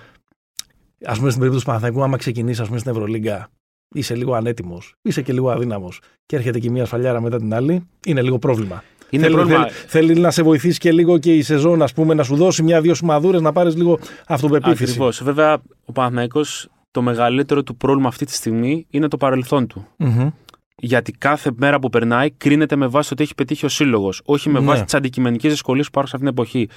Α 1.05 1.13
πούμε 1.13 1.27
στην 1.29 1.39
περίπτωση 1.39 1.65
του 1.65 1.71
Παναθηναϊκού, 1.71 2.03
άμα 2.03 2.17
ξεκινήσεις 2.17 2.65
στην 2.65 2.91
Ευρωλίγκα, 2.91 3.49
είσαι 3.95 4.15
λίγο 4.15 4.33
ανέτοιμος, 4.33 4.95
είσαι 5.01 5.21
και 5.21 5.33
λίγο 5.33 5.49
αδύναμος 5.49 6.01
και 6.25 6.35
έρχεται 6.35 6.59
και 6.59 6.69
μία 6.69 6.85
σφαλιάρα 6.85 7.21
μετά 7.21 7.37
την 7.37 7.53
άλλη, 7.53 7.87
είναι 8.05 8.21
λίγο 8.21 8.39
πρόβλημα. 8.39 8.83
Είναι 9.09 9.23
θέλει, 9.23 9.35
πρόβλημα. 9.35 9.67
Θέλει, 9.67 10.07
θέλει, 10.07 10.21
να 10.21 10.31
σε 10.31 10.43
βοηθήσει 10.43 10.79
και 10.79 10.91
λίγο 10.91 11.17
και 11.17 11.35
η 11.35 11.41
σεζόν, 11.41 11.81
ας 11.81 11.93
πούμε, 11.93 12.13
να 12.13 12.23
σου 12.23 12.35
δώσει 12.35 12.63
μια-δύο 12.63 12.93
σημαδούρες, 12.93 13.41
να 13.41 13.51
πάρεις 13.51 13.75
λίγο 13.75 13.99
αυτοπεποίθηση. 14.27 14.83
Ακριβώς. 14.83 15.23
Βέβαια, 15.23 15.61
ο 15.85 15.91
Παναθηναϊκός 15.91 16.69
το 16.91 17.01
μεγαλύτερο 17.01 17.63
του 17.63 17.75
πρόβλημα 17.75 18.07
αυτή 18.07 18.25
τη 18.25 18.33
στιγμή 18.33 18.85
είναι 18.89 19.07
το 19.07 19.17
παρελθόν 19.17 19.67
του. 19.67 19.87
Mm-hmm. 19.99 20.31
Γιατί 20.75 21.11
κάθε 21.11 21.51
μέρα 21.55 21.79
που 21.79 21.89
περνάει 21.89 22.31
κρίνεται 22.31 22.75
με 22.75 22.87
βάση 22.87 23.07
το 23.07 23.13
ότι 23.13 23.23
έχει 23.23 23.35
πετύχει 23.35 23.65
ο 23.65 23.69
σύλλογος, 23.69 24.21
όχι 24.25 24.49
με 24.49 24.59
ναι. 24.59 24.65
βάση 24.65 24.83
τις 24.83 24.93
αντικειμενικές 24.93 25.51
δυσκολίες 25.51 25.89
που 25.89 25.91
υπάρχουν 25.91 26.19
σε 26.19 26.25
αυτήν 26.25 26.35
την 26.35 26.43
εποχή. 26.43 26.69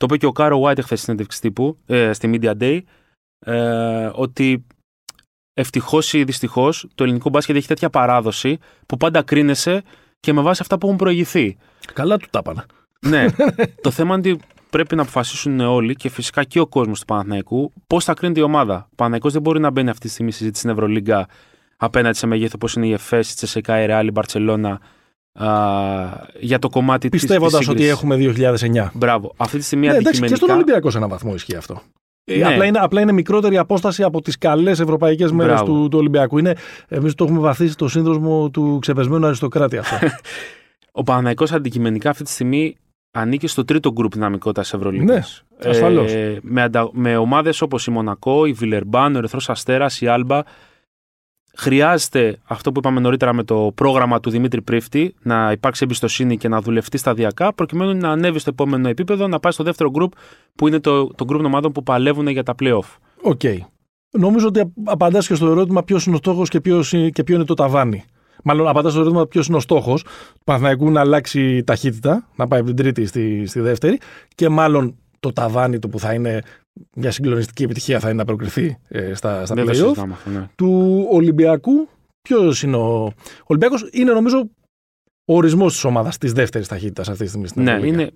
Το 0.00 0.06
είπε 0.08 0.16
και 0.16 0.26
ο 0.26 0.32
Κάρο 0.32 0.62
White 0.62 0.82
χθες 0.82 0.84
στην 0.84 0.98
συνέντευξη 0.98 1.40
τύπου, 1.40 1.78
ε, 1.86 2.12
στη 2.12 2.30
Media 2.34 2.52
Day, 2.60 2.80
ε, 3.38 4.10
ότι 4.12 4.66
ευτυχώς 5.54 6.12
ή 6.12 6.24
δυστυχώς 6.24 6.86
το 6.94 7.04
ελληνικό 7.04 7.28
μπάσκετ 7.28 7.56
έχει 7.56 7.66
τέτοια 7.66 7.90
παράδοση 7.90 8.58
που 8.86 8.96
πάντα 8.96 9.22
κρίνεσαι 9.22 9.82
και 10.20 10.32
με 10.32 10.40
βάση 10.40 10.58
αυτά 10.62 10.78
που 10.78 10.86
έχουν 10.86 10.98
προηγηθεί. 10.98 11.56
Καλά 11.92 12.16
του 12.16 12.26
τα 12.30 12.42
πάνε. 12.42 12.64
Ναι. 13.00 13.26
το 13.82 13.90
θέμα 13.90 14.14
είναι 14.14 14.30
ότι 14.30 14.40
πρέπει 14.70 14.94
να 14.96 15.02
αποφασίσουν 15.02 15.60
όλοι 15.60 15.94
και 15.94 16.08
φυσικά 16.08 16.44
και 16.44 16.60
ο 16.60 16.66
κόσμος 16.66 17.00
του 17.00 17.04
Παναθηναϊκού 17.04 17.72
πώς 17.86 18.04
θα 18.04 18.14
κρίνεται 18.14 18.40
η 18.40 18.42
ομάδα. 18.42 18.74
Ο 18.74 18.94
Παναθηναϊκός 18.94 19.32
δεν 19.32 19.42
μπορεί 19.42 19.60
να 19.60 19.70
μπαίνει 19.70 19.90
αυτή 19.90 20.06
τη 20.06 20.12
στιγμή 20.12 20.30
συζήτηση 20.30 20.60
στην 20.60 20.70
Ευρωλίγκα 20.70 21.28
απέναντι 21.76 22.16
σε 22.16 22.26
μεγέθη 22.26 22.54
όπως 22.54 22.74
είναι 22.74 22.86
η 22.86 22.92
ΕΦΕΣ, 22.92 23.32
η 23.32 23.34
Τσεσεκά, 23.34 23.82
η 23.82 23.86
Ρεάλ, 23.86 24.06
η 24.06 24.10
Μπαρσελόνα 24.10 24.80
για 26.40 26.58
το 26.58 26.68
κομμάτι 26.68 27.08
της. 27.08 27.20
Πιστεύοντας 27.20 27.68
ότι 27.68 27.86
έχουμε 27.86 28.16
2009. 28.16 28.90
Μπράβο. 28.94 29.32
Αυτή 29.36 29.58
τη 29.58 29.64
στιγμή 29.64 29.86
ναι, 29.86 29.92
εντάξει, 29.92 30.08
αντικειμενικά. 30.08 30.38
και 30.38 30.44
στον 30.44 30.56
Ολυμπιακό 30.56 30.90
σε 30.90 30.96
έναν 30.96 31.08
βαθμό 31.08 31.34
ισχύει 31.34 31.56
αυτό. 31.56 31.82
Ε, 32.24 32.36
Ναι. 32.36 32.46
Απλά, 32.46 32.64
είναι, 32.64 32.78
απλά 32.78 33.00
είναι 33.00 33.12
μικρότερη 33.12 33.56
απόσταση 33.56 34.02
από 34.02 34.22
τις 34.22 34.38
καλές 34.38 34.80
ευρωπαϊκές 34.80 35.32
μέρες 35.32 35.54
Μπράβο. 35.54 35.72
του, 35.72 35.88
του 35.88 35.98
Ολυμπιακού. 35.98 36.38
Είναι, 36.38 36.54
εμείς 36.88 37.14
το 37.14 37.24
έχουμε 37.24 37.40
βαθίσει 37.40 37.72
στο 37.72 37.88
σύνδρομο 37.88 38.50
του 38.50 38.78
ξεπεσμένου 38.80 39.26
αριστοκράτη 39.26 39.76
αυτό. 39.76 39.96
Ο 40.92 41.02
Παναθηναϊκός 41.02 41.52
αντικειμενικά 41.52 42.10
αυτή 42.10 42.24
τη 42.24 42.30
στιγμή 42.30 42.76
ανήκει 43.10 43.46
στο 43.46 43.64
τρίτο 43.64 43.92
γκρουπ 43.92 44.12
δυναμικότητας 44.12 44.72
Ευρωλίγα. 44.72 45.04
Ναι, 45.04 45.20
ασφαλώς. 45.64 46.12
με, 46.42 46.62
αντα... 46.62 46.90
με 46.92 47.16
ομάδες 47.16 47.60
όπως 47.62 47.86
η 47.86 47.90
Μονακό, 47.90 48.46
η 48.46 48.52
Βιλερμπάν, 48.52 49.14
ο 49.14 49.18
Ερυθρός 49.18 49.50
Αστέρας, 49.50 50.00
η 50.00 50.06
Άλμπα. 50.06 50.40
Χρειάζεται 51.60 52.38
αυτό 52.44 52.72
που 52.72 52.78
είπαμε 52.78 53.00
νωρίτερα 53.00 53.32
με 53.32 53.42
το 53.42 53.72
πρόγραμμα 53.74 54.20
του 54.20 54.30
Δημήτρη 54.30 54.62
Πρίφτη 54.62 55.14
να 55.22 55.52
υπάρξει 55.52 55.84
εμπιστοσύνη 55.84 56.36
και 56.36 56.48
να 56.48 56.60
δουλευτεί 56.60 56.98
σταδιακά 56.98 57.52
προκειμένου 57.54 57.96
να 57.96 58.10
ανέβει 58.10 58.38
στο 58.38 58.50
επόμενο 58.50 58.88
επίπεδο, 58.88 59.28
να 59.28 59.40
πάει 59.40 59.52
στο 59.52 59.64
δεύτερο 59.64 59.90
γκρουπ 59.90 60.12
που 60.54 60.68
είναι 60.68 60.78
το, 60.80 61.06
το 61.06 61.24
γκρουπ 61.24 61.44
ομάδων 61.44 61.72
που 61.72 61.82
παλεύουν 61.82 62.28
για 62.28 62.42
τα 62.42 62.54
playoff. 62.62 62.96
Οκ. 63.22 63.40
Νομίζω 64.10 64.46
ότι 64.46 64.72
απαντάς 64.84 65.26
και 65.26 65.34
στο 65.34 65.46
ερώτημα 65.46 65.82
ποιος 65.82 66.06
είναι 66.06 66.14
ο 66.14 66.18
στόχος 66.18 66.48
και, 66.48 66.60
ποιος 66.60 66.92
είναι- 66.92 67.10
και 67.10 67.24
ποιο 67.24 67.34
είναι 67.34 67.44
το 67.44 67.54
ταβάνι. 67.54 68.04
Μάλλον 68.44 68.68
απαντάς 68.68 68.92
στο 68.92 69.00
ερώτημα 69.00 69.26
ποιος 69.26 69.46
είναι 69.46 69.56
ο 69.56 69.60
στόχος 69.60 70.02
του 70.02 70.44
Παναθηναϊκού 70.44 70.90
να 70.90 71.00
αλλάξει 71.00 71.64
ταχύτητα, 71.64 72.28
να 72.36 72.48
πάει 72.48 72.60
από 72.60 72.68
την 72.68 72.76
τρίτη 72.76 73.06
στη, 73.06 73.46
στη 73.46 73.60
δεύτερη 73.60 73.98
και 74.34 74.48
μάλλον 74.48 74.94
το 75.20 75.32
ταβάνι 75.32 75.78
του 75.78 75.88
που 75.88 75.98
θα 75.98 76.14
είναι 76.14 76.42
μια 76.96 77.10
συγκλονιστική 77.10 77.62
επιτυχία 77.62 78.00
θα 78.00 78.08
είναι 78.08 78.16
να 78.18 78.24
προκριθεί 78.24 78.78
ε, 78.88 79.14
στα, 79.14 79.44
στα 79.46 79.54
Δεν 79.54 79.64
το 79.64 79.70
play-off. 79.70 79.74
συζητάμε 79.76 80.12
αυτό, 80.12 80.30
ναι. 80.30 80.48
Του 80.54 81.06
Ολυμπιακού, 81.10 81.88
ποιος 82.22 82.62
είναι 82.62 82.76
ο. 82.76 83.04
Ο 83.04 83.12
Ολυμπιακός 83.46 83.88
είναι 83.92 84.12
νομίζω 84.12 84.38
ο 85.24 85.34
ορισμός 85.36 85.72
της 85.72 85.84
ομάδας 85.84 86.18
της 86.18 86.32
δεύτερης 86.32 86.68
ταχύτητας 86.68 87.08
αυτή 87.08 87.22
τη 87.22 87.28
στιγμή 87.28 87.46
στην 87.48 87.62
Ναι, 87.62 87.70
Ευρωλίγα. 87.70 88.02
είναι 88.02 88.10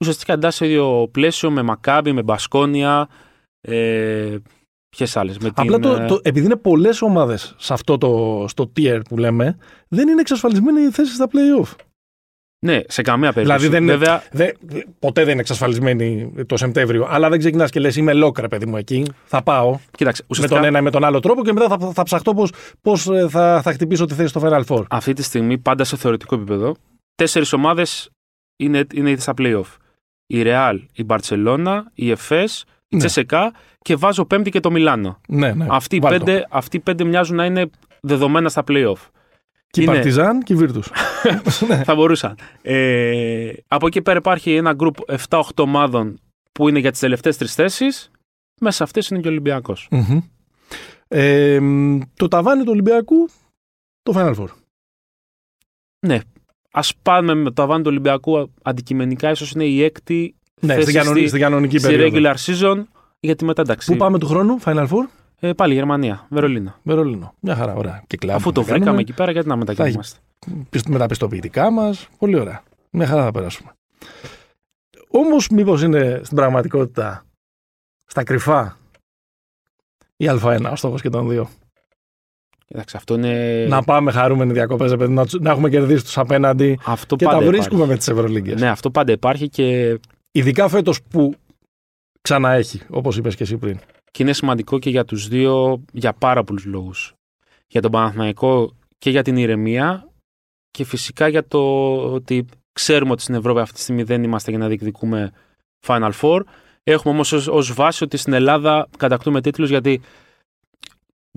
ουσιαστικά 0.00 0.32
εντάσσει 0.32 0.56
στο 0.56 0.64
ίδιο 0.64 1.08
πλαίσιο 1.12 1.50
με 1.50 1.62
Μακάμπι, 1.62 2.12
με 2.12 2.22
Μπασκόνια. 2.22 3.08
Ε, 3.60 4.36
Ποιες 4.96 5.16
άλλες. 5.16 5.36
Απλά 5.54 5.78
το, 5.78 6.06
το, 6.06 6.20
επειδή 6.22 6.44
είναι 6.46 6.56
πολλές 6.56 7.02
ομάδες 7.02 7.54
σε 7.58 7.72
αυτό 7.72 7.98
το 7.98 8.44
στο 8.48 8.72
tier 8.76 9.00
που 9.08 9.16
λέμε, 9.16 9.56
δεν 9.88 10.08
είναι 10.08 10.20
εξασφαλισμένη 10.20 10.80
η 10.80 10.90
θέση 10.90 11.12
στα 11.14 11.26
playoff. 11.32 11.74
Ναι, 12.60 12.80
σε 12.88 13.02
καμία 13.02 13.32
περίπτωση. 13.32 13.58
Δηλαδή 13.68 13.78
δεν 13.78 13.82
είναι- 13.82 13.96
Βέβαια, 13.96 14.22
Δε, 14.30 14.52
ποτέ 14.98 15.22
δεν 15.22 15.32
είναι 15.32 15.40
εξασφαλισμένη 15.40 16.32
το 16.46 16.56
Σεπτέμβριο. 16.56 17.06
Αλλά 17.10 17.28
δεν 17.28 17.38
ξεκινά 17.38 17.68
και 17.68 17.80
λες: 17.80 17.96
Είμαι 17.96 18.12
λόκρα, 18.12 18.48
παιδί 18.48 18.66
μου, 18.66 18.76
εκεί. 18.76 19.06
Θα 19.24 19.42
πάω 19.42 19.78
κοίταξε, 19.90 20.22
με 20.22 20.28
ουσιαστικά 20.30 20.60
τον 20.60 20.68
ένα 20.68 20.78
ή 20.78 20.82
με 20.82 20.90
τον 20.90 21.04
άλλο 21.04 21.20
τρόπο 21.20 21.44
και 21.44 21.52
μετά 21.52 21.68
θα, 21.78 21.92
θα 21.92 22.02
ψαχτώ 22.02 22.34
πώ 22.34 22.46
πώς, 22.82 23.06
ε, 23.06 23.28
θα, 23.28 23.60
θα 23.62 23.72
χτυπήσω 23.72 24.04
τη 24.04 24.14
θέση 24.14 24.28
στο 24.28 24.40
Final 24.44 24.62
Four. 24.64 24.84
αυτή 24.90 25.12
τη 25.12 25.22
στιγμή, 25.22 25.58
πάντα 25.58 25.84
σε 25.84 25.96
θεωρητικό 25.96 26.34
επίπεδο, 26.34 26.74
τέσσερις 27.14 27.52
ομάδες 27.52 28.10
είναι, 28.56 28.86
είναι 28.94 29.10
ήδη 29.10 29.20
στα 29.20 29.34
playoff. 29.38 29.76
Η 30.26 30.42
Ρεάλ, 30.42 30.80
η 30.92 31.04
Μπαρσελόνα, 31.04 31.90
η 31.94 32.10
Εφές, 32.10 32.64
η 32.88 32.96
Ναι. 32.96 32.98
Τσεσεκά 32.98 33.52
και 33.78 33.96
βάζω 33.96 34.24
πέμπτη 34.24 34.50
και 34.50 34.60
το 34.60 34.70
Μιλάνο. 34.70 35.20
Ναι, 35.28 35.52
ναι. 35.52 35.66
Αυτοί 35.70 35.96
οι, 35.96 35.98
Βάλ' 35.98 36.18
το. 36.18 36.24
πέντε, 36.24 36.46
αυτοί 36.50 36.76
οι 36.76 36.80
πέντε 36.80 37.04
μοιάζουν 37.04 37.36
να 37.36 37.44
είναι 37.44 37.70
δεδομένα 38.00 38.48
στα 38.48 38.64
playoff. 38.68 39.08
Και 39.70 39.80
η 39.80 39.84
είναι- 39.86 39.94
Παρτιζάν 39.94 40.42
και 40.42 40.52
η 40.52 40.56
Βίρτους. 40.56 40.90
θα 41.84 41.94
μπορούσαν. 41.94 42.38
Ε, 42.62 43.52
από 43.68 43.86
εκεί 43.86 44.02
πέρα 44.02 44.18
υπάρχει 44.18 44.54
ένα 44.54 44.72
γκρουπ 44.72 44.96
7-8 45.28 45.40
ομάδων 45.56 46.20
που 46.52 46.68
είναι 46.68 46.78
για 46.78 46.90
τις 46.90 47.00
τελευταίες 47.00 47.36
τρεις 47.36 47.54
θέσεις. 47.54 48.10
Μέσα 48.60 48.76
σε 48.76 48.82
αυτές 48.82 49.08
είναι 49.08 49.20
και 49.20 49.26
ο 49.28 49.30
Ολυμπιακός. 49.30 49.88
ε, 51.08 51.58
μ, 51.60 51.98
το 52.16 52.28
ταβάνι 52.28 52.62
του 52.62 52.70
Ολυμπιακού, 52.70 53.28
το 54.02 54.12
Final 54.16 54.34
Four. 54.34 54.48
Α 56.70 56.80
πάμε 57.02 57.34
με 57.34 57.50
το 57.50 57.62
αβάνι 57.62 57.82
του 57.82 57.88
Ολυμπιακού 57.90 58.52
αντικειμενικά, 58.62 59.30
ίσως 59.30 59.50
είναι 59.52 59.64
η 59.64 59.82
έκτη 59.82 60.34
Ναι, 60.60 60.74
θέση 60.74 60.82
στην, 60.82 60.94
κανονική, 60.94 61.18
στη- 61.20 61.28
στην 61.28 61.40
κανονική 61.40 61.78
στη 61.78 61.88
περίοδο. 61.88 62.18
regular 62.18 62.34
season. 62.46 62.82
Γιατί 63.20 63.44
μετά 63.44 63.62
εντάξει. 63.62 63.90
Πού 63.92 63.96
πάμε 63.96 64.18
του 64.18 64.26
χρόνου, 64.26 64.58
Final 64.64 64.86
Four, 64.88 65.08
Ε, 65.40 65.52
πάλι 65.52 65.74
Γερμανία, 65.74 66.26
Βερολίνο. 66.30 66.74
Βερολίνο. 66.82 67.34
Μια 67.40 67.54
χαρά, 67.54 67.74
ωραία. 67.74 68.02
Και 68.06 68.16
κλαμπ 68.16 68.36
Αφού 68.36 68.52
το 68.52 68.60
να 68.60 68.66
κάνουμε. 68.66 68.78
βρήκαμε 68.84 69.00
εκεί 69.02 69.12
πέρα, 69.12 69.32
γιατί 69.32 69.48
να 69.48 69.56
μετακινούμαστε. 69.56 70.18
πισ- 70.70 70.88
με 70.88 70.98
τα 70.98 71.06
πιστοποιητικά 71.06 71.70
μας. 71.70 72.08
Πολύ 72.18 72.38
ωραία. 72.38 72.62
Μια 72.90 73.06
χαρά 73.06 73.22
θα 73.24 73.30
περάσουμε. 73.30 73.70
Όμως, 75.08 75.48
μήπως 75.48 75.82
είναι 75.82 76.20
στην 76.24 76.36
πραγματικότητα 76.36 77.24
στα 78.04 78.22
κρυφά 78.24 78.76
η 80.16 80.28
Α1 80.28 80.68
ο 80.72 80.76
στόχος 80.76 81.00
και 81.02 81.08
των 81.10 81.28
δύο; 81.28 81.48
Εντάξει, 82.68 82.96
αυτό 82.96 83.14
είναι. 83.14 83.66
Να 83.68 83.82
πάμε 83.82 84.10
χαρούμενοι 84.10 84.52
διακοπές, 84.52 84.96
παιδί, 84.96 85.12
να, 85.12 85.24
τους- 85.24 85.40
να 85.40 85.50
έχουμε 85.50 85.70
κερδίσει 85.70 86.04
τους 86.04 86.18
απέναντι 86.18 86.78
Αυτό 86.86 87.16
και 87.16 87.24
πάντα 87.24 87.38
τα 87.38 87.44
βρίσκουμε 87.46 87.74
υπάρχει. 87.74 87.90
με 87.92 87.96
τις 87.96 88.08
Ευρωλίγκες. 88.08 88.60
Ναι, 88.60 88.68
αυτό 88.68 88.90
πάντα 88.90 89.12
υπάρχει 89.12 89.48
και, 89.48 89.98
Ειδικά 90.32 90.68
φέτος 90.68 91.02
που 91.02 91.34
ξαναέχει, 92.20 92.80
όπως 92.90 93.16
είπες 93.16 93.34
και 93.36 93.42
εσύ 93.42 93.56
πριν. 93.56 93.78
Και 94.10 94.22
είναι 94.22 94.32
σημαντικό 94.32 94.78
και 94.78 94.90
για 94.90 95.04
τους 95.04 95.28
δύο 95.28 95.84
για 95.92 96.12
πάρα 96.12 96.44
πολλούς 96.44 96.64
λόγους. 96.64 97.12
Για 97.66 97.80
τον 97.82 97.90
Παναθηναϊκό 97.90 98.72
και 98.98 99.10
για 99.10 99.22
την 99.22 99.36
ηρεμία 99.36 100.08
και 100.70 100.84
φυσικά 100.84 101.28
για 101.28 101.46
το 101.46 101.58
ότι 102.12 102.44
ξέρουμε 102.72 103.12
ότι 103.12 103.22
στην 103.22 103.34
Ευρώπη 103.34 103.60
αυτή 103.60 103.74
τη 103.74 103.80
στιγμή 103.80 104.02
δεν 104.02 104.22
είμαστε 104.22 104.50
για 104.50 104.58
να 104.58 104.66
διεκδικούμε 104.66 105.32
Final 105.86 106.10
Four. 106.20 106.40
Έχουμε 106.82 107.14
όμως 107.14 107.32
ως, 107.32 107.48
ως 107.48 107.72
βάση 107.74 108.04
ότι 108.04 108.16
στην 108.16 108.32
Ελλάδα 108.32 108.88
κατακτούμε 108.98 109.40
τίτλους 109.40 109.68
γιατί 109.68 110.00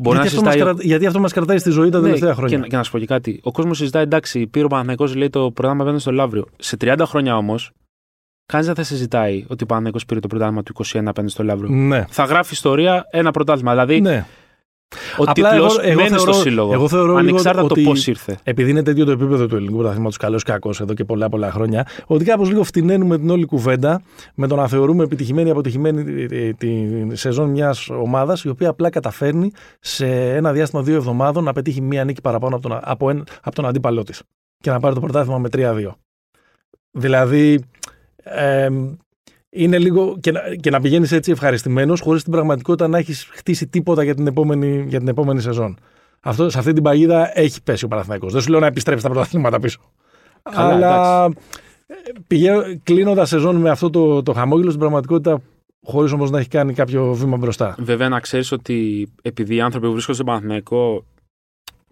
μπορεί 0.01 0.17
γιατί, 0.19 0.35
να 0.35 0.39
αυτό 0.39 0.41
μας 0.41 0.53
συζητάει... 0.53 0.73
κρα... 0.73 0.83
γιατί 0.83 1.05
αυτό 1.05 1.19
μας 1.19 1.33
κρατάει 1.33 1.57
στη 1.57 1.69
ζωή 1.69 1.89
τα 1.89 1.97
Ναι, 1.97 2.03
τελευταία 2.03 2.29
και, 2.29 2.35
χρόνια. 2.35 2.57
να- 2.57 2.67
και 2.67 2.75
να 2.75 2.83
σου 2.83 2.91
πω 2.91 2.99
και 2.99 3.05
κάτι. 3.05 3.39
Ο 3.43 3.51
κόσμος 3.51 3.77
συζητάει 3.77 4.03
εντάξει, 4.03 4.47
πήρε 4.47 4.65
ο 4.65 4.67
Παναθηναϊκός 4.67 5.15
λέει 5.15 5.29
το 5.29 5.39
πρωτάθλημα 5.39 5.81
απέναντι 5.81 6.01
στο 6.01 6.11
Λαύριο. 6.11 6.47
Σε 6.57 6.77
30 6.81 7.03
χρόνια 7.05 7.37
όμως, 7.37 7.71
κανείς 8.45 8.65
δεν 8.65 8.75
θα 8.75 8.83
συζητάει 8.83 9.45
ότι 9.47 9.63
ο 9.63 9.65
Παναθηναϊκός 9.65 10.05
πήρε 10.05 10.19
το 10.19 10.27
πρωτάθλημα 10.27 10.63
του 10.63 10.73
21 10.85 11.01
απέναντι 11.05 11.31
στο 11.31 11.43
Λαύριο. 11.43 11.69
Ναι. 11.69 12.05
Θα 12.09 12.23
γράφει 12.23 12.53
ιστορία 12.53 13.05
ένα 13.11 13.31
πρωτάθλημα. 13.31 13.71
Δηλαδή, 13.71 14.01
ναι. 14.01 14.25
ο 15.17 15.23
Απλά 15.27 15.49
τίτλος 15.49 15.77
εγώ- 15.77 15.87
εγώ 15.89 15.95
μένει 16.01 16.15
θεωρώ- 16.15 16.33
στο 16.33 16.41
σύλλογο. 16.41 16.73
εγώ 16.73 16.87
θεωρώ 16.87 17.05
λίγο 17.05 17.17
ανεξάρτητα 17.17 17.63
ότι- 17.65 17.83
το 17.83 17.89
πώς 17.89 18.07
ήρθε. 18.07 18.37
επειδή 18.43 18.69
είναι 18.69 18.83
τέτοιο 18.83 19.05
το 19.05 19.11
επίπεδο 19.11 19.47
του 19.47 19.55
ελληνικού 19.55 19.77
πρωταθλήματος, 19.77 20.17
καλός 20.17 20.41
ή 20.41 20.45
κακός 20.45 20.81
εδώ 20.81 20.93
και 20.93 21.03
πολλά 21.03 21.29
πολλά 21.29 21.51
χρόνια, 21.51 21.87
ότι 22.05 22.23
κάπως 22.25 22.49
λίγο 22.49 22.63
φτηνένουμε 22.63 23.17
την 23.17 23.29
όλη 23.29 23.45
κουβέντα 23.45 24.01
με 24.35 24.47
το 24.47 24.55
να 24.55 24.67
θεωρούμε 24.67 25.03
επιτυχημένη 25.03 25.47
ή 25.47 25.51
αποτυχημένη 25.51 26.03
τη, 26.03 26.25
τη, 26.53 26.53
τη 27.07 27.15
σεζόν 27.15 27.49
μιας 27.49 27.89
ομάδας 27.89 28.43
η 28.43 28.49
οποία 28.49 28.69
απλά 28.69 28.89
καταφέρνει 28.89 29.51
σε 29.79 30.07
ένα 30.35 30.51
διάστημα 30.51 30.81
δύο 30.83 30.95
εβδομάδων 30.95 31.43
να 31.43 31.53
πετύχει 31.53 31.81
μία 31.81 32.03
νίκη 32.03 32.21
παραπάνω 32.21 32.55
από 32.55 32.67
τον, 32.69 32.79
από 32.83 33.09
ένα, 33.09 33.23
από 33.41 33.55
τον 33.55 33.65
αντίπαλό 33.65 34.03
της 34.03 34.21
και 34.57 34.69
να 34.69 34.79
πάρει 34.79 34.93
το 34.93 34.99
πρωτάθλημα 35.01 35.37
με 35.37 35.49
3-2. 35.49 35.95
Δηλαδή. 36.91 37.59
Ε, 38.23 38.69
είναι 39.49 39.79
λίγο 39.79 40.17
και 40.19 40.31
να, 40.31 40.41
και 40.55 40.69
να 40.69 40.81
πηγαίνεις 40.81 41.11
έτσι 41.11 41.31
ευχαριστημένος, 41.31 41.99
χωρίς 41.99 42.23
την 42.23 42.31
πραγματικότητα 42.31 42.87
να 42.87 42.97
έχεις 42.97 43.27
χτίσει 43.31 43.67
τίποτα 43.67 44.03
για 44.03 44.15
την 44.15 44.27
επόμενη, 44.27 44.85
για 44.87 44.99
την 44.99 45.07
επόμενη 45.07 45.41
σεζόν. 45.41 45.77
Αυτό, 46.19 46.49
σε 46.49 46.57
αυτή 46.57 46.73
την 46.73 46.83
παγίδα 46.83 47.39
έχει 47.39 47.63
πέσει 47.63 47.85
ο 47.85 47.87
Παναθηναϊκός. 47.87 48.33
Δεν 48.33 48.41
σου 48.41 48.49
λέω 48.49 48.59
να 48.59 48.65
επιστρέψεις 48.65 49.03
τα 49.07 49.11
πρωταθλήματα 49.11 49.59
πίσω. 49.59 49.79
Καλά, 50.51 51.23
Αλλά 51.23 51.33
κλείνοντας 52.83 53.29
σεζόν 53.29 53.55
με 53.55 53.69
αυτό 53.69 53.89
το, 53.89 54.23
το 54.23 54.33
χαμόγελο 54.33 54.67
στην 54.67 54.79
πραγματικότητα, 54.79 55.41
χωρίς 55.83 56.11
όμως 56.11 56.31
να 56.31 56.39
έχει 56.39 56.47
κάνει 56.47 56.73
κάποιο 56.73 57.13
βήμα 57.13 57.37
μπροστά. 57.37 57.75
Βέβαια, 57.79 58.09
να 58.09 58.19
ξέρεις 58.19 58.51
ότι 58.51 59.07
επειδή 59.21 59.55
οι 59.55 59.61
άνθρωποι 59.61 59.85
που 59.85 59.91
βρίσκονται 59.91 60.17
στον 60.17 60.27
Παναθηναϊκό 60.27 61.05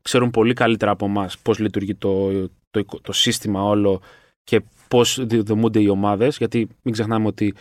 ξέρουν 0.01 0.29
πολύ 0.29 0.53
καλύτερα 0.53 0.91
από 0.91 1.05
εμάς 1.05 1.37
πώς 1.37 1.59
λειτουργεί 1.59 1.95
το, 1.95 2.29
το, 2.69 2.85
το 3.01 3.11
σύστημα 3.13 3.63
όλο 3.63 4.01
και 4.49 4.61
πώς 4.87 5.25
δομούνται 5.27 5.81
οι 5.81 5.87
ομάδες. 5.87 6.37
Γιατί 6.37 6.67
μην 6.81 6.93
ξεχνάμε 6.93 7.27
ότι 7.27 7.53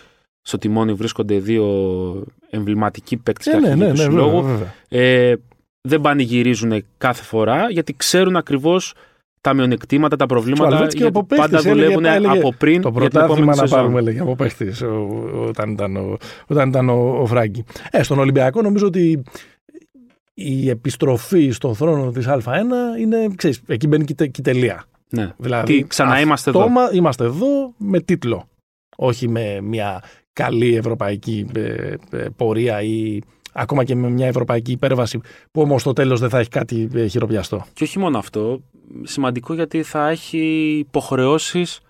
στο 0.43 0.59
τιμόνι 0.59 0.93
βρίσκονται 0.93 1.39
δύο 1.39 1.67
εμβληματικοί 2.51 3.17
παίκτες 3.17 3.47
Ε, 3.47 3.59
ναι, 3.59 3.75
ναι, 3.75 3.89
τους 3.89 3.99
ναι, 3.99 4.05
συλλόγους. 4.05 4.47
βέβαια, 4.47 4.73
βέβαια. 4.91 5.05
ε, 5.31 5.37
δεν 5.81 6.01
πανηγυρίζουν 6.01 6.85
κάθε 6.99 7.23
φορά 7.23 7.71
γιατί 7.71 7.95
ξέρουν 7.97 8.37
ακριβώς 8.37 8.95
τα 9.41 9.55
μειονεκτήματα, 9.55 10.17
τα 10.17 10.27
προβλήματα. 10.27 10.65
Αλβέτης 10.77 10.95
και 10.95 11.03
γιατί 11.03 11.19
ο 11.19 11.25
παίκτης 11.25 11.47
πάντα 11.51 11.59
έλεγε- 11.69 11.75
δουλεύουν 11.75 12.05
έλεγε 12.05 12.39
από 12.39 12.53
πριν 12.59 12.81
Το 12.83 12.89
για 12.91 13.09
την 13.09 13.19
επόμενη 13.21 13.21
πρωτάθλημα 13.21 13.55
να 13.55 13.61
σεζόν. 13.61 13.79
πάρουμε, 13.79 13.99
έλεγε 13.99 14.21
από 14.21 14.37
παίχτη 14.37 14.73
όταν 15.49 15.71
ήταν 15.71 15.97
ο, 15.97 16.17
όταν 16.47 16.69
ήταν 16.69 16.89
ο, 16.89 17.19
ο 17.21 17.27
Φράγκη. 17.27 17.65
Ε, 17.91 18.03
στον 18.03 18.19
Ολυμπιακό 18.19 18.63
νομίζω 18.63 18.87
ότι 18.87 19.23
η 20.35 20.69
επιστροφή 20.69 21.51
στον 21.51 21.75
θρόνο 21.75 22.11
της 22.11 22.27
Α1 22.29 22.45
είναι, 23.01 23.29
ξέρεις, 23.37 23.61
εκεί 23.67 23.87
μπαίνει 23.87 24.05
και 24.05 24.13
η 24.13 24.15
τε- 24.15 24.31
και 24.31 24.41
η 24.41 24.43
τελεία. 24.43 24.85
Ναι. 25.11 25.33
Δηλαδή, 25.37 25.79
Τι, 25.81 25.87
ξανά 25.87 26.21
είμαστε 26.21 26.51
εδώ. 26.51 26.59
αυτόμα 26.61 26.91
είμαστε 26.93 27.25
εδώ 27.25 27.75
με 27.77 28.01
τίτλο. 28.01 28.49
Όχι 28.97 29.29
με 29.29 29.61
μια 29.61 30.03
καλή 30.33 30.75
ευρωπαϊκή 30.75 31.47
ε, 31.55 31.95
ε, 32.11 32.27
πορεία 32.37 32.83
ή 32.83 33.21
ακόμα 33.53 33.85
και 33.85 33.95
με 33.95 34.11
μια 34.11 34.27
ευρωπαϊκή 34.27 34.73
υπέρβαση 34.73 35.21
που 35.51 35.61
όμως 35.61 35.81
στο 35.81 35.93
τέλος 35.93 36.21
δεν 36.21 36.29
θα 36.29 36.39
έχει 36.39 36.49
κάτι 36.49 36.89
ε, 36.95 37.07
χειροπιαστό. 37.07 37.65
Και 37.73 37.85
όχι 37.85 37.99
μόνο 37.99 38.19
αυτό. 38.19 38.63
Σημαντικό 39.03 39.55
γιατί 39.55 39.83
θα 39.83 40.09
έχει 40.09 40.39
υποχρεώσεις 40.79 41.81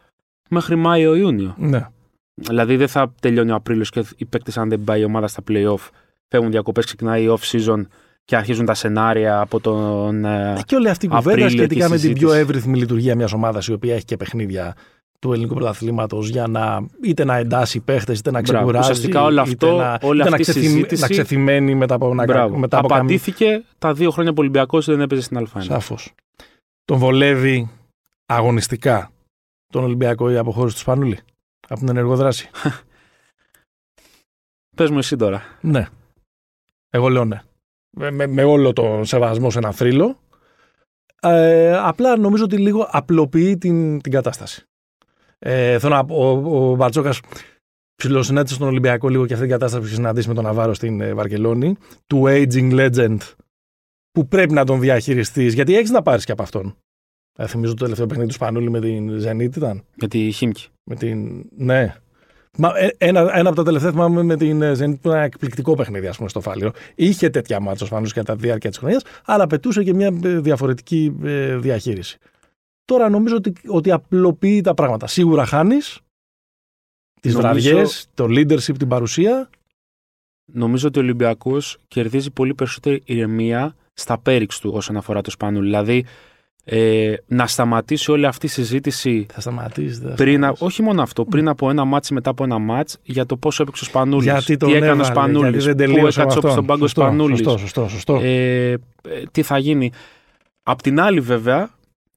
μέχρι 0.49 0.77
Μάιο-Ιούνιο. 0.77 1.55
Ναι. 1.59 1.87
Δηλαδή 2.35 2.77
δεν 2.77 2.89
θα 2.89 3.15
τελειώνει 3.21 3.51
ο 3.51 3.55
Απρίλιος 3.55 3.91
και 3.91 4.05
οι 4.17 4.25
παίκτες, 4.25 4.59
αν 4.59 4.69
δεν 4.69 4.85
πάει 4.85 5.01
η 5.01 5.05
ομάδα 5.05 5.27
στα 5.27 5.43
playoff, 5.49 5.89
φεύγουν 6.29 6.51
διακοπές, 6.51 6.85
ξεκινάει 6.85 7.23
η 7.25 7.29
off 7.31 7.57
season 7.57 7.83
και 8.29 8.37
αρχίζουν 8.37 8.65
τα 8.67 8.75
σενάρια 8.75 9.41
από 9.41 9.61
τον. 9.61 10.25
ε, 10.25 10.61
Και 10.67 10.75
όλη 10.75 10.89
αυτή 10.89 11.07
η 11.07 11.09
κουβέντα 11.09 11.31
Απρίλιο 11.31 11.49
σχετικά 11.51 11.85
τη 11.85 11.91
με 11.91 11.97
την 11.97 11.99
συζήτηση. 11.99 12.25
πιο 12.27 12.35
εύρυθμη 12.35 12.79
λειτουργία 12.79 13.15
μιας 13.17 13.33
ομάδας 13.33 13.67
η 13.67 13.73
οποία 13.73 13.95
έχει 13.95 14.05
και 14.05 14.17
παιχνίδια 14.17 14.75
του 15.19 15.33
ελληνικού 15.33 15.55
πρωταθλήματος 15.55 16.29
για 16.29 16.47
να 16.47 16.87
είτε 17.03 17.25
να 17.25 17.37
εντάσει 17.37 17.81
παίχτες 17.81 18.19
είτε 18.19 18.31
να 18.31 18.41
Μπράβο. 18.41 18.59
ξεκουράζει. 18.59 18.91
Ουσιαστικά 18.91 19.23
όλο 19.23 19.41
είτε 19.41 19.51
αυτό, 19.67 19.77
να, 19.77 19.99
όλη 20.03 20.21
είτε 20.21 20.29
να, 20.29 20.37
αυτή 20.37 20.51
η 20.51 20.53
ξεθυμ- 20.53 20.71
συζήτηση- 20.73 21.03
να 21.03 21.09
ξεθυμένει 21.09 21.75
μετά 21.75 21.95
από, 21.95 22.15
να, 22.15 22.25
Μπράβο. 22.25 22.59
μετά 22.59 22.79
από 22.79 22.87
καμία. 22.89 23.03
Απαντήθηκε 23.03 23.65
τα 23.79 23.93
δύο 23.93 24.11
χρόνια 24.11 24.31
που 24.33 24.37
ο 24.39 24.43
Ολυμπιακός 24.43 24.87
δεν 24.87 25.01
έπαιζε 25.01 25.23
στην 25.23 25.49
Α1. 25.55 25.61
Σαφώς. 25.63 26.13
Τον 26.85 26.99
βολεύει 26.99 27.71
αγωνιστικά 28.27 29.11
τον 29.73 29.85
Ολυμπιακό 29.85 30.31
η 30.31 30.37
αποχώρηση 30.37 30.75
του 30.75 30.81
Σπανούλη 30.81 31.19
από 31.69 31.79
την 31.81 31.89
ενεργό 31.89 32.17
δράση. 32.17 32.51
Πες 34.77 34.91
μου 34.91 34.99
εσύ 34.99 35.17
τώρα. 35.17 35.43
Ναι. 35.61 35.87
Εγώ 36.91 37.09
λέω 37.09 37.25
ναι. 37.25 37.41
Με, 37.91 38.11
με, 38.11 38.27
με 38.27 38.45
όλο 38.45 38.73
τον 38.73 39.05
σεβασμό 39.05 39.51
σε 39.51 39.59
ένα 39.59 39.73
θρύλο. 39.73 40.19
Ε, 41.21 41.77
απλά 41.77 42.17
νομίζω 42.17 42.45
ότι 42.45 42.57
λίγο 42.57 42.89
απλοποιεί 42.91 43.59
την, 43.59 44.01
την 44.01 44.13
κατάσταση. 44.13 44.67
Ε, 45.39 45.79
θέλω 45.79 45.95
να, 45.95 46.05
πω, 46.05 46.15
ο, 46.17 46.71
ο 46.71 46.75
Μπαρτσόκας 46.75 47.21
ψιλοσυνάντησε 47.95 48.55
στον 48.55 48.69
Ολυμπιακό 48.69 49.09
λίγο 49.09 49.27
και 49.27 49.33
αυτή 49.33 49.45
την 49.45 49.55
κατάσταση 49.55 49.83
που 49.83 49.87
είχε 49.87 49.97
συναντήσει 49.97 50.29
με 50.29 50.35
τον 50.35 50.45
Ναβάρο 50.45 50.75
στην 50.75 51.01
ε, 51.01 51.15
Βαρκελόνη. 51.15 51.77
Του 52.07 52.23
aging 52.27 52.73
legend 52.73 53.17
που 54.11 54.29
πρέπει 54.29 54.53
να 54.53 54.65
τον 54.65 54.81
διαχειριστείς, 54.81 55.55
γιατί 55.55 55.77
έχεις 55.77 55.91
να 55.91 56.03
πάρεις 56.03 56.25
και 56.25 56.33
από 56.33 56.43
αυτόν. 56.43 56.77
Ε, 57.39 57.47
θυμίζω 57.47 57.75
το 57.75 57.83
τελευταίο 57.83 58.07
παιχνίδι 58.07 58.29
του 58.29 58.35
Σπανούλη 58.35 58.71
με 58.71 58.81
την 58.81 59.23
Zenit 59.23 59.57
ήταν. 59.57 59.85
Με 59.95 60.09
τη 60.09 60.31
Χίμκι. 60.31 60.69
Με 60.85 60.95
την... 60.95 61.45
Ναι. 61.57 61.95
Μα, 62.61 62.79
ε, 62.79 62.95
ένα, 62.99 63.37
ένα 63.39 63.49
από 63.49 63.57
τα 63.57 63.63
τελευταία 63.63 63.91
θυμάμαι 63.91 64.23
με 64.23 64.37
την 64.37 64.63
ε, 64.63 64.73
Zenit 64.73 64.77
που 64.77 65.09
ήταν 65.09 65.13
ένα 65.13 65.23
εκπληκτικό 65.23 65.75
παιχνίδι 65.75 66.07
ας 66.07 66.17
πούμε, 66.17 66.29
στο 66.29 66.41
Φάληρο. 66.41 66.73
Είχε 66.95 67.31
τέτοια 67.31 67.61
μάτσα 67.61 67.85
ο 67.85 67.87
Σπανούλης 67.87 68.13
κατά 68.13 68.37
τη 68.37 68.41
διάρκεια 68.41 68.71
της 68.71 68.79
χρονιάς, 68.79 69.03
αλλά 69.25 69.45
απαιτούσε 69.45 69.83
και 69.85 69.95
μια 69.95 70.19
ε, 70.25 70.39
διαφορετική 70.39 71.17
ε, 71.23 71.57
διαχείριση. 71.57 72.19
Τώρα 72.85 73.09
νομίζω 73.09 73.37
ότι, 73.37 73.53
ότι 73.67 73.91
απλοποιεί 73.91 74.61
τα 74.61 74.75
πράγματα. 74.75 75.07
Σίγουρα 75.07 75.45
χάνεις 75.45 76.01
τις 77.21 77.35
Νομίζω- 77.35 77.71
βραδιές, 77.71 78.09
το 78.15 78.25
leadership, 78.25 78.77
την 78.79 78.89
παρουσία. 78.89 79.51
Νομίζω 80.53 80.89
ότι 80.89 80.99
ο 80.99 81.03
Ολυμπιακός 81.03 81.79
κερδίζει 81.89 82.31
πολύ 82.31 82.55
περισσότερη 82.55 83.03
ηρεμία 83.05 83.75
στα 83.95 84.19
πέριξ 84.19 84.59
του 84.61 84.71
όσον 84.75 84.97
αφορά 84.97 85.21
το 85.21 85.31
Σπανούλη. 85.31 85.67
Δηλαδή 85.67 86.05
ε, 86.71 87.15
να 87.27 87.47
σταματήσει 87.47 88.11
όλη 88.11 88.27
αυτή 88.27 88.47
η 88.47 88.49
συζήτηση 88.49 89.27
Θα 89.33 89.41
σταματήσει. 89.41 89.99
δεν 90.01 90.09
θα 90.09 90.15
πριν, 90.15 90.35
α- 90.35 90.39
σταματήσει. 90.39 90.65
όχι 90.65 90.83
μόνο 90.83 91.03
αυτό, 91.03 91.25
πριν 91.25 91.49
από 91.49 91.71
ένα 91.71 91.85
μάτς 91.85 92.09
ή 92.09 92.15
μετά 92.15 92.31
από 92.31 92.45
ένα 92.45 92.59
μάτς 92.59 92.99
για 93.03 93.27
το 93.27 93.37
πόσο 93.37 93.63
έπαιξε 93.63 93.85
ο 93.85 93.87
Σπανούλης, 93.87 94.25
Γιατί 94.25 94.57
τον 94.57 94.69
τι 94.71 94.75
έκανε 94.75 94.91
ο 94.91 94.95
έβαλε, 94.95 95.13
γιατί 95.13 95.29
Σπανούλης, 95.39 95.65
δεν 95.65 95.73
πού 95.75 95.79
τελείωσε 95.79 96.01
έκατσε 96.21 96.23
με 96.25 96.33
αυτόν. 96.33 96.51
στον 96.51 96.67
πάγκο 96.67 96.81
Σωστό, 96.81 97.01
Σπανούλης, 97.01 97.39
Σωστό, 97.39 97.59
σωστό, 97.59 97.89
σωστό. 97.89 98.21
ε, 98.23 98.71
ε, 98.71 98.77
τι 99.33 99.43
θα 99.43 99.59
γίνει. 99.59 99.93
Απ' 100.63 100.83
την 100.83 101.01
άλλη 101.01 101.21
βέβαια, 101.21 101.71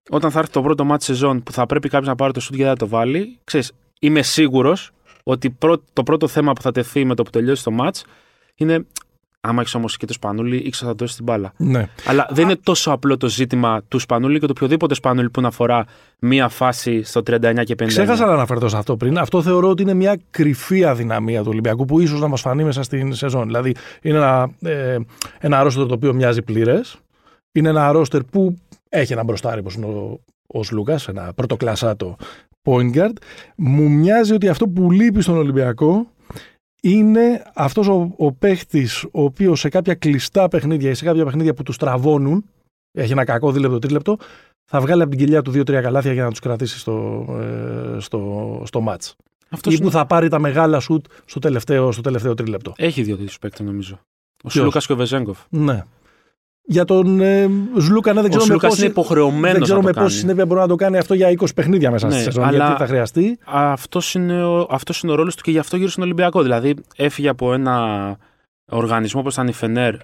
όταν 0.09 0.31
θα 0.31 0.39
έρθει 0.39 0.51
το 0.51 0.61
πρώτο 0.61 0.83
μάτς 0.85 1.05
σεζόν 1.05 1.43
που 1.43 1.51
θα 1.51 1.65
πρέπει 1.65 1.89
κάποιος 1.89 2.07
να 2.09 2.15
πάρει 2.15 2.33
το 2.33 2.39
σουτ 2.39 2.55
και 2.55 2.61
δεν 2.61 2.71
θα 2.71 2.77
το 2.77 2.87
βάλει, 2.87 3.37
ξέρεις, 3.43 3.71
είμαι 3.99 4.21
σίγουρος 4.21 4.91
ότι 5.23 5.49
πρω- 5.49 5.83
το 5.93 6.03
πρώτο 6.03 6.27
θέμα 6.27 6.53
που 6.53 6.61
θα 6.61 6.71
τεθεί 6.71 7.05
με 7.05 7.15
το 7.15 7.23
που 7.23 7.29
τελειώσει 7.29 7.63
το 7.63 7.71
μάτς 7.71 8.05
είναι 8.55 8.85
άμα 9.41 9.61
έχεις 9.61 9.75
όμως 9.75 9.97
και 9.97 10.05
το 10.05 10.13
Σπανούλη, 10.13 10.57
ήξερα 10.57 10.89
θα 10.89 10.95
δώσεις 10.95 11.15
την 11.15 11.25
μπάλα. 11.25 11.53
Ναι. 11.57 11.87
Αλλά 12.05 12.27
δεν 12.31 12.43
είναι 12.43 12.55
τόσο 12.55 12.91
απλό 12.91 13.17
το 13.17 13.27
ζήτημα 13.29 13.81
του 13.87 13.99
Σπανούλη 13.99 14.39
και 14.39 14.45
το 14.45 14.51
οποιοδήποτε 14.55 14.93
Σπανούλη 14.93 15.29
που 15.29 15.41
να 15.41 15.47
αφορά 15.47 15.85
μία 16.19 16.49
φάση 16.49 17.03
στο 17.03 17.21
39 17.29 17.63
και 17.63 17.75
50. 17.79 17.85
Ξέχασα 17.85 18.25
να 18.25 18.33
αναφερθώ 18.33 18.69
σε 18.69 18.77
αυτό 18.77 18.97
πριν. 18.97 19.17
Αυτό 19.17 19.41
θεωρώ 19.41 19.69
ότι 19.69 19.81
είναι 19.81 19.93
μια 19.93 20.19
κρυφή 20.29 20.85
αδυναμία 20.85 21.41
του 21.41 21.49
Ολυμπιακού 21.51 21.85
που 21.85 21.99
ίσως 21.99 22.19
να 22.19 22.27
μας 22.27 22.41
φανεί 22.41 22.63
μέσα 22.63 22.83
στην 22.83 23.13
σεζόν. 23.13 23.45
Δηλαδή, 23.45 23.75
είναι 24.01 24.17
ένα, 24.17 24.51
ε, 24.61 24.97
ένα 25.39 25.63
ρόστερ 25.63 25.85
το 25.85 25.93
οποίο 25.93 26.13
μοιάζει 26.13 26.41
πλήρες. 26.41 26.97
Είναι 27.51 27.69
ένα 27.69 27.91
ρόστερ 27.91 28.23
που 28.23 28.57
έχει 28.89 29.13
ένα 29.13 29.23
μπροστάρι, 29.23 29.59
όπως 29.59 29.75
είναι 29.75 29.85
ο, 29.85 30.19
ο 30.47 30.59
Λούκα, 30.71 30.99
ένα 31.07 31.33
πρωτοκλασσάτο 31.35 32.17
point 32.63 32.95
guard. 32.95 33.13
Μου 33.55 33.89
μοιάζει 33.89 34.33
ότι 34.33 34.47
αυτό 34.47 34.67
που 34.67 34.91
λείπει 34.91 35.21
στον 35.21 35.37
Ολυμπιακό 35.37 36.10
είναι 36.81 37.43
αυτός 37.55 37.87
ο, 37.87 38.13
ο 38.17 38.31
παίχτης 38.31 39.03
ο 39.03 39.23
οποίος 39.23 39.59
σε 39.59 39.69
κάποια 39.69 39.93
κλειστά 39.95 40.47
παιχνίδια 40.47 40.89
ή 40.89 40.93
σε 40.93 41.05
κάποια 41.05 41.25
παιχνίδια 41.25 41.53
που 41.53 41.63
τους 41.63 41.77
τραβώνουν 41.77 42.45
έχει 42.91 43.11
ένα 43.11 43.23
κακό 43.23 43.51
δίλεπτο 43.51 43.79
τρίλεπτο 43.79 44.17
θα 44.65 44.81
βγάλει 44.81 45.01
από 45.01 45.09
την 45.15 45.19
κοιλιά 45.19 45.41
του 45.41 45.51
2-3 45.51 45.63
καλάθια 45.71 46.13
για 46.13 46.23
να 46.23 46.29
τους 46.29 46.39
κρατήσει 46.39 46.79
στο, 46.79 47.25
ε, 47.95 47.99
στο, 47.99 48.61
στο 48.65 48.81
μάτς. 48.81 49.15
Αυτός 49.49 49.73
Ή 49.73 49.77
που 49.77 49.83
είναι- 49.83 49.91
θα 49.91 50.05
πάρει 50.05 50.29
τα 50.29 50.39
μεγάλα 50.39 50.79
σουτ 50.79 51.05
στο 51.25 51.39
τελευταίο, 51.39 51.91
στο 51.91 52.01
τελευταίο 52.01 52.33
τρίλεπτο. 52.33 52.73
Έχει 52.77 53.03
δύο 53.03 53.17
τέτοιου 53.17 53.35
παίκτε 53.41 53.63
νομίζω. 53.63 53.99
Ο 54.43 54.47
Ποιος; 54.47 54.53
Σλούκα 54.53 54.79
και 54.79 54.93
ο 54.93 54.95
Βεζέγκοφ. 54.95 55.39
Ναι. 55.49 55.83
Για 56.63 56.85
τον 56.85 57.21
ε, 57.21 57.49
Ζλούκα, 57.79 58.13
ναι, 58.13 58.21
δεν 58.21 58.31
Ο 58.31 58.35
ξέρω 58.35 58.41
με 58.41 58.49
Σλούκας 58.49 58.69
πόση, 58.69 58.81
είναι 58.81 58.89
υποχρεωμένος 58.91 59.51
δεν 59.53 59.61
ξέρω 59.61 59.77
να 59.79 59.83
με 59.85 59.89
το 59.91 59.95
κάνει. 59.95 60.07
πόση 60.07 60.19
συνέπεια 60.19 60.45
μπορεί 60.45 60.59
να 60.59 60.67
το 60.67 60.75
κάνει 60.75 60.97
αυτό 60.97 61.13
για 61.13 61.29
20 61.39 61.45
παιχνίδια 61.55 61.91
μέσα 61.91 62.07
στη 62.09 62.17
Ναι, 62.17 62.23
σεζόν. 62.23 62.43
αλλά- 62.43 62.65
Γιατί 62.65 62.81
θα 62.81 62.87
χρειαστεί. 62.87 63.37
Αυτός 63.45 64.13
είναι, 64.13 64.43
ο, 64.45 64.67
αυτός 64.69 65.01
είναι 65.01 65.11
ο 65.11 65.15
ρόλος 65.15 65.35
του 65.35 65.43
και 65.43 65.51
γι' 65.51 65.57
αυτό 65.59 65.75
γύρισε 65.75 65.91
στον 65.93 66.03
Ολυμπιακό. 66.03 66.41
Δηλαδή 66.41 66.75
έφυγε 66.95 67.27
από 67.29 67.53
ένα 67.53 68.17
οργανισμό 68.71 69.19
όπως 69.19 69.33
ήταν 69.33 69.47
η 69.47 69.53
Φενέρ 69.53 69.95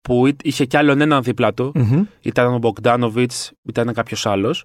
που 0.00 0.26
εί- 0.26 0.36
είχε 0.42 0.64
κι 0.64 0.76
άλλον 0.76 1.00
έναν 1.00 1.22
δίπλα 1.22 1.54
του. 1.54 1.72
Μμμ. 1.74 2.02
Ήταν 2.20 2.54
ο 2.54 2.58
Μπογκδάνοβιτ, 2.58 3.32
ήταν 3.62 3.92
κάποιος 3.92 4.26
άλλος. 4.26 4.64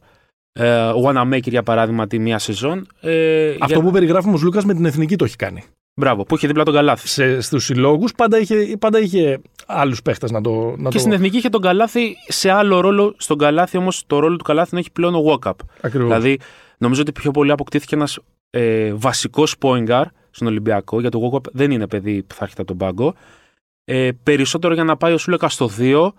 Ε, 0.54 0.80
ο 0.80 1.02
Wanamaker 1.06 1.48
για 1.50 1.64
παράδειγμα 1.64 2.08
τη 2.08 2.20
μία 2.20 2.40
σεζόν. 2.40 2.88
Ε, 3.02 3.50
Αυτό 3.50 3.66
για- 3.66 3.80
που 3.82 3.92
περιγράφουμε 3.92 4.34
ο 4.36 4.40
Λούκα 4.44 4.62
με 4.66 4.74
την 4.74 4.86
εθνική 4.86 5.16
το 5.16 5.26
έχει 5.26 5.36
κάνει. 5.36 5.64
Μπράβο, 6.00 6.24
που 6.24 6.36
είχε 6.36 6.48
δίπλα 6.48 6.64
τον 6.64 6.74
Καλάθι. 6.74 7.08
Σε, 7.08 7.42
στους 7.42 7.66
συλλόγους 7.66 8.14
πάντα 8.14 8.40
είχε, 8.40 8.78
πάντα 8.80 9.00
είχε 9.00 9.42
άλλους 9.66 10.02
παίχτες 10.02 10.32
να 10.32 10.42
το... 10.42 10.76
Να 10.78 10.90
Και 10.90 10.96
το... 10.96 11.00
στην 11.00 11.12
εθνική 11.12 11.38
είχε 11.38 11.50
τον 11.50 11.62
Καλάθι 11.62 12.16
σε 12.28 12.50
άλλο 12.52 12.80
ρόλο. 12.80 13.14
Στον 13.18 13.38
Καλάθι 13.38 13.78
όμως 13.78 14.04
το 14.08 14.20
ρόλο 14.20 14.36
του 14.36 14.44
Καλάθι 14.44 14.70
τον 14.70 14.80
έχει 14.80 14.92
πλέον 14.92 15.16
ο 15.16 15.24
Walkup. 15.28 15.52
Ακριβώς. 15.82 16.08
Δηλαδή, 16.08 16.40
νομίζω 16.78 17.02
ότι 17.02 17.12
πιο 17.12 17.32
πολύ 17.32 17.52
αποκτήθηκε 17.52 17.96
ένας 17.96 18.20
ε, 18.50 18.94
βασικός 18.94 19.56
point 19.60 19.88
guard 19.88 20.06
στον 20.30 20.48
Ολυμπιακό, 20.48 21.00
γιατί 21.00 21.20
το 21.20 21.32
Walkup 21.34 21.52
δεν 21.52 21.72
είναι 21.72 21.88
παιδί 21.88 22.24
που 22.24 22.36
θα 22.36 22.44
έρχεται 22.44 22.62
από 22.62 22.70
τον 22.76 22.78
πάγκο. 22.78 23.14
Ε, 23.84 24.10
περισσότερο 24.24 24.74
για 24.74 24.84
να 24.84 24.98
πάει 24.98 25.14
ο 25.14 25.18
Σούλεκα 25.18 25.50
στο 25.50 25.70
2 25.80 26.10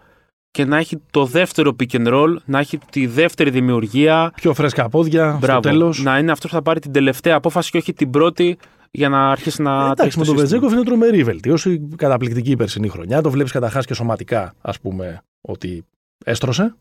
και 0.50 0.64
να 0.64 0.76
έχει 0.76 1.02
το 1.10 1.24
δεύτερο 1.24 1.76
pick 1.80 1.96
and 1.96 2.06
roll, 2.14 2.34
να 2.44 2.58
έχει 2.58 2.78
τη 2.90 3.06
δεύτερη 3.06 3.50
δημιουργία. 3.50 4.32
Πιο 4.34 4.54
φρέσκα 4.54 4.88
πόδια 4.88 5.28
στο 5.28 5.38
Μπράβο. 5.38 5.60
τέλος. 5.60 6.02
Να 6.02 6.18
είναι 6.18 6.32
αυτός 6.32 6.50
που 6.50 6.56
θα 6.56 6.62
πάρει 6.62 6.80
την 6.80 6.92
τελευταία 6.92 7.36
απόφαση 7.36 7.70
και 7.70 7.76
όχι 7.78 7.92
την 7.92 8.10
πρώτη 8.10 8.58
για 8.90 9.08
να 9.08 9.30
αρχίσει 9.30 9.62
να. 9.62 9.70
Εντάξει, 9.72 9.94
τρέχει 9.96 10.18
με 10.18 10.24
το 10.24 10.30
τον 10.30 10.40
σύστημα. 10.40 10.60
Βεζέκοφ 10.60 10.72
είναι 10.72 10.82
τρομερή 10.82 11.18
η 11.18 11.24
βελτίωση. 11.24 11.88
Καταπληκτική 11.96 12.50
η 12.50 12.56
περσινή 12.56 12.88
χρονιά. 12.88 13.22
Το 13.22 13.30
βλέπεις 13.30 13.52
καταρχάς 13.52 13.86
και 13.86 13.94
σωματικά, 13.94 14.54
ας 14.60 14.80
πούμε, 14.80 15.22
ότι 15.40 15.84
έστρωσε. 16.24 16.74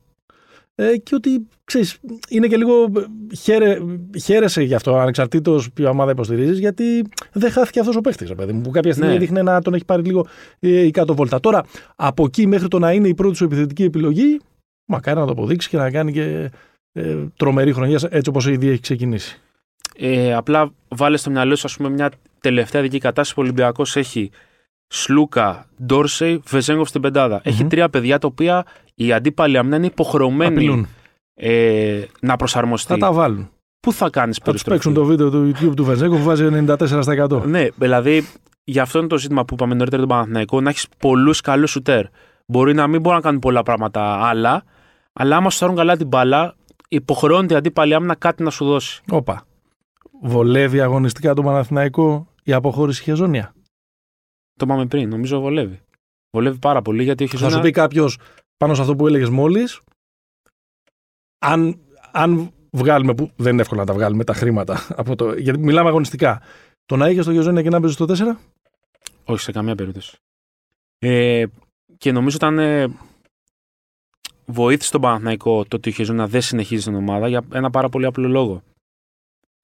Ε, 0.80 0.98
και 0.98 1.16
ότι 1.16 1.48
ξέρεις, 1.64 1.98
είναι 2.30 2.48
και 2.48 2.58
λίγο. 2.58 2.92
Χαίρε, 3.42 3.78
χαίρεσαι 4.24 4.62
γι' 4.62 4.74
αυτό, 4.74 4.98
ανεξαρτήτως 4.98 5.72
ποια 5.72 5.90
ομάδα 5.90 6.12
υποστηρίζεις, 6.12 6.60
γιατί 6.60 7.04
δεν 7.34 7.52
χάθηκε 7.52 7.80
αυτός 7.80 7.96
ο 7.96 8.02
παίχτης, 8.02 8.34
παιδί 8.36 8.54
μου, 8.54 8.62
που 8.62 8.70
κάποια 8.70 8.92
στιγμή 8.94 9.12
Ναι. 9.14 9.20
δείχνει 9.20 9.44
να 9.44 9.62
τον 9.62 9.74
έχει 9.74 9.86
πάρει 9.86 10.04
λίγο 10.04 10.28
ε, 10.60 10.82
η 10.82 10.92
κάτω 10.92 11.16
βόλτα. 11.16 11.40
Τώρα, 11.40 11.64
από 11.96 12.24
εκεί 12.26 12.48
μέχρι 12.48 12.68
το 12.68 12.80
να 12.80 12.92
είναι 12.92 13.08
η 13.08 13.14
πρώτη 13.14 13.36
σου 13.36 13.44
επιθετική 13.44 13.84
επιλογή, 13.84 14.40
μακάρι 14.86 15.20
να 15.20 15.26
το 15.26 15.32
αποδείξει 15.32 15.70
και 15.70 15.78
να 15.78 15.92
κάνει 15.92 16.12
και 16.12 16.52
ε, 16.92 17.16
τρομερή 17.36 17.74
χρονιά 17.74 18.00
έτσι 18.10 18.30
όπως 18.30 18.48
ήδη 18.48 18.68
έχει 18.68 18.82
ξεκινήσει. 18.82 19.42
Ε, 20.00 20.34
απλά 20.34 20.72
βάλε 20.88 21.18
στο 21.18 21.30
μυαλό 21.30 21.56
σου, 21.56 21.66
ας 21.66 21.78
πούμε, 21.78 21.90
μια 21.90 22.12
τελευταία 22.42 22.82
δική 22.82 22.98
κατάσταση 22.98 23.34
που 23.34 23.42
ο 23.42 23.44
Ολυμπιακός 23.44 23.96
έχει 23.96 24.32
Σλούκα, 24.88 25.66
Ντόρσεϊ, 25.86 26.42
Βεζέγκοφ 26.48 26.90
στην 26.90 27.02
πεντάδα. 27.02 27.42
Έχει 27.44 27.62
Μμμ. 27.62 27.70
τρία 27.70 27.90
παιδιά 27.90 28.20
τα 28.20 28.28
οποία 28.28 28.66
η 28.96 29.14
αντίπαλη 29.14 29.58
αμυνά 29.58 29.76
είναι 29.76 29.86
υποχρεωμένη 29.86 30.56
Απειλούν. 30.56 30.88
ε, 31.34 32.02
να 32.22 32.36
προσαρμοστεί. 32.36 32.92
Θα 32.92 32.98
τα 32.98 33.12
βάλουν. 33.12 33.50
Πού 33.80 33.94
θα 33.94 34.10
κάνεις 34.10 34.40
Θα 34.44 34.52
τους 34.52 34.64
παίξουν 34.64 34.94
το 34.94 35.04
βίντεο 35.06 35.30
του 35.30 35.52
YouTube 35.56 35.74
του 35.76 35.84
Βεζέκο 35.84 36.18
που 36.18 36.24
βάζει 36.24 36.66
94%. 36.68 37.42
Ναι, 37.46 37.68
δηλαδή 37.76 38.28
γι' 38.64 38.80
αυτό 38.80 39.00
είναι 39.00 39.08
το 39.08 39.18
ζήτημα 39.18 39.46
που 39.46 39.54
είπαμε 39.54 39.74
νωρίτερα 39.76 40.02
τον 40.02 40.10
Παναθηναϊκό, 40.10 40.62
να 40.62 40.70
έχεις 40.70 40.88
πολλούς 40.98 41.42
καλούς 41.42 41.72
σουτέρ. 41.72 42.06
Μπορεί 42.46 42.74
να 42.74 42.88
μην 42.88 43.02
μπορούν 43.02 43.18
να 43.18 43.24
κάνουν 43.24 43.40
πολλά 43.40 43.64
πράγματα 43.64 44.02
άλλα, 44.28 44.64
αλλά 45.14 45.36
άμα 45.36 45.50
σου 45.50 45.60
πάρουν 45.60 45.76
καλά 45.76 45.98
την 45.98 46.08
μπάλα, 46.08 46.56
υποχρεώνεται 46.88 47.54
η 47.54 47.58
αντίπαλη 47.58 47.94
άμυνα 47.94 48.16
κάτι 48.16 48.44
να 48.44 48.50
σου 48.50 48.66
δώσει. 48.66 49.02
Όπα. 49.10 49.47
Βολεύει 50.22 50.82
αγωνιστικά 50.82 51.34
το 51.34 51.44
Παναθηναϊκό 51.44 52.28
η 52.44 52.54
αποχώρηση 52.54 53.04
χεζόνια. 53.04 53.54
Το 54.54 54.66
είπαμε 54.66 54.86
πριν, 54.86 55.10
νομίζω 55.10 55.40
βολεύει. 55.40 55.82
Βολεύει 56.32 56.58
πάρα 56.60 56.82
πολύ 56.82 57.04
γιατί 57.04 57.24
έχει 57.24 57.38
Θα 57.38 57.50
σου 57.50 57.60
πει 57.60 57.72
κάποιος 57.72 58.18
πάνω 58.58 58.76
σε 58.76 58.82
αυτό 58.82 58.96
που 58.96 59.08
έλεγες 59.08 59.30
μόλις, 59.30 59.82
αν, 61.40 61.80
αν 62.12 62.52
βγάλουμε, 62.72 63.14
που 63.14 63.32
δεν 63.36 63.52
είναι 63.54 63.62
εύκολο 63.62 63.80
να 63.80 63.86
τα 63.86 63.94
βγάλουμε 63.94 64.24
τα 64.24 64.34
χρήματα, 64.34 64.88
από 64.96 65.16
το, 65.16 65.34
γιατί 65.34 65.60
μιλάμε 65.60 65.90
αγωνιστικά, 65.90 66.42
το 66.86 66.96
να 66.96 67.10
είχε 67.10 67.24
το 67.24 67.32
Γεζόνια 67.32 67.62
και 67.62 67.70
να 67.70 67.80
παίζεις 67.80 67.96
στο 67.96 68.06
4, 68.06 68.38
Όχι, 69.26 69.42
σε 69.42 69.52
καμία 69.52 69.76
περίπτωση. 69.76 70.18
Ε, 71.00 71.46
και 71.98 72.12
νομίζω 72.12 72.36
ήταν 72.36 72.60
ε, 72.60 72.88
βοήθησε 74.46 74.92
τον 74.92 75.02
Παναθηναϊκό 75.02 75.66
το 75.66 75.76
ότι 75.76 75.90
ο 75.90 75.92
Χεζόνα 75.92 76.28
δεν 76.28 76.42
συνεχίζει 76.42 76.84
την 76.84 76.96
ομάδα 76.96 77.28
για 77.28 77.44
ένα 77.54 77.70
πάρα 77.70 77.90
πολύ 77.90 78.06
απλό 78.06 78.28
λόγο. 78.28 78.64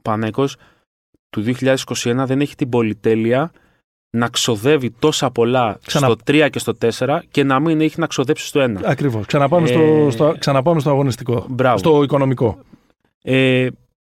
Ο 0.06 0.10
Παναθηναϊκός 0.10 0.56
του 1.30 1.44
2021 1.60 2.24
δεν 2.26 2.42
έχει 2.42 2.56
την 2.56 2.70
πολυτέλεια 2.70 3.52
να 4.18 4.28
ξοδεύει 4.28 4.92
τόσα 4.92 5.32
πολλά 5.32 5.80
Ξανα- 5.86 6.08
στο 6.08 6.16
3 6.26 6.48
και 6.52 6.60
στο 6.60 6.74
4 6.74 7.22
και 7.32 7.44
να 7.44 7.60
μην 7.60 7.82
έχει 7.82 8.00
να 8.00 8.08
ξοδέψει 8.08 8.46
στο 8.48 8.60
1. 8.62 8.76
Ακριβώς. 8.84 9.26
Ξαναπάμε, 9.26 9.68
στο, 9.68 9.80
Ε, 9.80 10.10
στο, 10.12 10.36
ξαναπάμε 10.40 10.80
στο 10.80 10.90
αγωνιστικό. 10.90 11.46
Μπράβο. 11.50 11.78
Στο 11.78 12.04
οικονομικό. 12.04 12.60
Ε, 13.22 13.68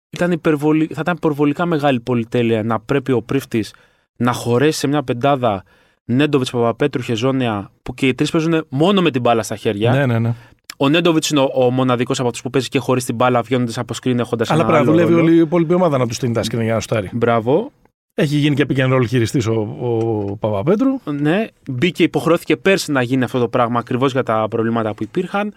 ήταν 0.10 0.32
υπερβολη... 0.32 0.86
Θα 0.94 1.02
ήταν 1.02 1.16
υπερβολικά 1.16 1.66
μεγάλη 1.66 2.00
πολυτέλεια 2.00 2.64
να 2.64 2.80
πρέπει 2.80 3.12
ο 3.12 3.22
πρίφτης 3.22 3.74
να 4.16 4.32
χωρέσει 4.32 4.80
σε 4.80 4.88
μια 4.88 5.04
πεντάδα 5.04 5.64
Νέντοβιτς, 6.06 6.52
Παπαπέτρου, 6.52 7.02
Χεζόνια, 7.02 7.72
που 7.84 7.94
και 7.94 8.08
οι 8.08 8.14
τρεις 8.16 8.32
παίζουν 8.32 8.66
μόνο 8.70 9.02
με 9.02 9.12
την 9.12 9.22
μπάλα 9.22 9.44
στα 9.44 9.56
χέρια. 9.56 9.92
Ναι, 9.92 10.06
ναι, 10.06 10.20
ναι. 10.20 10.34
Ο 10.78 10.90
Νέντοβιτς 10.90 11.30
είναι 11.30 11.40
ο, 11.40 11.52
ο 11.54 11.70
μοναδικός 11.72 12.20
από 12.20 12.28
αυτού 12.28 12.42
που 12.42 12.50
παίζει 12.50 12.68
και 12.68 12.80
χωρίς 12.80 13.06
την 13.06 13.16
μπάλα, 13.16 13.42
βγαίνοντας 13.42 13.78
από 13.78 13.94
screen 14.04 14.18
έχοντας 14.18 14.50
Αλλά 14.52 14.66
πρέπει 14.66 14.86
να 14.86 14.92
δουλεύει 14.92 15.14
όλη 15.14 15.34
η 15.36 15.38
υπόλοιπη 15.40 15.74
ομάδα 15.74 15.98
να 15.98 16.08
τους 16.08 16.16
στείλει 16.16 16.34
τα 16.34 16.44
σκρίνια 16.44 16.66
για 16.66 16.74
να 16.76 16.80
στάρει. 16.82 17.10
Μπράβο. 17.14 17.72
Έχει 18.14 18.36
γίνει 18.38 18.56
και 18.56 18.66
pick 18.70 18.78
and 18.78 18.94
roll 18.94 19.08
χειριστής 19.08 19.48
ο, 19.48 19.54
ο 19.80 20.36
Παπαπέτρου. 20.40 21.00
Ναι, 21.20 21.48
μπήκε, 21.70 22.04
υποχρεώθηκε 22.04 22.58
πέρσι 22.58 22.92
να 22.92 23.02
γίνει 23.02 23.24
αυτό 23.24 23.40
το 23.40 23.48
πράγμα 23.48 23.80
ακριβώς 23.80 24.12
για 24.12 24.24
τα 24.24 24.48
προβλήματα 24.50 24.94
που 24.94 25.04
υπήρχαν. 25.04 25.54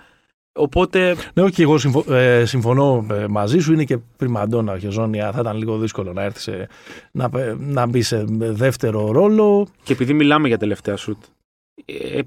Οπότε 0.52 1.16
Ναι, 1.34 1.42
όχι, 1.42 1.52
και 1.52 1.62
εγώ 1.62 1.78
συμφω- 1.78 2.10
ε, 2.10 2.44
συμφωνώ 2.44 3.06
ε, 3.10 3.26
μαζί 3.28 3.58
σου. 3.58 3.72
Είναι 3.72 3.84
και 3.84 3.98
πριμαντόνα 4.16 4.72
ο 4.72 4.78
Χεζόνια. 4.78 5.32
Θα 5.32 5.40
ήταν 5.40 5.56
λίγο 5.56 5.78
δύσκολο 5.78 6.12
να 6.12 6.22
έρθει 6.22 6.40
σε, 6.40 6.68
να, 7.12 7.30
πε- 7.30 7.54
να 7.58 7.86
μπει 7.86 8.02
σε 8.02 8.24
δεύτερο 8.30 9.12
ρόλο. 9.12 9.66
και 9.82 9.92
επειδή 9.92 10.12
μιλάμε 10.12 10.48
για 10.48 10.58
τελευταία 10.58 10.96
σουτ, 10.96 11.22
ε, 11.22 11.26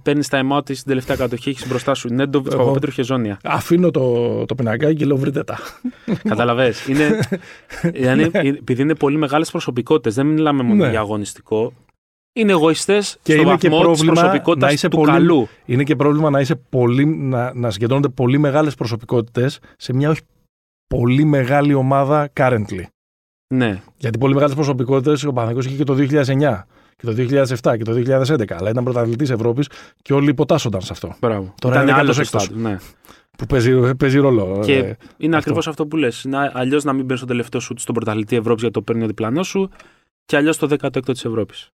παίρνεις 0.03 0.27
τα 0.27 0.37
εμά 0.37 0.57
ότι 0.57 0.73
στην 0.73 0.87
τελευταία 0.87 1.15
κατοχή 1.15 1.49
έχεις 1.49 1.67
μπροστά 1.67 1.93
σου 1.93 2.13
Νέντοβιτς, 2.13 2.53
Εγώ. 2.53 2.63
Παπαπέτρου, 2.63 2.91
Χεζόνια. 2.91 3.39
Αφήνω 3.43 3.91
το, 3.91 4.45
το 4.45 4.55
πινακάκι 4.55 4.95
και 4.95 5.05
λέω 5.05 5.17
βρείτε 5.17 5.43
τα. 5.43 5.57
Καταλαβέ. 6.23 6.73
Είναι, 6.87 7.19
yani, 7.83 8.29
επειδή 8.33 8.81
είναι 8.81 8.95
πολύ 8.95 9.17
μεγάλες 9.17 9.51
προσωπικότητες, 9.51 10.15
δεν 10.15 10.25
μιλάμε 10.25 10.63
μόνο 10.63 10.83
Ναι. 10.83 10.89
για 10.89 10.99
αγωνιστικό. 10.99 11.73
Είναι 12.33 12.51
εγωιστές 12.51 13.17
Και 13.23 13.31
στο 13.31 13.41
είναι 13.41 13.55
και 13.55 13.69
βαθμό 13.69 13.77
της 13.77 13.85
πρόβλημα 13.85 14.13
προσωπικότητας 14.21 14.67
να 14.67 14.73
είσαι 14.73 14.87
του 14.87 14.97
πολύ- 14.97 15.11
καλού. 15.11 15.47
Είναι 15.65 15.83
και 15.83 15.95
πρόβλημα 15.95 16.29
να, 16.29 16.39
είσαι 16.39 16.55
πολύ, 16.55 17.05
να, 17.05 17.53
να 17.53 17.71
συγκεντρώνονται 17.71 18.09
πολύ 18.09 18.37
μεγάλες 18.37 18.75
προσωπικότητες 18.75 19.59
σε 19.77 19.93
μια 19.93 20.09
όχι 20.09 20.21
πολύ 20.87 21.23
μεγάλη 21.23 21.73
ομάδα 21.73 22.29
currently. 22.39 22.83
Ναι, 23.53 23.81
Γιατί 23.97 24.17
πολύ 24.17 24.33
μεγάλες 24.33 24.55
προσωπικότητες 24.55 25.23
ο 25.23 25.33
Παναγιώτης 25.33 25.67
είχε 25.67 25.77
και 25.77 25.83
το 25.83 25.93
2009 25.93 26.65
και 27.01 27.05
το 27.05 27.13
2007 27.13 27.77
και 27.77 27.83
το 27.83 27.91
2011. 27.93 28.51
Αλλά 28.57 28.69
ήταν 28.69 28.83
πρωταθλητής 28.83 29.29
Ευρώπης 29.29 29.67
και 30.01 30.13
όλοι 30.13 30.29
υποτάσσονταν 30.29 30.81
σε 30.81 30.89
αυτό. 30.91 31.15
μπράβο. 31.19 31.53
Τώρα 31.61 31.75
Ήταν 31.75 31.87
είναι 31.87 31.97
άλλος 31.97 32.15
το 32.15 32.21
έκτος. 32.21 32.43
στάδιο. 32.43 32.61
Ναι. 32.69 32.77
Που 33.37 33.45
παίζει, 33.45 33.95
παίζει 33.95 34.17
ρόλο. 34.19 34.61
Και 34.65 34.73
Ε, 34.77 34.95
είναι 35.17 35.35
αυτό. 35.35 35.37
ακριβώς 35.37 35.67
αυτό 35.67 35.87
που 35.87 35.97
λες. 35.97 36.27
Αλλιώς 36.53 36.83
να 36.83 36.93
μην 36.93 37.03
μπαίνεις 37.05 37.19
στο 37.19 37.27
τελευταίο 37.27 37.59
σουτ 37.59 37.79
στον 37.79 37.95
πρωταθλητή 37.95 38.35
Ευρώπης 38.35 38.61
γιατί 38.61 38.73
το 38.73 38.81
παίρνει 38.81 39.03
ο 39.03 39.07
διπλανός 39.07 39.47
σου, 39.47 39.69
και 40.25 40.35
αλλιώς 40.37 40.57
το 40.57 40.67
16ο 40.67 41.11
της 41.11 41.25
Ευρώπης. 41.25 41.69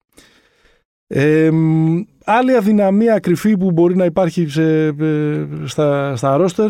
Ε, 1.08 1.50
μ, 1.52 2.02
άλλη 2.26 2.56
αδυναμία 2.56 3.20
κρυφή 3.20 3.58
που 3.58 3.72
μπορεί 3.72 3.96
να 3.96 4.06
υπάρχει 4.06 4.48
σε, 4.48 4.86
ε, 4.86 5.48
στα, 5.66 6.16
στα 6.16 6.38
ρόστερ. 6.38 6.70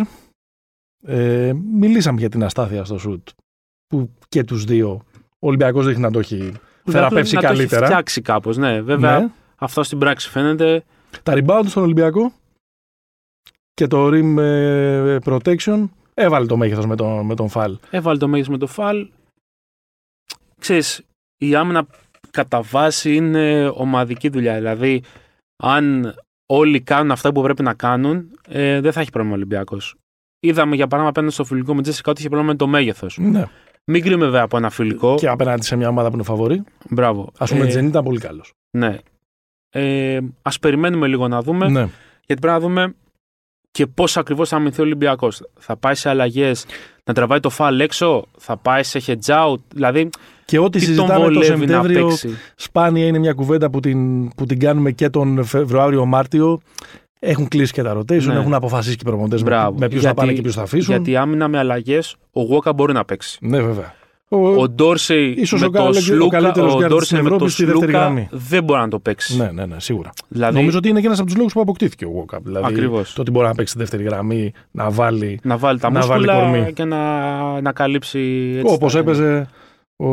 Ε, 1.08 1.54
μιλήσαμε 1.74 2.20
για 2.20 2.30
την 2.30 2.44
αστάθεια 2.44 2.84
στο 2.84 2.98
σουτ. 2.98 3.28
Που 3.88 4.10
και 4.30 4.44
τους 4.44 4.64
δύο 4.64 4.90
ο 5.40 5.48
Ολυμπιακός 5.48 5.86
δείχνει 5.86 6.02
να 6.02 6.12
το 6.12 6.20
έχει 6.20 6.52
θεραπεύσει 6.92 7.36
να 7.36 7.42
το 7.42 7.48
έχει 7.48 7.56
καλύτερα. 7.58 7.86
φτιάξει 7.86 8.22
κάπως. 8.22 8.58
Ναι, 8.58 8.82
βέβαια 8.82 9.20
Ναι. 9.20 9.30
αυτό 9.56 9.84
στην 9.84 9.98
πράξη 10.00 10.30
φαίνεται. 10.30 10.84
Τα 11.24 11.34
rebound 11.36 11.64
στον 11.66 11.84
Ολυμπιακό 11.84 12.32
και 13.74 13.88
το 13.88 14.08
rim 14.08 14.38
ε, 14.38 15.18
protection 15.26 15.90
έβαλε 16.14 16.46
το 16.46 16.58
μέγεθος 16.58 16.86
με 16.86 16.96
τον, 16.96 17.26
με 17.26 17.36
τον 17.36 17.50
φαλ. 17.50 17.78
Έβαλε 17.90 18.18
το 18.18 18.28
μέγεθος 18.28 18.52
με 18.52 18.58
το 18.58 18.68
φαλ. 18.68 19.08
Ξέρεις, 20.60 21.02
η 21.38 21.56
άμυνα 21.56 21.88
κατά 22.32 22.62
βάση 22.62 23.16
είναι 23.16 23.68
ομαδική 23.68 24.30
δουλειά. 24.30 24.56
Δηλαδή, 24.56 25.04
αν 25.64 26.16
όλοι 26.46 26.82
κάνουν 26.82 27.12
αυτά 27.12 27.32
που 27.32 27.42
πρέπει 27.42 27.64
να 27.64 27.74
κάνουν, 27.74 28.40
ε, 28.48 28.80
δεν 28.82 28.92
θα 28.92 29.00
έχει 29.02 29.10
πρόβλημα 29.10 29.36
ο 29.36 29.38
Ολυμπιακός. 29.38 29.96
Είδαμε 30.40 30.76
για 30.76 30.84
παράδειγμα 30.86 31.10
απέναντι 31.10 31.34
στο 31.34 31.44
φιλικό 31.44 31.76
με 31.76 31.82
Τζέσικα 31.82 32.12
ότι 32.12 32.20
είχε 32.20 32.30
πρόβλημα 32.30 32.52
με 32.54 32.58
το 32.58 32.68
μέγεθος. 32.68 33.18
Ναι. 33.18 33.46
Μην 33.86 34.02
κρίνουμε 34.02 34.26
βέβαια 34.26 34.42
από 34.42 34.58
ένα 34.58 34.70
φιλικό. 34.70 35.16
Και 35.16 35.28
απέναντι 35.28 35.66
σε 35.66 35.76
μια 35.76 35.88
ομάδα 35.90 36.08
που 36.10 36.14
είναι 36.16 36.24
φαβορή. 36.24 36.64
Μπράβο. 36.90 37.32
Ας 37.38 37.50
πούμε, 37.52 37.64
Ε, 37.64 37.66
ε, 37.66 37.70
Τζεν 37.70 37.86
ήταν 37.86 38.04
πολύ 38.04 38.20
καλός. 38.20 38.54
Ναι. 38.78 38.98
Ε, 39.70 40.18
Α 40.42 40.60
περιμένουμε 40.62 41.08
λίγο 41.08 41.28
να 41.28 41.42
δούμε. 41.42 41.70
Ναι. 41.70 41.88
Γιατί 42.26 42.42
πρέπει 42.42 42.48
να 42.54 42.60
δούμε 42.60 42.94
και 43.72 43.88
πώς 43.88 44.18
ακριβώς 44.18 44.50
θα 44.50 44.56
αμυνθεί 44.56 44.82
ο 44.82 44.84
Ολυμπιακός. 44.84 45.42
Θα 45.60 45.78
πάει 45.78 45.96
σε 45.96 46.10
αλλαγές 46.10 46.66
να 47.04 47.14
τραβάει 47.14 47.40
το 47.40 47.50
φαλ 47.50 47.80
έξω, 47.80 48.26
θα 48.38 48.58
πάει 48.58 48.84
σε 48.84 49.02
hedge 49.06 49.46
out. 49.48 49.56
Δηλαδή, 49.74 50.10
Και 50.46 50.60
ό,τι 50.60 50.80
τι 50.80 50.86
τον 50.86 50.96
συζητάμε 50.96 51.14
το 51.26 51.34
βολεύει 51.34 51.50
να 51.50 51.56
Σεπτέμβριο 51.58 52.08
παίξει. 52.08 52.30
σπάνια 52.56 53.06
είναι 53.06 53.18
μια 53.20 53.34
κουβέντα 53.34 53.70
που 53.70 53.80
την, 53.80 54.30
που 54.36 54.46
την 54.46 54.60
κάνουμε 54.60 54.92
και 54.92 55.10
τον 55.10 55.44
Φεβρουάριο-Μάρτιο. 55.44 56.60
Έχουν 57.20 57.48
κλείσει 57.48 57.74
και 57.74 57.84
τα 57.84 57.98
rotation, 57.98 58.24
Ναι. 58.24 58.34
έχουν 58.40 58.54
αποφασίσει 58.54 58.96
και 58.96 59.04
οι 59.06 59.10
προμοντές 59.10 59.44
με, 59.44 59.50
Μπράβο. 59.50 59.78
με 59.80 59.88
ποιους 59.88 60.02
θα 60.02 60.08
Γιατί- 60.08 60.20
πάνε 60.22 60.34
και 60.34 60.42
ποιους 60.42 60.56
θα 60.56 60.62
αφήσουν. 60.62 60.94
Γιατί 60.96 61.16
άμυνα 61.16 61.48
με 61.48 61.58
αλλαγές, 61.58 62.16
ο 62.32 62.42
Γουόκα 62.42 62.74
μπορεί 62.74 62.94
να 62.94 63.06
παίξει. 63.06 63.38
Ναι, 63.42 63.62
βέβαια. 63.62 63.94
Ο, 64.30 64.48
Ο 64.62 64.70
Ντόρσεϊ 64.70 65.36
ίσως 65.38 65.60
με 65.60 65.66
ο 65.66 65.70
το 65.70 65.78
καλέ- 65.78 65.96
ο 65.96 66.00
Σλούκα, 66.02 66.38
καλύτερος 66.42 66.74
ο 66.74 66.78
guard 66.78 66.88
Ντόρσεϊ 66.88 67.02
στην 67.04 67.18
με 67.18 67.24
το 67.30 67.34
Ευρώπη 67.36 67.52
στη 67.52 67.66
δεύτερη 67.66 67.92
Σλούκα 67.92 68.04
γραμμή. 68.06 68.28
δεν 68.32 68.64
μπορεί 68.64 68.80
να 68.80 68.88
το 68.88 69.00
παίξει. 69.00 69.38
ναι, 69.38 69.52
ναι, 69.52 69.66
ναι, 69.66 69.76
σίγουρα. 69.80 70.10
Δηλαδή, 70.28 70.56
Νομίζω 70.56 70.78
ότι 70.78 70.90
είναι 70.90 71.00
και 71.00 71.06
ένας 71.06 71.18
από 71.20 71.28
τους 71.28 71.38
λόγους 71.38 71.54
που 71.54 71.62
αποκτήθηκε 71.62 72.06
ο 72.06 72.10
Walkup. 72.26 72.38
Δηλαδή, 72.44 72.66
Ακριβώς. 72.68 73.14
Το 73.14 73.22
ότι 73.22 73.32
μπορεί 73.32 73.48
να 73.48 73.54
παίξει 73.56 73.74
στη 73.74 73.80
δεύτερη 73.82 74.04
γραμμή, 74.04 74.52
να 74.72 74.90
βάλει. 74.90 75.40
να 75.44 75.58
βάλει 75.58 75.80
τα 75.80 75.90
να 75.92 76.00
βάλει 76.06 76.26
μούσκουλα 76.26 76.50
κορμί. 76.52 76.74
και 76.74 76.84
να, 76.84 77.62
να 77.62 77.72
καλύψει. 77.72 78.54
έτσι 78.60 78.74
Όπως 78.74 78.94
τα- 78.94 79.00
έπαιζε 79.00 79.48
ο, 79.96 80.08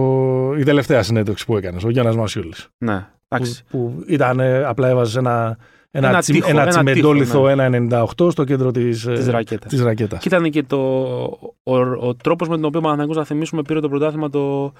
η 0.57 0.62
τελευταία 0.62 1.03
συνέντευξη 1.03 1.44
που 1.46 1.57
έκανες, 1.57 1.84
ο 1.84 1.90
Γιόνας 1.91 2.16
Μασιούλις. 2.16 2.68
Ναι, 2.78 2.96
Που, 2.98 3.07
εντάξει. 3.36 3.62
που 3.70 4.03
ήταν, 4.07 4.40
ε, 4.40 4.64
απλά 4.64 4.88
έβαζες 4.88 5.16
ένα, 5.16 5.57
ένα, 5.95 6.09
Ένα 6.09 6.18
τσι- 6.18 6.34
τοίχο, 6.34 6.49
ένα 6.51 6.62
ένα 6.62 6.70
τσιμεντόλιθο 6.70 7.32
τοίχο, 7.49 8.07
1,98 8.16 8.30
στο 8.30 8.45
κέντρο 8.45 8.70
της 8.70 9.05
Της 9.05 9.26
ρακέτας. 9.26 9.70
της 9.70 9.82
ρακέτας. 9.82 10.22
Και 10.22 10.28
ήταν 10.28 10.51
και 10.51 10.62
το, 10.62 10.78
ο, 11.62 11.76
ο, 11.78 12.14
τρόπος 12.14 12.49
με 12.49 12.55
τον 12.55 12.64
οποίο 12.64 12.78
ο 12.78 12.82
Παναθηναϊκός, 12.82 13.16
να 13.16 13.24
θυμίσουμε, 13.24 13.62
πήρε 13.62 13.80
το 13.80 13.88
πρωτάθλημα 13.88 14.30
το, 14.30 14.72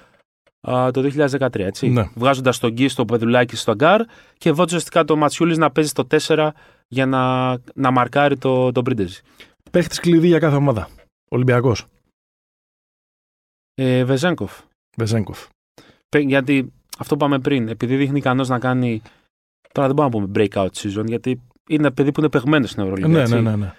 α, 0.61 0.91
το 0.91 1.01
2013. 1.01 1.59
Έτσι. 1.59 1.89
Ναι. 1.89 2.09
Βγάζοντας 2.15 2.59
τον 2.59 2.71
Γκιστ 2.71 2.76
ο 2.76 2.77
Πεδουλάκης 2.77 2.87
στο 2.87 3.05
πεδουλάκι 3.05 3.55
στο 3.55 3.75
γκάρ 3.75 4.01
και 4.37 4.49
βάζοντας 4.49 4.63
ουσιαστικά 4.63 5.03
τον 5.03 5.15
Μασιούλις 5.15 5.57
να 5.57 5.71
παίζει 5.71 5.89
στο 5.89 6.07
4 6.27 6.49
για 6.87 7.05
να, 7.05 7.51
να 7.75 7.91
μαρκάρει 7.91 8.37
το, 8.37 8.71
τον 8.71 8.83
Πρίντεζι. 8.83 9.19
Παίχτης 9.71 9.99
κλειδί 9.99 10.27
για 10.27 10.39
κάθε 10.39 10.55
ομάδα. 10.55 10.89
Ολυμπιακός. 11.29 11.85
Ε, 13.75 14.03
Βεζέγκοφ. 14.03 14.59
Βεζέγκοφ. 14.97 15.47
Παι- 16.09 16.27
Γιατί 16.27 16.73
αυτό 16.97 17.17
που 17.17 17.25
είπαμε 17.25 17.39
πριν, 17.39 17.67
επειδή 17.67 17.95
δείχνει 17.95 18.17
ικανός 18.17 18.49
να 18.49 18.59
κάνει. 18.59 19.01
Τώρα 19.73 19.87
δεν 19.87 19.95
μπορούμε 19.95 20.19
να 20.19 20.27
πούμε 20.27 20.31
breakout 20.35 20.69
season, 20.77 21.05
γιατί 21.05 21.29
είναι 21.67 21.85
ένα 21.85 21.93
παιδί 21.93 22.11
που 22.11 22.19
είναι 22.19 22.29
παιγμένος 22.29 22.69
στην 22.69 22.83
Ευρωλίγα. 22.83 23.07
Ναι, 23.07 23.21
έτσι. 23.21 23.33
ναι, 23.33 23.41
ναι, 23.41 23.55
ναι. 23.55 23.73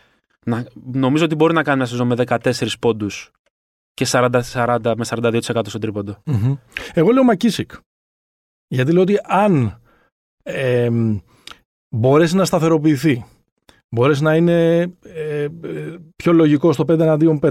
Να, 0.44 0.66
νομίζω 0.92 1.24
ότι 1.24 1.34
μπορεί 1.34 1.54
να 1.54 1.62
κάνει 1.62 1.76
μια 1.76 1.86
σεζόν 1.86 2.06
με 2.06 2.14
14 2.26 2.68
πόντους 2.78 3.30
και 3.94 4.06
40-40 4.08 4.94
με 4.96 5.04
42% 5.08 5.40
στο 5.66 5.78
τρίποντο. 5.78 6.16
Μμμ. 6.24 6.54
Εγώ 6.92 7.10
λέω 7.10 7.24
Μακίσικ. 7.24 7.72
Γιατί 8.68 8.92
λέω 8.92 9.02
ότι 9.02 9.18
αν 9.22 9.80
ε, 10.42 10.88
μπορέσει 11.88 12.36
να 12.36 12.44
σταθεροποιηθεί, 12.44 13.24
μπορέσει 13.88 14.22
να 14.22 14.36
είναι 14.36 14.80
ε, 15.02 15.42
ε, 15.62 15.96
πιο 16.16 16.32
λογικό 16.32 16.72
στο 16.72 16.84
5 16.88 16.88
εναντίον 16.88 17.38
5, 17.42 17.50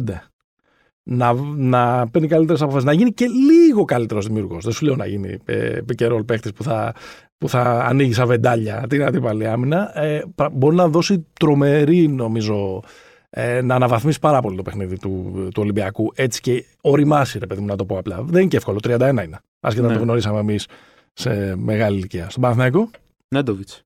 να, 1.10 1.34
να 1.56 2.08
παίρνει 2.10 2.28
καλύτερες 2.28 2.62
αποφάσεις, 2.62 2.86
να 2.86 2.94
γίνει 2.94 3.12
και 3.14 3.26
λίγο 3.28 3.86
καλύτερος 3.86 4.26
δημιουργός. 4.28 4.64
Δεν 4.64 4.74
σου 4.74 4.86
λέω 4.86 4.96
να 4.96 5.06
γίνει 5.06 5.38
ε, 5.46 5.80
pick 5.90 6.04
and 6.08 6.12
roll 6.16 6.26
παίχτης 6.26 6.54
που 6.54 6.64
θα, 6.64 6.94
που 7.38 7.50
θα 7.50 7.62
ανοίγει 7.86 8.14
σαν 8.14 8.28
βεντάλια 8.28 8.86
την 8.90 9.04
αντίπαλη 9.04 9.48
άμυνα. 9.48 10.00
Ε, 10.04 10.24
πρα- 10.36 10.50
μπορεί 10.50 10.76
να 10.76 10.88
δώσει 10.88 11.26
τρομερή, 11.34 12.08
νομίζω, 12.08 12.84
ε, 13.30 13.62
να 13.62 13.76
αναβαθμίσει 13.76 14.20
πάρα 14.20 14.42
πολύ 14.42 14.56
το 14.56 14.62
παιχνίδι 14.62 14.98
του, 14.98 15.32
του 15.54 15.62
Ολυμπιακού. 15.62 16.12
Έτσι 16.16 16.42
και 16.42 16.66
οριμάσει, 16.82 17.40
ρε 17.40 17.46
παιδί 17.48 17.62
μου, 17.62 17.68
να 17.68 17.76
το 17.76 17.86
πω 17.86 17.98
απλά. 17.98 18.22
Δεν 18.24 18.40
είναι 18.40 18.50
και 18.50 18.58
εύκολο. 18.58 18.80
31 18.84 19.00
είναι. 19.24 19.40
Άσχετα 19.60 19.88
Ναι. 19.88 19.94
το 19.94 20.00
γνωρίσαμε 20.00 20.40
εμείς 20.40 20.68
σε 21.14 21.56
μεγάλη 21.56 21.98
ηλικία. 21.98 22.30
Στον 22.30 22.42
Παναθηναϊκό, 22.42 22.90
Νέντοβιτς. 23.36 23.82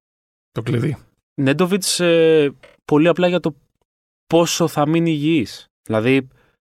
το 0.51 0.61
κλειδί. 0.61 0.97
Νέντοβιτς 1.41 1.99
ε, 1.99 2.53
πολύ 2.85 3.07
απλά 3.07 3.27
για 3.27 3.39
το 3.39 3.55
πόσο 4.27 4.67
θα 4.67 4.87
μείνει 4.87 5.11
υγιής. 5.11 5.65
Δηλαδή 5.87 6.27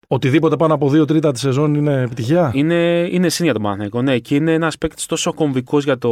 Οτιδήποτε 0.09 0.55
πάνω 0.55 0.73
από 0.73 0.87
2 0.91 1.07
τρίτα 1.07 1.31
της 1.31 1.41
σεζόν 1.41 1.73
είναι 1.75 2.01
επιτυχία; 2.01 2.51
είναι, 2.53 3.07
είναι 3.11 3.29
συν 3.29 3.45
για 3.45 3.53
τον 3.53 3.61
Παναθηναϊκό. 3.63 4.01
Ναι, 4.01 4.17
και 4.19 4.35
είναι 4.35 4.53
ένας 4.53 4.77
παίκτης 4.77 5.05
τόσο 5.05 5.33
κομβικός 5.33 5.83
για 5.83 5.97
το 5.97 6.09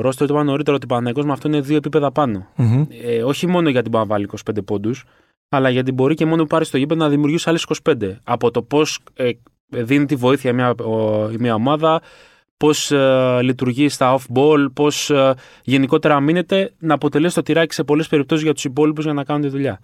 ρόστο. 0.00 0.26
Το 0.26 0.34
είπα 0.34 0.42
νωρίτερα 0.44 0.76
ότι 0.76 0.84
ο 0.84 0.88
Παναθηναϊκός 0.88 1.24
με 1.24 1.32
αυτό 1.32 1.48
είναι 1.48 1.60
δύο 1.60 1.76
επίπεδα 1.76 2.12
πάνω. 2.12 2.46
Μμμ. 2.56 2.84
Ε, 3.04 3.22
όχι 3.22 3.46
μόνο 3.46 3.68
γιατί 3.68 3.88
μπορεί 3.88 4.02
να 4.08 4.10
βάλει 4.14 4.28
25 4.50 4.64
πόντους, 4.64 5.04
αλλά 5.48 5.68
γιατί 5.70 5.92
μπορεί 5.92 6.14
και 6.14 6.26
μόνο 6.26 6.42
που 6.42 6.48
πάρει 6.48 6.64
στο 6.64 6.76
γήπεδο 6.78 7.00
να 7.00 7.08
δημιουργήσει 7.08 7.48
άλλες 7.48 7.66
25. 7.84 7.94
Από 8.24 8.50
το 8.50 8.62
πώς 8.62 8.98
ε, 9.14 9.30
δίνει 9.68 10.04
τη 10.06 10.14
βοήθεια 10.14 10.52
μια, 10.52 10.70
ο- 10.70 11.30
η 11.30 11.36
μια 11.38 11.54
ομάδα, 11.54 12.00
πώς 12.56 12.90
ε, 12.90 13.38
λειτουργεί 13.42 13.88
στα 13.88 14.18
off-ball, 14.18 14.66
πώς 14.74 15.10
ε, 15.10 15.34
γενικότερα 15.64 16.20
μείνεται 16.20 16.72
να 16.78 16.94
αποτελέσει 16.94 17.34
το 17.34 17.42
τυράκι 17.42 17.74
σε 17.74 17.84
πολλές 17.84 18.08
περιπτώσεις 18.08 18.44
για 18.44 18.54
τους 18.54 18.64
υπόλοιπους 18.64 19.04
για 19.04 19.12
να 19.12 19.24
κάνουν 19.24 19.42
τη 19.42 19.48
δουλειά. 19.48 19.80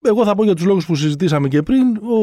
Εγώ 0.00 0.24
θα 0.24 0.34
πω 0.34 0.44
για 0.44 0.54
τους 0.54 0.64
λόγους 0.64 0.86
που 0.86 0.94
συζητήσαμε 0.94 1.48
και 1.48 1.62
πριν. 1.62 1.96
Ο, 1.96 2.18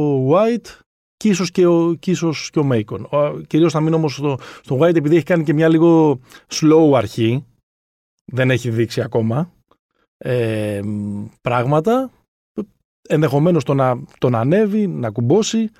ο 0.00 0.30
White 0.32 0.78
και 1.16 1.28
ίσως 1.28 1.50
και, 1.50 1.66
ο, 1.66 1.94
και, 1.94 2.10
ίσως 2.10 2.50
και 2.50 2.58
ο 2.58 2.64
Μέικον. 2.64 3.08
Κυρίως 3.46 3.72
θα 3.72 3.80
μείνω 3.80 3.96
όμως 3.96 4.14
στο, 4.14 4.38
στο 4.62 4.78
White 4.80 4.96
επειδή 4.96 5.16
έχει 5.16 5.24
κάνει 5.24 5.44
και 5.44 5.54
μια 5.54 5.68
λίγο 5.68 6.20
slow 6.48 6.92
αρχή. 6.94 7.44
Δεν 8.24 8.50
έχει 8.50 8.70
δείξει 8.70 9.00
ακόμα 9.00 9.52
ε, 10.18 10.80
πράγματα. 11.40 12.10
Ενδεχομένως 13.08 13.64
το 13.64 13.74
να 13.74 14.02
τον 14.18 14.34
ανέβει, 14.34 14.86
να 14.86 15.10
κουμπώσει, 15.10 15.70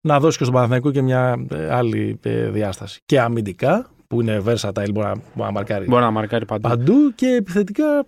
να 0.00 0.20
δώσει 0.20 0.38
και 0.38 0.42
στον 0.42 0.54
Παναθηναϊκό 0.54 0.90
και 0.90 1.02
μια 1.02 1.46
ε, 1.50 1.74
άλλη 1.74 2.18
ε, 2.22 2.50
διάσταση. 2.50 3.00
Και 3.04 3.20
αμυντικά, 3.20 3.90
που 4.06 4.20
είναι 4.20 4.42
versatile, 4.46 4.90
μπορεί 4.92 5.06
να, 5.06 5.14
μπορεί 5.14 5.22
να 5.34 5.50
μαρκάρει, 5.50 5.86
μπορεί 5.86 6.02
να 6.02 6.10
μαρκάρει 6.10 6.44
παντού. 6.44 6.68
παντού 6.68 7.14
και 7.14 7.26
επιθετικά 7.26 8.06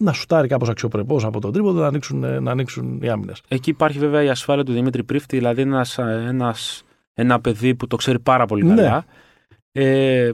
να 0.00 0.12
σουτάρει 0.12 0.48
κάπως 0.48 0.68
αξιοπρεπώς 0.68 1.24
από 1.24 1.40
τον 1.40 1.52
τρίποδο 1.52 1.80
να 1.80 1.86
ανοίξουν, 1.86 2.24
ε, 2.24 2.40
να 2.40 2.50
ανοίξουν 2.50 2.98
οι 3.02 3.08
άμυνες. 3.08 3.42
Εκεί 3.48 3.70
υπάρχει 3.70 3.98
βέβαια 3.98 4.22
η 4.22 4.28
ασφάλεια 4.28 4.64
του 4.64 4.72
Δημήτρη 4.72 5.04
Πρίφτη, 5.04 5.36
δηλαδή 5.36 5.62
ένας, 5.62 5.98
ένας, 5.98 6.82
ένα 7.14 7.40
παιδί 7.40 7.74
που 7.74 7.86
το 7.86 7.96
ξέρει 7.96 8.18
πάρα 8.18 8.46
πολύ 8.46 8.64
Ναι. 8.64 8.74
καλά. 8.74 9.04
Ε, 9.72 10.30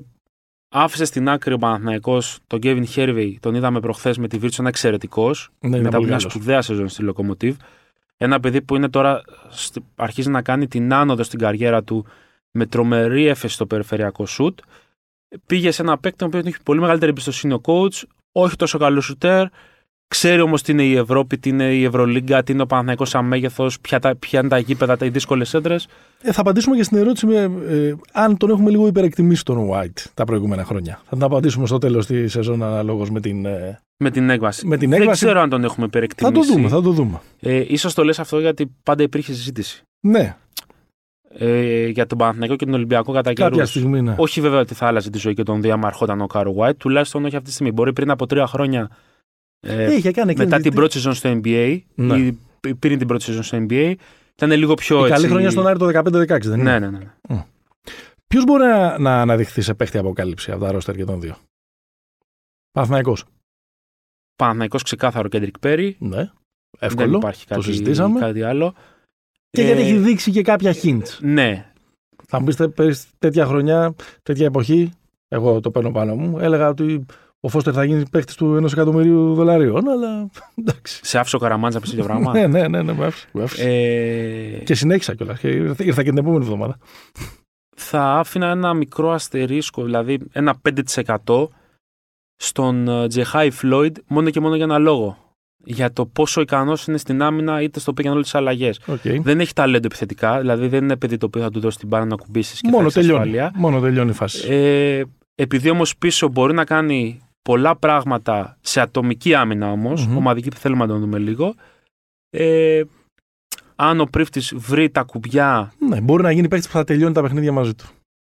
άφησε 0.68 1.04
στην 1.04 1.28
άκρη 1.28 1.52
ο 1.54 1.58
Παναθηναϊκός 1.58 2.38
τον 2.46 2.60
Κέβιν 2.60 2.86
Χέρβεϊ, 2.86 3.38
τον 3.42 3.54
είδαμε 3.54 3.80
προχθές 3.80 4.18
με 4.18 4.28
τη 4.28 4.38
Βίρτσο, 4.38 4.56
ένα 4.60 4.68
εξαιρετικός. 4.68 5.50
Ναι, 5.60 5.68
είναι 5.68 5.76
μετά 5.76 5.88
από 5.88 5.96
πολύ 5.96 6.08
μια 6.08 6.16
καλός. 6.16 6.32
σπουδαία 6.32 6.62
σεζόν 6.62 6.88
στη 6.88 7.02
Λοκομοτίβ. 7.02 7.56
Ένα 8.16 8.40
παιδί 8.40 8.62
που 8.62 8.76
είναι 8.76 8.88
τώρα 8.88 9.22
στη- 9.48 9.84
αρχίζει 9.96 10.30
να 10.30 10.42
κάνει 10.42 10.66
την 10.68 10.92
άνοδο 10.94 11.22
στην 11.22 11.38
καριέρα 11.38 11.82
του 11.82 12.06
με 12.50 12.66
τρομερή 12.66 13.26
έφεση 13.26 13.54
στο 13.54 13.66
περιφερειακό 13.66 14.26
σουτ. 14.26 14.58
Πήγε 15.46 15.70
σε 15.70 15.82
ένα 15.82 15.98
παίκτη 15.98 16.28
που 16.28 16.36
έχει 16.36 16.62
πολύ 16.62 16.80
μεγαλύτερη 16.80 17.10
εμπιστοσύνη 17.10 17.52
ο 17.52 17.60
coach, 17.64 18.02
όχι 18.40 18.56
τόσο 18.56 18.78
καλό 18.78 19.00
σουτέρ. 19.00 19.46
Ξέρει 20.08 20.40
όμως 20.40 20.62
τι 20.62 20.72
είναι 20.72 20.82
η 20.84 20.96
Ευρώπη, 20.96 21.38
τι 21.38 21.48
είναι 21.48 21.74
η 21.74 21.84
Ευρωλίγκα, 21.84 22.42
τι 22.42 22.52
είναι 22.52 22.62
ο 22.62 22.66
Παναθηναϊκός 22.66 23.08
σαν 23.08 23.24
μέγεθος, 23.24 23.80
ποια, 23.80 23.98
τα- 24.00 24.16
ποια 24.16 24.40
είναι 24.40 24.48
τα 24.48 24.58
γήπεδα, 24.58 24.96
οι 25.00 25.08
δύσκολες 25.08 25.54
έντρες. 25.54 25.86
Ε, 26.22 26.32
θα 26.32 26.40
απαντήσουμε 26.40 26.76
και 26.76 26.82
στην 26.82 26.96
ερώτηση 26.98 27.26
με, 27.26 27.36
ε, 27.68 27.94
αν 28.12 28.36
τον 28.36 28.50
έχουμε 28.50 28.70
λίγο 28.70 28.86
υπερεκτιμήσει 28.86 29.44
τον 29.44 29.68
White 29.72 30.04
τα 30.14 30.24
προηγούμενα 30.24 30.64
χρόνια. 30.64 31.00
Θα 31.04 31.16
την 31.16 31.22
απαντήσουμε 31.24 31.66
στο 31.66 31.78
τέλος 31.78 32.06
της 32.06 32.32
σεζόν 32.32 32.62
αναλόγως 32.62 33.10
με 33.10 33.20
την. 33.20 33.44
ε, 33.46 33.80
Με 33.96 34.10
την 34.10 34.30
έκβαση. 34.30 34.66
Με 34.66 34.76
την 34.76 34.90
Δεν 34.90 35.00
έκβαση- 35.00 35.24
ξέρω 35.24 35.40
αν 35.40 35.48
τον 35.48 35.64
έχουμε 35.64 35.80
Θα 35.80 35.84
υπερεκτιμήσει. 35.86 36.48
το 36.48 36.54
δούμε, 36.54 36.68
θα 36.68 36.82
το 36.82 36.90
δούμε. 36.90 37.20
Ε, 37.40 37.64
ίσως 37.68 37.94
το 37.94 38.04
λες 38.04 38.18
αυτό 38.18 38.40
γιατί 38.40 38.74
πάντα 38.82 39.02
υπήρχε 39.02 39.32
συζήτηση. 39.32 39.82
Ναι, 40.00 40.36
Ε, 41.28 41.86
για 41.86 42.06
τον 42.06 42.18
Παναθηναϊκό 42.18 42.56
και 42.56 42.64
τον 42.64 42.74
Ολυμπιακό 42.74 43.12
κατά 43.12 43.32
κάποια 43.32 43.48
καιρούς. 43.50 43.68
στιγμή. 43.70 44.02
Ναι. 44.02 44.14
Όχι 44.18 44.40
βέβαια 44.40 44.60
ότι 44.60 44.74
θα 44.74 44.86
άλλαζε 44.86 45.10
τη 45.10 45.18
ζωή 45.18 45.34
και 45.34 45.42
τον 45.42 45.60
διαμαρχόταν 45.62 46.20
ο 46.20 46.26
Κάρο 46.26 46.54
White, 46.58 46.76
τουλάχιστον 46.76 47.24
όχι 47.24 47.34
αυτή 47.36 47.48
τη 47.48 47.54
στιγμή. 47.54 47.72
Μπορεί 47.72 47.92
πριν 47.92 48.10
από 48.10 48.26
τρία 48.26 48.46
χρόνια, 48.46 48.90
ε, 49.60 49.94
Είχε 49.94 50.10
κάνει 50.10 50.30
εκείνη 50.30 50.44
μετά 50.44 50.56
τη- 50.56 50.62
την 50.62 50.74
πρώτη 50.74 50.92
σεζόν 50.92 51.14
στο 51.14 51.40
NBA, 51.44 51.78
Ναι. 51.94 52.16
ή 52.16 52.38
πριν 52.78 52.98
την 52.98 53.06
πρώτη 53.06 53.22
σεζόν 53.22 53.42
στο 53.42 53.66
NBA, 53.70 53.94
ήταν 54.34 54.50
λίγο 54.50 54.74
πιο 54.74 54.96
Η 54.96 55.00
έτσι. 55.00 55.12
καλή 55.12 55.28
χρονιά 55.28 55.50
στον 55.50 55.66
Άρη 55.66 55.78
το 55.78 55.86
15-16, 55.86 56.48
δεν 56.48 56.60
είναι; 56.60 56.78
Ναι, 56.78 56.88
ναι, 56.88 56.98
ναι. 57.28 57.44
Ποιος 58.26 58.44
μπορεί 58.44 58.62
να, 58.64 58.98
να 58.98 59.20
αναδειχθεί 59.20 59.60
σε 59.60 59.74
παίχτη 59.74 59.98
αποκάλυψη 59.98 60.50
από 60.50 60.64
τα 60.64 60.72
ρόστερ 60.72 60.94
και 60.96 61.04
των 61.04 61.20
δύο; 61.20 61.36
Παναθηναϊκός. 62.72 63.24
Παναθηναϊκός 64.36 64.82
ξεκάθαρο 64.82 65.28
Κέντρικ 65.28 65.58
Πέρι. 65.58 65.96
Ναι. 65.98 66.16
Δεν 66.16 66.30
Εύκολο. 66.78 67.16
υπάρχει 67.16 67.46
κάτι, 67.46 67.62
συζητήσαμε. 67.62 68.20
κάτι 68.20 68.42
άλλο. 68.42 68.74
Και 69.56 69.62
Ε, 69.62 69.64
γιατί 69.64 69.80
έχει 69.80 69.96
δείξει 69.98 70.30
και 70.30 70.42
κάποια 70.42 70.74
hints. 70.82 71.18
Ναι, 71.20 71.66
Θα 72.26 72.38
μου 72.40 72.44
πείτε 72.46 72.68
πέρυσι 72.68 73.06
τέτοια 73.18 73.46
χρονιά, 73.46 73.94
τέτοια 74.22 74.46
εποχή, 74.46 74.90
εγώ 75.28 75.60
το 75.60 75.70
παίρνω 75.70 75.90
πάνω 75.90 76.14
μου, 76.14 76.38
έλεγα 76.38 76.68
ότι 76.68 77.06
ο 77.40 77.48
Φώστερ 77.48 77.72
θα 77.76 77.84
γίνει 77.84 78.08
παίχτη 78.10 78.34
του 78.34 78.54
ενός 78.56 78.72
εκατομμυρίου 78.72 79.34
δολαρίων, 79.34 79.88
αλλά 79.88 80.28
εντάξει. 80.60 81.00
σε 81.04 81.18
άφησε 81.18 81.36
ο 81.36 81.38
Καραμάντζα 81.38 81.78
να 81.78 81.84
πει 81.84 81.90
τέτοιο 81.90 82.04
πράγμα. 82.04 82.32
ναι, 82.32 82.46
ναι, 82.46 82.68
ναι, 82.68 82.82
ναι, 82.82 82.92
με 82.92 83.04
άφησε, 83.06 83.28
με 83.32 83.42
άφησε. 83.42 83.62
ε, 83.70 84.62
Και 84.64 84.74
συνέχισα 84.74 85.14
κιόλας. 85.14 85.38
Και 85.38 85.48
ήρθα, 85.48 85.84
ήρθα 85.84 86.02
και 86.02 86.08
την 86.08 86.18
επόμενη 86.18 86.44
εβδομάδα. 86.44 86.78
θα 87.76 88.02
άφηνα 88.18 88.46
ένα 88.50 88.74
μικρό 88.74 89.10
αστερίσκο, 89.12 89.82
δηλαδή 89.84 90.18
ένα 90.32 90.54
5% 91.26 91.46
στον 92.36 92.88
ε, 92.88 93.08
Τζεχάι 93.08 93.50
Φλόιντ 93.50 93.96
μόνο 94.06 94.30
και 94.30 94.40
μόνο 94.40 94.54
για 94.54 94.64
ένα 94.64 94.78
λόγο. 94.78 95.25
Για 95.64 95.92
το 95.92 96.06
πόσο 96.06 96.40
ικανός 96.40 96.86
είναι 96.86 96.96
στην 96.96 97.22
άμυνα 97.22 97.62
είτε 97.62 97.80
στο 97.80 97.92
πήγαινε 97.92 98.14
όλε 98.14 98.22
τις 98.22 98.34
αλλαγές. 98.34 98.80
Okay. 98.86 99.20
Δεν 99.22 99.40
έχει 99.40 99.52
ταλέντο 99.52 99.86
επιθετικά, 99.86 100.40
δηλαδή 100.40 100.68
δεν 100.68 100.82
είναι 100.84 100.96
παιδί 100.96 101.16
το 101.16 101.26
οποίο 101.26 101.42
θα 101.42 101.50
του 101.50 101.60
δώσει 101.60 101.78
την 101.78 101.88
μπάρα 101.88 102.04
να 102.04 102.16
κουμπίσεις 102.16 102.60
και 102.60 102.68
Μόνο 102.68 102.90
θα 102.90 103.00
έχεις 103.00 103.10
τελειώνει. 103.10 103.18
ασφάλεια. 103.38 103.52
Μόνο 103.54 103.80
τελειώνει 103.80 104.10
η 104.10 104.12
φάση. 104.12 104.52
Ε, 104.52 105.02
επειδή 105.34 105.70
όμως 105.70 105.96
πίσω 105.96 106.28
μπορεί 106.28 106.54
να 106.54 106.64
κάνει 106.64 107.20
πολλά 107.42 107.76
πράγματα 107.76 108.56
σε 108.60 108.80
ατομική 108.80 109.34
άμυνα 109.34 109.70
όμως, 109.70 110.06
Μμμ. 110.06 110.16
ομαδική 110.16 110.50
θέλουμε 110.50 110.86
να 110.86 110.92
το 110.92 110.98
δούμε 110.98 111.18
λίγο. 111.18 111.54
Ε, 112.30 112.82
αν 113.76 114.00
ο 114.00 114.04
πρίφτης 114.04 114.52
βρει 114.56 114.90
τα 114.90 115.02
κουμπιά 115.02 115.72
ναι, 115.78 116.00
μπορεί 116.00 116.22
να 116.22 116.30
γίνει 116.32 116.48
παίχτη 116.48 116.66
που 116.66 116.72
θα 116.72 116.84
τελειώνει 116.84 117.14
τα 117.14 117.22
παιχνίδια 117.22 117.52
μαζί 117.52 117.74
του. 117.74 117.86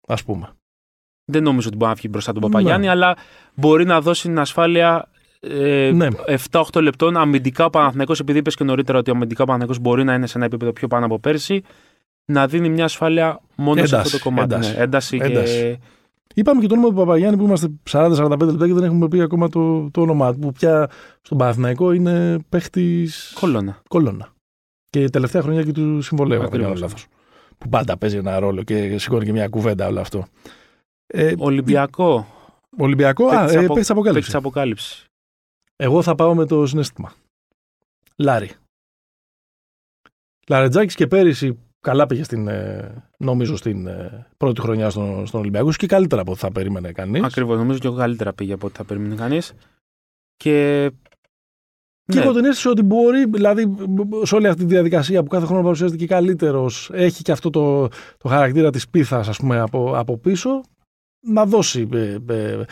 Α 0.06 0.14
πούμε. 0.14 0.48
Δεν 1.32 1.42
νομίζω 1.42 1.68
ότι 1.68 1.76
μπορεί 1.76 1.90
να 1.90 1.96
βγει 1.96 2.08
μπροστά 2.10 2.32
τον 2.32 2.42
Ναι. 2.42 2.48
Παπαγιάννη, 2.48 2.88
αλλά 2.88 3.16
μπορεί 3.54 3.84
να 3.84 4.00
δώσει 4.00 4.22
την 4.22 4.38
ασφάλεια 4.38 5.09
ε, 5.40 5.90
Ναι. 5.94 6.08
7-8 6.50 6.82
λεπτών 6.82 7.16
αμυντικά 7.16 7.64
ο 7.64 7.70
Παναθηναϊκός, 7.70 8.20
επειδή 8.20 8.38
είπες 8.38 8.54
και 8.54 8.64
νωρίτερα 8.64 8.98
ότι 8.98 9.10
ο 9.10 9.14
αμυντικά 9.14 9.42
ο 9.42 9.46
Παναθηναϊκός 9.46 9.82
μπορεί 9.82 10.04
να 10.04 10.14
είναι 10.14 10.26
σε 10.26 10.36
ένα 10.36 10.46
επίπεδο 10.46 10.72
πιο 10.72 10.88
πάνω 10.88 11.04
από 11.04 11.18
πέρσι, 11.18 11.62
να 12.32 12.46
δίνει 12.46 12.68
μια 12.68 12.84
ασφάλεια 12.84 13.40
μόνο 13.56 13.76
σε 13.86 13.94
Ένταση, 13.94 13.94
αυτό 14.14 14.18
το 14.18 14.24
κομμάτι. 14.24 14.54
ένταση. 14.54 14.72
Ναι, 14.76 14.82
ένταση 14.82 15.18
Ένταση. 15.22 15.60
Και... 15.60 15.78
Είπαμε 16.34 16.60
και 16.60 16.66
το 16.66 16.74
όνομα 16.74 16.88
του 16.88 16.94
Παπαγιάννη 16.94 17.36
που 17.36 17.44
είμαστε 17.44 17.70
40-45 17.90 18.38
λεπτά 18.40 18.66
και 18.66 18.72
δεν 18.72 18.82
έχουμε 18.84 19.08
πει 19.08 19.20
ακόμα 19.20 19.48
το, 19.48 19.90
το 19.90 20.00
όνομά 20.00 20.32
του. 20.32 20.38
Που 20.38 20.52
πια 20.52 20.90
στον 21.22 21.38
Παναθηναϊκό 21.38 21.92
είναι 21.92 22.38
παίχτης 22.48 23.32
Κολόνα. 23.40 23.82
κολόνα. 23.88 24.28
Και 24.90 25.00
η 25.02 25.10
τελευταία 25.10 25.42
χρονιά 25.42 25.62
και 25.62 25.72
του 25.72 26.00
συμβολέου, 26.02 26.36
αν 26.42 26.48
δεν 26.50 26.60
κάνω 26.60 26.72
Ακριβώς. 26.72 26.80
λάθος. 26.90 27.06
Που 27.58 27.68
πάντα 27.68 27.96
παίζει 27.96 28.16
ένα 28.16 28.38
ρόλο 28.38 28.62
και 28.62 28.98
σηκώνει 28.98 29.24
και 29.24 29.32
μια 29.32 29.48
κουβέντα 29.48 29.86
όλο 29.86 30.00
αυτό. 30.00 30.24
Ε, 31.06 31.32
Ολυμπιακό. 31.38 32.26
Ολυμπιακό, 32.78 33.26
α, 33.26 33.30
Παίκτης 33.38 33.54
ε, 33.54 33.58
απο- 33.58 33.66
παίκτης 33.66 33.90
αποκάλυψης. 33.90 34.32
παίκτης 34.32 34.34
αποκάλυψης. 34.34 35.04
Εγώ 35.82 36.02
θα 36.02 36.14
πάω 36.14 36.34
με 36.34 36.46
το 36.46 36.66
συνέστημα. 36.66 37.12
Λάρι. 38.16 38.50
Λαρετζάκης 40.48 40.94
και 40.94 41.06
πέρυσι 41.06 41.58
καλά 41.80 42.06
πήγε 42.06 42.22
στην, 42.22 42.48
ε, 42.48 43.04
νομίζω 43.18 43.56
στην 43.56 43.86
ε, 43.86 44.26
πρώτη 44.36 44.60
χρονιά 44.60 44.90
στον, 44.90 45.26
στον 45.26 45.40
Ολυμπιακό 45.40 45.72
και 45.72 45.86
καλύτερα 45.86 46.20
από 46.20 46.30
ό,τι 46.30 46.40
θα 46.40 46.52
περίμενε 46.52 46.92
κανείς. 46.92 47.22
Ακριβώς. 47.22 47.58
Νομίζω 47.58 47.78
και 47.78 47.86
εγώ 47.86 47.96
καλύτερα 47.96 48.32
πήγε 48.32 48.52
από 48.52 48.66
ό,τι 48.66 48.76
θα 48.76 48.84
περίμενε 48.84 49.14
κανείς. 49.14 49.52
Και. 50.36 50.90
Και 52.04 52.18
ναι, 52.18 52.24
έχω 52.24 52.32
την 52.32 52.44
αίσθηση 52.44 52.68
ότι 52.68 52.82
μπορεί, 52.82 53.24
δηλαδή, 53.24 53.76
σε 54.22 54.34
όλη 54.34 54.48
αυτή 54.48 54.60
τη 54.60 54.68
διαδικασία 54.68 55.22
που 55.22 55.28
κάθε 55.28 55.46
χρόνο 55.46 55.62
παρουσιάζεται 55.62 55.98
και 55.98 56.06
καλύτερος, 56.06 56.90
έχει 56.92 57.22
και 57.22 57.32
αυτό 57.32 57.50
το, 57.50 57.88
το 58.18 58.28
χαρακτήρα 58.28 58.70
της 58.70 58.88
πίθας, 58.88 59.28
ας 59.28 59.36
πούμε, 59.38 59.60
από, 59.60 59.96
από 59.96 60.18
πίσω, 60.18 60.60
να 61.20 61.46
δώσει. 61.46 61.88
ε, 61.92 62.16
ε, 62.28 62.34
ε, 62.34 62.64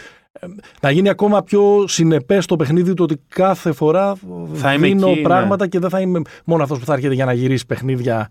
να 0.80 0.90
γίνει 0.90 1.08
ακόμα 1.08 1.42
πιο 1.42 1.84
συνεπές 1.88 2.46
το 2.46 2.56
παιχνίδι 2.56 2.94
του 2.94 3.02
ότι 3.04 3.20
κάθε 3.28 3.72
φορά 3.72 4.14
Θα 4.52 4.74
είμαι 4.74 4.86
δίνω 4.86 5.08
εκεί, 5.08 5.16
ναι. 5.16 5.22
πράγματα 5.26 5.66
και 5.68 5.78
δεν 5.78 5.90
θα 5.90 6.00
είμαι 6.00 6.22
μόνο 6.44 6.62
αυτός 6.62 6.78
που 6.78 6.84
θα 6.84 6.92
έρχεται 6.92 7.14
για 7.14 7.24
να 7.24 7.32
γυρίσει 7.32 7.66
παιχνίδια. 7.66 8.30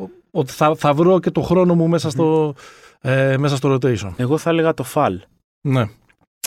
Ο- 0.00 0.08
Ότι 0.30 0.52
θα, 0.52 0.74
θα 0.76 0.94
βρω 0.94 1.20
και 1.20 1.30
το 1.30 1.40
χρόνο 1.40 1.74
μου 1.74 1.88
μέσα 1.88 2.10
στο, 2.10 2.54
ε, 3.00 3.36
μέσα 3.38 3.56
στο 3.56 3.74
rotation. 3.74 4.12
Εγώ 4.16 4.38
θα 4.38 4.50
έλεγα 4.50 4.74
το 4.74 4.82
φαλ. 4.82 5.20
Ναι. 5.60 5.84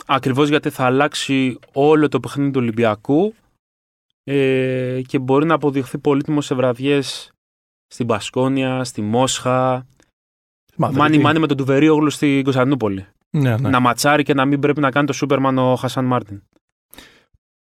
Ακριβώς 0.06 0.50
γιατί 0.50 0.70
θα 0.70 0.86
αλλάξει 0.86 1.60
όλο 1.74 2.08
το 2.08 2.20
παιχνίδι 2.20 2.52
του 2.52 2.60
Ολυμπιακού 2.62 3.34
ε, 4.24 5.02
και 5.08 5.20
μπορεί 5.20 5.46
να 5.46 5.54
αποδειχθεί 5.54 5.98
πολύτιμος 5.98 6.46
σε 6.46 6.56
βραδιές 6.56 7.32
στην 7.88 8.06
Πασκόνια, 8.06 8.84
στη 8.84 9.02
Μόσχα, 9.02 9.86
μάνι 10.76 10.96
Μαδρίτη. 10.98 11.24
μάνι 11.24 11.40
με 11.40 11.48
τον 11.48 11.58
Τουβερίογλου 11.58 12.10
στην 12.10 12.44
Κωνσταντινούπολη. 12.44 13.06
Ναι, 13.38 13.58
ναι. 13.58 13.70
Να 13.70 13.80
ματσάρει 13.80 14.24
και 14.24 14.34
να 14.34 14.46
μην 14.46 14.60
πρέπει 14.60 14.80
να 14.80 14.92
κάνει 14.92 15.08
το 15.08 15.14
Σούπερμαν 15.14 15.58
ο 15.58 15.76
Χασάν 15.76 16.06
Μάρτιν. 16.06 16.42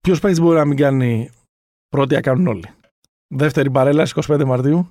Ποιος 0.00 0.20
παίκτης 0.20 0.40
μπορεί 0.40 0.56
να 0.56 0.64
μην 0.64 0.76
κάνει 0.76 1.30
πρώτη, 1.88 2.14
να 2.14 2.20
κάνουν 2.20 2.46
όλοι. 2.46 2.64
Δεύτερη 3.34 3.70
παρέλαση 3.70 4.14
25 4.26 4.44
Μαρτίου. 4.44 4.88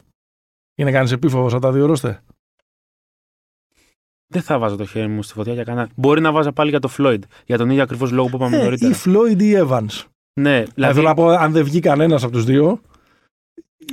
Είναι 0.78 0.92
κανείς 0.92 1.12
επίφοβος 1.12 1.54
από 1.54 1.62
τα 1.62 1.72
δύο 1.72 1.86
ρώστε. 1.86 2.22
Δεν 4.28 4.42
θα 4.42 4.60
βάζω 4.60 4.76
το 4.76 4.86
χέρι 4.86 5.08
μου 5.08 5.24
στη 5.24 5.34
φωτιά 5.34 5.54
για 5.54 5.64
κανένα. 5.64 5.90
Μπορεί 5.96 6.22
να 6.22 6.32
βάζα 6.32 6.52
πάλι 6.52 6.70
για 6.70 6.80
το 6.80 6.88
Φλόιντ. 6.88 7.24
Για 7.46 7.58
τον 7.58 7.70
ίδιο 7.70 7.84
ακριβώς 7.84 8.12
λόγο 8.12 8.30
που 8.30 8.36
είπαμε 8.36 8.58
Ε, 8.58 8.64
νωρίτερα. 8.64 8.92
ή 8.92 8.94
Φλόιντ 8.94 9.42
ή 9.42 9.54
Evans. 9.58 10.04
Ναι, 10.40 10.52
Δηλαδή... 10.52 10.72
δηλαδή. 10.74 10.94
Θέλω 10.96 11.08
να 11.08 11.14
πω, 11.14 11.28
αν 11.28 11.52
δεν 11.52 11.64
βγει 11.64 11.80
κανένας 11.80 12.24
από 12.24 12.32
τους 12.32 12.44
δύο, 12.44 12.82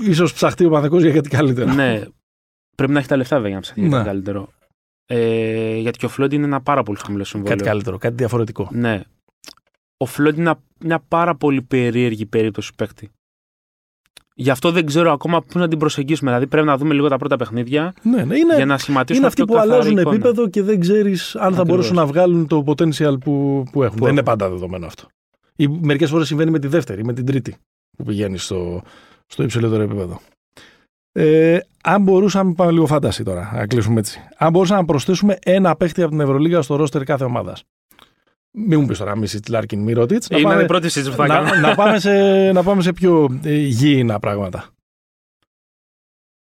ίσως 0.02 0.32
ψαχτεί 0.32 0.64
ο 0.64 0.70
Παθεκό 0.70 0.98
για 0.98 1.12
κάτι 1.12 1.28
καλύτερο. 1.28 1.72
ναι, 1.72 2.02
πρέπει 2.76 2.92
να 2.92 2.98
έχει 2.98 3.08
τα 3.08 3.16
λεφτά 3.16 3.34
βέβαια 3.36 3.48
για 3.50 3.56
να 3.56 3.62
ψαχνεί 3.62 3.82
Ναι. 3.84 3.90
κάτι 3.90 4.04
καλύτερο. 4.04 4.48
Ε, 5.14 5.76
γιατί 5.76 5.98
και 5.98 6.06
ο 6.06 6.08
Φλόιντ 6.08 6.32
είναι 6.32 6.44
ένα 6.44 6.60
πάρα 6.60 6.82
πολύ 6.82 6.98
χαμηλό 7.04 7.24
συμβόλαιο. 7.24 7.56
κάτι 7.56 7.68
καλύτερο, 7.70 7.98
κάτι 7.98 8.14
διαφορετικό. 8.14 8.68
Ναι. 8.72 9.02
Ο 9.96 10.06
Φλόιντ 10.06 10.34
είναι 10.34 10.42
μια- 10.42 10.62
μια 10.78 11.04
πάρα 11.08 11.34
πολύ 11.34 11.62
περίεργη 11.62 12.26
περίπτωση 12.26 12.72
παίκτη. 12.76 13.10
Γι' 14.34 14.50
αυτό 14.50 14.70
δεν 14.70 14.86
ξέρω 14.86 15.12
ακόμα 15.12 15.42
πού 15.42 15.58
να 15.58 15.68
την 15.68 15.78
προσεγγίσουμε. 15.78 16.30
Δηλαδή 16.30 16.46
πρέπει 16.48 16.66
να 16.66 16.76
δούμε 16.76 16.94
λίγο 16.94 17.08
τα 17.08 17.16
πρώτα 17.16 17.36
παιχνίδια 17.36 17.94
Ναι, 18.02 18.24
ναι, 18.24 18.36
είναι, 18.38 18.56
για 18.56 18.66
να 18.66 18.78
σχηματίσουμε 18.78 19.16
είναι 19.18 19.26
αυτοί 19.26 19.42
πιο 19.44 19.44
που 19.46 19.52
καθαρή 19.52 19.72
αλλάζουν 19.72 19.98
εικόνα. 19.98 20.14
επίπεδο 20.14 20.48
και 20.48 20.62
δεν 20.62 20.80
ξέρεις 20.80 21.34
αν 21.34 21.40
θα 21.40 21.46
Ακριβώς. 21.46 21.66
μπορέσουν 21.68 21.96
να 21.96 22.06
βγάλουν 22.06 22.46
το 22.46 22.64
potential 22.66 23.14
που, 23.20 23.64
που 23.72 23.82
έχουν. 23.82 23.96
Που 23.98 24.04
δεν 24.04 24.12
είναι 24.12 24.20
έχουν. 24.20 24.38
πάντα 24.38 24.48
δεδομένο 24.48 24.86
αυτό. 24.86 25.06
Ή 25.56 25.68
μερικές 25.68 26.10
φορές 26.10 26.26
συμβαίνει 26.26 26.50
με 26.50 26.58
τη 26.58 26.66
δεύτερη, 26.66 27.04
με 27.04 27.12
την 27.12 27.26
τρίτη 27.26 27.56
που 27.96 28.04
πηγαίνει 28.04 28.38
στο, 28.38 28.82
στο 29.26 29.42
υψηλότερο 29.42 29.82
επίπεδο. 29.82 30.20
Ε, 31.12 31.58
αν 31.82 32.02
μπορούσαμε, 32.02 32.52
πάμε 32.54 32.72
λίγο 32.72 32.86
fantasy 32.86 33.22
τώρα, 33.24 33.50
να 33.54 33.66
κλείσουμε 33.66 33.98
έτσι. 33.98 34.20
Αν 34.36 34.50
μπορούσαμε 34.52 34.80
να 34.80 34.86
προσθέσουμε 34.86 35.38
ένα 35.42 35.76
παίχτη 35.76 36.02
από 36.02 36.10
την 36.10 36.20
Ευρωλίγα 36.20 36.62
στο 36.62 36.76
ρόστερ 36.76 37.04
κάθε 37.04 37.24
ομάδας. 37.24 37.64
Μην 38.54 38.80
μου 38.80 38.86
πεις 38.86 38.98
τώρα, 38.98 39.16
μη 39.16 39.26
Λάρκιν, 39.48 39.82
μη 39.82 39.92
Μίροτιτς. 39.92 40.24
Είναι 40.30 40.62
η 40.62 40.66
πρώτη 40.66 40.88
συζήτηση 40.88 41.16
που 41.16 41.26
θα 41.26 41.42
να, 41.42 41.58
να, 41.58 41.74
πάμε 41.74 41.98
σε, 41.98 42.12
να 42.52 42.62
πάμε 42.62 42.82
σε 42.82 42.92
πιο 42.92 43.40
ε, 43.44 43.54
γήινα 43.56 44.18
πράγματα. 44.18 44.68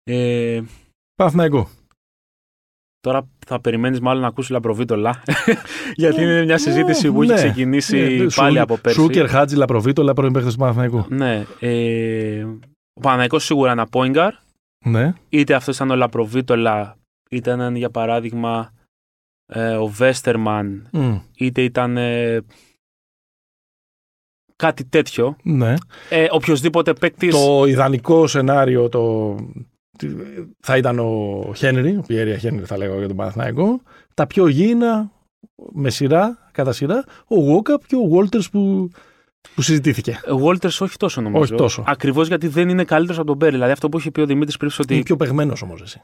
Ε, 0.03 0.61
Παθναϊκό. 1.15 1.69
Τώρα 3.01 3.29
θα 3.47 3.61
περιμένεις 3.61 4.01
μάλλον 4.01 4.23
να 4.23 4.29
ακούσει 4.29 4.53
Λαπροβίτολα. 4.53 5.23
Γιατί 5.95 6.23
είναι 6.23 6.45
μια 6.45 6.59
συζήτηση 6.59 7.13
που 7.13 7.23
έχει 7.23 7.33
ναι. 7.33 7.37
ξεκινήσει 7.39 7.97
Ναι, 7.97 8.27
πάλι 8.35 8.57
Σου- 8.57 8.63
από 8.63 8.77
πέρσι. 8.77 9.01
Σούκερ, 9.01 9.29
Χάτζη, 9.29 9.57
Λαπροβίτολα, 9.57 10.13
πρώην 10.13 10.33
παίχτες 10.33 10.53
του 10.53 10.59
Παναθηναϊκού. 10.59 11.07
Ναι. 11.09 11.47
Ε, 11.61 12.47
ο 12.93 13.01
Παναγικός 13.01 13.45
σίγουρα 13.45 13.71
ένα 13.71 13.87
πόιγκαρ. 13.87 14.35
Ναι. 14.85 15.13
Είτε 15.29 15.55
αυτός 15.55 15.75
ήταν 15.77 15.91
ο 15.91 15.95
Λαπροβίτολα, 15.97 16.97
είτε 17.31 17.53
ήταν 17.53 17.77
για 17.77 17.91
παράδειγμα 17.91 18.73
ε, 19.47 19.75
ο 19.75 19.87
Βέστερμαν, 19.87 20.89
Μμ, 20.93 21.17
είτε 21.37 21.63
ήταν 21.63 21.97
ε, 21.97 22.41
κάτι 24.57 24.85
τέτοιο. 24.85 25.37
ναι. 25.43 25.75
Ε, 26.11 26.27
οποιοδήποτε 26.31 26.93
παίκτη. 26.93 27.29
Το 27.29 27.65
ιδανικό 27.67 28.27
σενάριο 28.27 28.89
το... 28.89 29.35
τι- 29.99 30.15
θα 30.61 30.77
ήταν 30.77 30.99
ο 30.99 31.43
Χένρι, 31.57 31.97
ο 31.97 32.03
Πιέρια 32.07 32.37
Χένρι 32.39 32.65
θα 32.65 32.77
λέγω 32.77 32.99
για 32.99 33.07
τον 33.09 33.17
Παναθηναϊκό. 33.17 33.81
Τα 34.15 34.27
πιο 34.27 34.47
γήινα, 34.49 35.13
με 35.73 35.91
σειρά, 35.91 36.49
κατά 36.53 36.73
σειρά, 36.73 37.05
ο 37.27 37.41
Βόκαπ 37.41 37.87
και 37.87 37.97
ο 37.97 38.07
Βόλτερς 38.09 38.51
που, 38.51 38.91
που 39.55 39.63
συζητήθηκε. 39.63 40.21
Ο 40.31 40.47
Walters 40.47 40.79
όχι 40.81 40.97
τόσο 40.97 41.21
νομίζω. 41.21 41.43
Όχι 41.43 41.55
τόσο. 41.55 41.85
Ακριβώς 41.87 42.29
γιατί 42.29 42.49
δεν 42.49 42.69
είναι 42.69 42.85
καλύτερος 42.85 43.19
από 43.19 43.27
τον 43.27 43.37
Μπέρι. 43.37 43.53
Δηλαδή 43.53 43.73
αυτό 43.73 43.89
που 43.89 43.99
είχε 43.99 44.11
πει 44.11 44.21
ο 44.21 44.27
Δημήτρης 44.27 44.57
πριν 44.57 44.71
ότι. 44.79 44.95
Είναι 44.95 45.03
πιο 45.03 45.17
παιγμένος 45.17 45.63
όμως 45.63 45.83
εσύ. 45.83 46.03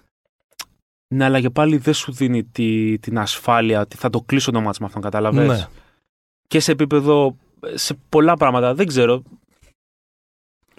Ναι, 1.08 1.24
αλλά 1.24 1.40
και 1.40 1.50
πάλι 1.50 1.76
δεν 1.76 1.94
σου 1.94 2.12
δίνει 2.12 2.44
τη, 2.44 2.98
την 2.98 3.18
ασφάλεια 3.18 3.80
ότι 3.80 3.96
θα 3.96 4.10
το 4.10 4.20
κλείσω 4.20 4.50
το 4.50 4.60
μάτς 4.60 4.78
με 4.78 4.86
αυτόν, 4.86 5.02
καταλαβες. 5.02 5.48
Ναι. 5.48 5.66
Και 6.48 6.60
σε 6.60 6.72
επίπεδο, 6.72 7.36
σε 7.74 7.94
πολλά 8.08 8.36
πράγματα, 8.36 8.74
δεν 8.74 8.86
ξέρω. 8.86 9.22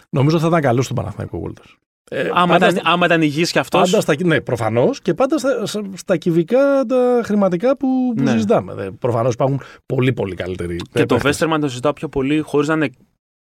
Νομίζω 0.09 0.39
θα 0.39 0.47
ήταν 0.47 0.61
καλός 0.61 0.83
στον 0.83 0.95
Παναθηναϊκό 0.95 1.37
ο 1.37 1.41
Βόλτερς. 1.41 1.77
Ε, 2.09 2.29
άμα, 2.33 2.45
πάντα 2.57 2.69
ήταν, 2.69 2.81
άμα 2.85 3.05
ήταν 3.05 3.21
υγιής 3.21 3.51
και 3.51 3.59
αυτός, 3.59 3.89
Πάντα 3.91 4.01
στα, 4.01 4.15
ναι, 4.23 4.41
προφανώς 4.41 5.01
και 5.01 5.13
πάντα 5.13 5.37
στα, 5.37 5.65
στα, 5.65 5.81
στα 5.93 6.17
κυβικά 6.17 6.85
τα 6.87 7.21
χρηματικά 7.23 7.77
που, 7.77 8.13
που 8.15 8.23
Ναι. 8.23 8.31
συζητάμε. 8.31 8.91
Προφανώς 8.99 9.33
υπάρχουν 9.33 9.61
πολύ 9.85 10.13
πολύ 10.13 10.35
καλύτεροι. 10.35 10.75
και 10.75 10.83
παίκτες. 10.91 11.17
το 11.17 11.23
Βέστερμαν 11.23 11.61
το 11.61 11.67
συζητάω 11.67 11.93
πιο 11.93 12.09
πολύ, 12.09 12.39
χωρίς 12.39 12.67
να 12.67 12.73
είναι 12.73 12.89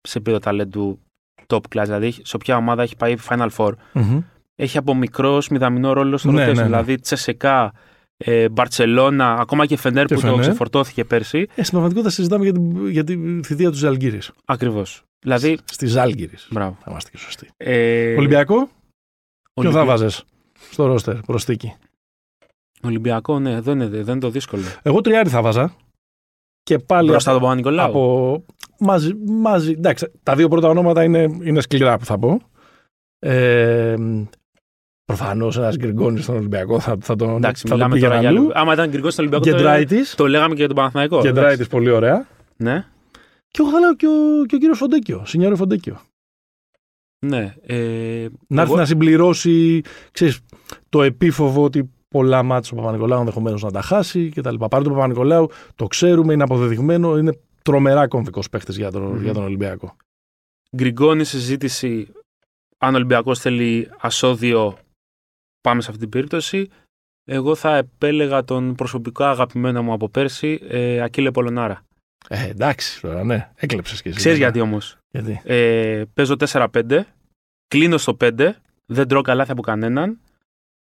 σε 0.00 0.18
επίπεδο 0.18 0.38
ταλέντου 0.38 0.98
top 1.46 1.56
class. 1.74 1.82
Δηλαδή, 1.84 2.14
σε 2.22 2.36
ποια 2.36 2.56
ομάδα 2.56 2.82
έχει 2.82 2.96
πάει 2.96 3.14
Final 3.28 3.48
Four. 3.56 3.70
Μμμ. 3.92 4.20
Έχει 4.56 4.78
από 4.78 4.94
μικρός 4.94 5.48
μηδαμινό 5.48 5.92
ρόλο 5.92 6.16
στο 6.16 6.30
Ναι, 6.30 6.42
rotation. 6.42 6.46
ναι, 6.46 6.52
ναι. 6.60 6.62
Δηλαδή, 6.62 7.00
Τσεσεκά, 7.00 7.72
ε, 8.16 8.48
Μπαρτσελώνα, 8.48 9.32
ακόμα 9.34 9.66
και 9.66 9.76
Φενέρ 9.76 10.04
Και 10.06 10.14
που 10.14 10.20
το 10.20 10.26
Φενέρ. 10.26 10.40
ξεφορτώθηκε 10.40 11.04
πέρσι. 11.04 11.38
Ε, 11.38 11.44
στην 11.62 11.70
πραγματικότητα 11.70 12.10
συζητάμε 12.10 12.44
για 12.44 12.52
την, 12.52 12.88
για 12.88 13.04
τη 13.04 13.16
θητεία 13.44 13.70
του 13.70 13.76
Ζαλγκύρης. 13.76 14.30
Ακριβώς. 14.44 15.02
Δηλαδή, 15.20 15.58
Στη 15.64 15.86
Ζάλγκύρη. 15.86 16.34
μπράβο. 16.50 16.76
Θα 16.80 16.90
είμαστε 16.90 17.10
και 17.10 17.16
σωστοί. 17.16 17.48
Ε, 17.56 18.14
Ολυμπιακό, 18.16 18.54
ποιον 18.56 18.70
Ολυμπια- 19.54 19.80
θα 19.80 19.86
βάζες 19.86 20.24
στο 20.70 20.86
ρόστερ 20.86 21.16
προστίκη; 21.20 21.74
Ολυμπιακό, 22.82 23.38
ναι, 23.38 23.60
δεν 23.60 23.74
είναι, 23.80 23.86
δεν 23.86 24.08
είναι 24.14 24.18
το 24.20 24.30
δύσκολο. 24.30 24.62
Εγώ 24.82 25.00
τριάρι 25.00 25.28
θα 25.28 25.42
βάζα. 25.42 25.74
Και 26.62 26.78
πάλι 26.78 27.10
Μπροστά 27.10 27.30
από, 27.30 27.38
τον 27.38 27.48
Παπα-Νικολάου. 27.48 27.88
από 27.88 28.44
μαζί, 28.78 29.12
μαζί. 29.26 29.70
Εντάξει, 29.70 30.10
τα 30.22 30.34
δύο 30.34 30.48
πρώτα 30.48 30.68
ονόματα 30.68 31.04
είναι, 31.04 31.22
είναι 31.42 31.60
σκληρά 31.60 31.98
που 31.98 32.04
θα 32.04 32.18
πω. 32.18 32.40
Ε, 33.18 33.94
Προφανώς 35.04 35.56
ένας 35.56 35.76
γκριγκόνης 35.76 36.22
στον 36.22 36.36
Ολυμπιακό 36.36 36.80
θα, 36.80 36.96
θα 37.00 37.16
τον, 37.16 37.36
Εντάξει, 37.36 37.62
θα 37.62 37.68
τον 37.68 37.76
μιλάμε 37.76 37.94
πήγαινε 37.94 38.10
τώρα 38.14 38.20
για 38.20 38.28
αλλού. 38.30 38.40
άλλο. 38.42 38.52
Άμα 38.54 38.72
ήταν 38.72 38.88
γκρικό 38.90 39.10
στον 39.10 39.26
Ολυμπιακό, 39.26 39.50
το, 39.50 39.56
Κεντράιτη. 39.56 39.96
το 40.16 40.26
λέγαμε 40.26 40.50
και 40.50 40.58
για 40.58 40.66
τον 40.66 40.76
Παναθηναϊκό. 40.76 41.20
Κεντράιτη 41.20 41.66
πολύ 41.66 41.90
ωραία. 41.90 42.12
εντάξει. 42.12 42.28
Ναι, 42.56 42.84
Και 43.48 43.58
εγώ 43.62 43.70
θα 43.70 43.78
λέω 43.78 43.94
και 43.96 44.06
ο, 44.06 44.44
και 44.46 44.54
ο 44.54 44.58
κύριος 44.58 44.78
Φοντέκιο, 44.78 45.24
Σινιόρο 45.26 45.56
Φοντέκιο. 45.56 46.00
ναι. 47.26 47.54
Ε, 47.62 48.28
Να 48.48 48.60
έρθει 48.60 48.72
εγώ- 48.72 48.76
να 48.80 48.84
συμπληρώσει 48.86 49.80
ξέρεις, 50.10 50.40
το 50.88 51.02
επίφοβο 51.02 51.62
ότι 51.62 51.90
πολλά 52.08 52.42
μάτια 52.42 52.70
ο 52.72 52.76
Παπα-Νικολάου 52.80 53.18
ενδεχομένως 53.18 53.62
να 53.62 53.70
τα 53.70 53.80
χάσει 53.80 54.28
κτλ. 54.28 54.54
Παρότι 54.54 54.88
ο 54.90 54.92
Παπα-Νικολάου 54.92 55.48
το 55.74 55.86
ξέρουμε, 55.86 56.32
είναι 56.32 56.42
αποδεδειγμένο, 56.42 57.18
είναι 57.18 57.38
τρομερά 57.62 58.08
κομβικός 58.08 58.48
παίχτης 58.48 58.76
για, 58.76 58.90
τον 58.90 59.02
Μμμ. 59.02 59.22
για 59.22 59.32
τον 59.32 59.42
Ολυμπιακό. 59.42 59.96
Γκριγκόνη 60.76 61.24
συζήτηση. 61.24 62.12
Αν 62.78 62.92
ο 62.92 62.96
Ολυμπιακός 62.96 63.38
θέλει 63.40 63.90
ασώδιο, 63.98 64.78
πάμε 65.60 65.80
σε 65.80 65.88
αυτή 65.88 66.00
την 66.00 66.08
περίπτωση. 66.10 66.68
Εγώ 67.24 67.54
θα 67.54 67.76
επέλεγα 67.76 68.44
τον 68.44 68.74
προσωπικά 68.74 69.30
αγαπημένο 69.30 69.82
μου 69.82 69.92
από 69.92 70.08
πέρσι, 70.08 70.60
ε, 70.68 71.00
Ακύλε 71.00 71.30
Πολωνάρα. 71.30 71.82
Ε, 72.28 72.48
εντάξει 72.48 73.00
τώρα, 73.00 73.24
ναι, 73.24 73.48
έκλεψες 73.56 74.02
κι 74.02 74.08
εσύ. 74.08 74.16
Ξέρεις 74.16 74.38
βέβαια. 74.38 74.52
γιατί 74.52 74.70
όμως. 74.70 74.96
γιατί; 75.10 75.40
Ε, 75.44 76.02
παίζω 76.14 76.36
4-5, 76.38 76.66
κλείνω 77.68 77.96
στο 77.98 78.16
5, 78.20 78.30
δεν 78.86 79.08
τρώω 79.08 79.22
καλάθια 79.22 79.52
από 79.52 79.62
κανέναν. 79.62 80.18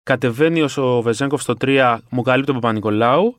Κατεβαίνει 0.03 0.63
ως 0.63 0.77
ο 0.77 1.03
Βεζέγκοφ 1.03 1.43
στο 1.43 1.55
3, 1.61 1.99
μου 2.11 2.23
καλύπτει 2.23 2.51
ο 2.51 2.55
Παπα-Νικολάου 2.55 3.37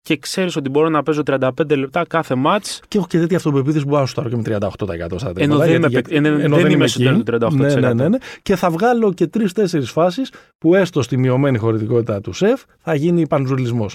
και 0.00 0.16
ξέρεις 0.16 0.56
ότι 0.56 0.68
μπορώ 0.68 0.88
να 0.88 1.02
παίζω 1.02 1.22
35 1.26 1.76
λεπτά 1.76 2.04
κάθε 2.08 2.34
μάτς 2.34 2.80
Και 2.88 2.98
έχω 2.98 3.06
και 3.06 3.18
τέτοια 3.18 3.36
αυτοπεποίθηση 3.36 3.82
που 3.84 3.88
μπορώ 3.88 4.00
να 4.00 4.06
σου 4.06 4.14
πάρω 4.14 4.28
και 4.28 4.36
με 4.36 4.42
38% 4.42 5.18
στα 5.18 5.28
Ενώ 5.28 5.34
τρίποτα, 5.36 5.64
δεν 5.64 5.74
είμαι 5.74 5.86
γιατί- 5.86 6.08
παίκ- 6.10 6.16
ενώ 6.24 6.28
ενώ 6.28 6.56
δεν 6.56 6.70
είμαι 6.70 6.84
εκεί. 6.84 6.92
στο 6.92 7.02
τέλος 7.02 7.18
του 7.18 7.24
38%. 7.24 7.52
Ναι, 7.54 7.74
ναι, 7.74 7.92
ναι, 7.94 8.08
ναι. 8.08 8.18
Και 8.42 8.56
θα 8.56 8.70
βγάλω 8.70 9.12
και 9.12 9.26
τρει-τέσσερι 9.26 9.84
φάσεις 9.84 10.32
που 10.58 10.74
έστω 10.74 11.02
στη 11.02 11.16
μειωμένη 11.16 11.58
χωρητικότητα 11.58 12.20
του 12.20 12.32
σεφ 12.32 12.62
θα 12.78 12.94
γίνει 12.94 13.26
πανζουλισμό. 13.26 13.86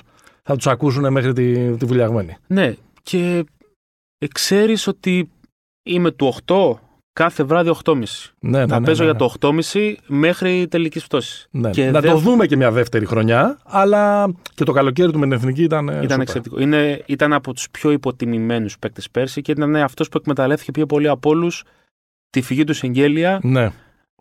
Θα 0.43 0.55
τους 0.55 0.67
ακούσουν 0.67 1.11
μέχρι 1.11 1.33
τη, 1.33 1.75
τη 1.77 1.85
βουλιαγμένη. 1.85 2.37
Ναι, 2.47 2.73
και 3.03 3.43
ξέρει 4.33 4.77
ότι 4.87 5.31
είμαι 5.83 6.11
του 6.11 6.33
8 6.45 6.73
κάθε 7.13 7.43
βράδυ 7.43 7.71
8.30. 7.83 7.95
Ναι, 8.39 8.59
ναι, 8.59 8.67
θα 8.67 8.79
ναι, 8.79 8.85
παίζω 8.85 9.03
ναι, 9.03 9.09
για 9.09 9.19
το 9.19 9.33
8.30 9.73 9.93
μέχρι 10.07 10.67
τελική 10.67 10.99
πτώση. 10.99 11.47
Ναι. 11.51 11.69
Και 11.69 11.91
να 11.91 11.99
δεν- 12.01 12.11
το 12.11 12.17
δούμε 12.17 12.45
και 12.45 12.55
μια 12.55 12.71
δεύτερη 12.71 13.05
χρονιά, 13.05 13.59
αλλά 13.63 14.33
και 14.53 14.63
το 14.63 14.71
καλοκαίρι 14.71 15.11
του 15.11 15.19
με 15.19 15.25
την 15.25 15.33
εθνική 15.35 15.63
ήταν. 15.63 15.89
ε, 15.89 15.91
Ήταν 15.91 16.01
σούπερ. 16.09 16.19
εξαιρετικό. 16.21 16.59
Είναι, 16.59 17.03
ήταν 17.05 17.33
από 17.33 17.53
τους 17.53 17.69
πιο 17.69 17.91
υποτιμημένους 17.91 18.79
παίκτες 18.79 19.09
πέρσι 19.09 19.41
και 19.41 19.51
ήταν 19.51 19.75
αυτός 19.75 20.09
που 20.09 20.17
εκμεταλλεύτηκε 20.17 20.71
πιο 20.71 20.85
πολύ 20.85 21.07
από 21.07 21.29
όλους 21.29 21.63
τη 22.29 22.41
φυγή 22.41 22.63
του 22.63 22.73
Σεγγέλια. 22.73 23.39
Ναι. 23.43 23.71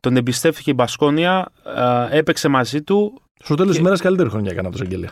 Τον 0.01 0.17
εμπιστεύτηκε 0.17 0.71
η 0.71 0.75
Μπασκόνια, 0.77 1.53
α, 1.65 2.09
έπαιξε 2.11 2.49
μαζί 2.49 2.83
του. 2.83 3.21
Στο 3.45 3.55
τέλος 3.55 3.71
Και- 3.71 3.77
της 3.77 3.83
μέρας 3.85 4.01
καλύτερη 4.01 4.29
χρονιά 4.31 4.51
έκανα 4.51 4.71
το 4.71 4.77
Σεγγέλια. 4.77 5.11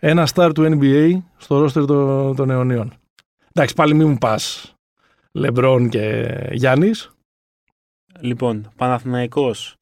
Ένα 0.00 0.28
star 0.34 0.50
του 0.54 0.78
NBA 0.80 1.18
στο 1.36 1.58
ρόστερ 1.58 1.84
των, 1.84 2.36
των 2.36 2.50
αιωνίων. 2.50 2.92
Εντάξει, 3.52 3.74
πάλι 3.74 3.94
μην 3.94 4.08
μου 4.08 4.18
πας 4.18 4.74
Λεμπρόν 5.32 5.88
και 5.88 6.26
Γιάννης. 6.52 7.10
Λοιπόν, 8.20 8.72
Παναθηναϊκός. 8.76 9.76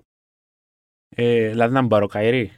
Ε, 1.09 1.49
δηλαδή 1.49 1.75
να 1.75 1.81
μην 1.81 1.89
πάρω 1.91 2.07
Καϊρή. 2.07 2.53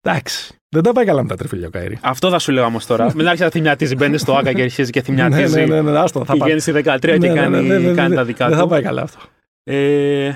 Εντάξει. 0.00 0.54
Δεν 0.68 0.82
τα 0.82 0.92
πάει 0.92 1.04
καλά 1.04 1.22
με 1.22 1.28
τα 1.28 1.36
τριφύλια 1.36 1.66
ο 1.66 1.70
Καήρη. 1.70 1.98
Αυτό 2.02 2.30
θα 2.30 2.38
σου 2.38 2.52
λέγα 2.52 2.66
όμως 2.66 2.86
τώρα. 2.86 3.04
Μην 3.16 3.26
άρχισε 3.26 3.44
να 3.44 3.50
θυμιατίζει. 3.50 3.94
Μπαίνεις 3.94 4.20
στο 4.20 4.36
άκα 4.36 4.52
και 4.52 4.62
αρχίζεις 4.62 4.90
και 4.90 5.02
θυμιατίζει. 5.02 5.54
ναι, 5.60 5.66
ναι, 5.66 5.80
ναι, 5.80 5.90
ναι, 5.90 5.98
άστο, 5.98 6.24
θα 6.24 6.32
Πηγαίνει 6.32 6.50
πάει. 6.50 6.58
στη 6.60 6.72
13 6.72 6.98
και 7.00 7.16
Ναι, 7.16 7.28
ναι, 7.28 7.34
κάνει, 7.34 7.50
ναι, 7.66 7.78
ναι, 7.78 7.78
ναι, 7.88 7.94
κάνει 7.94 8.08
ναι. 8.08 8.14
τα 8.14 8.24
δικά 8.24 8.48
Δεν 8.48 8.56
θα 8.56 8.62
του. 8.62 8.68
πάει 8.68 8.82
καλά 8.82 9.02
αυτό. 9.02 9.20
Ε, 9.62 10.32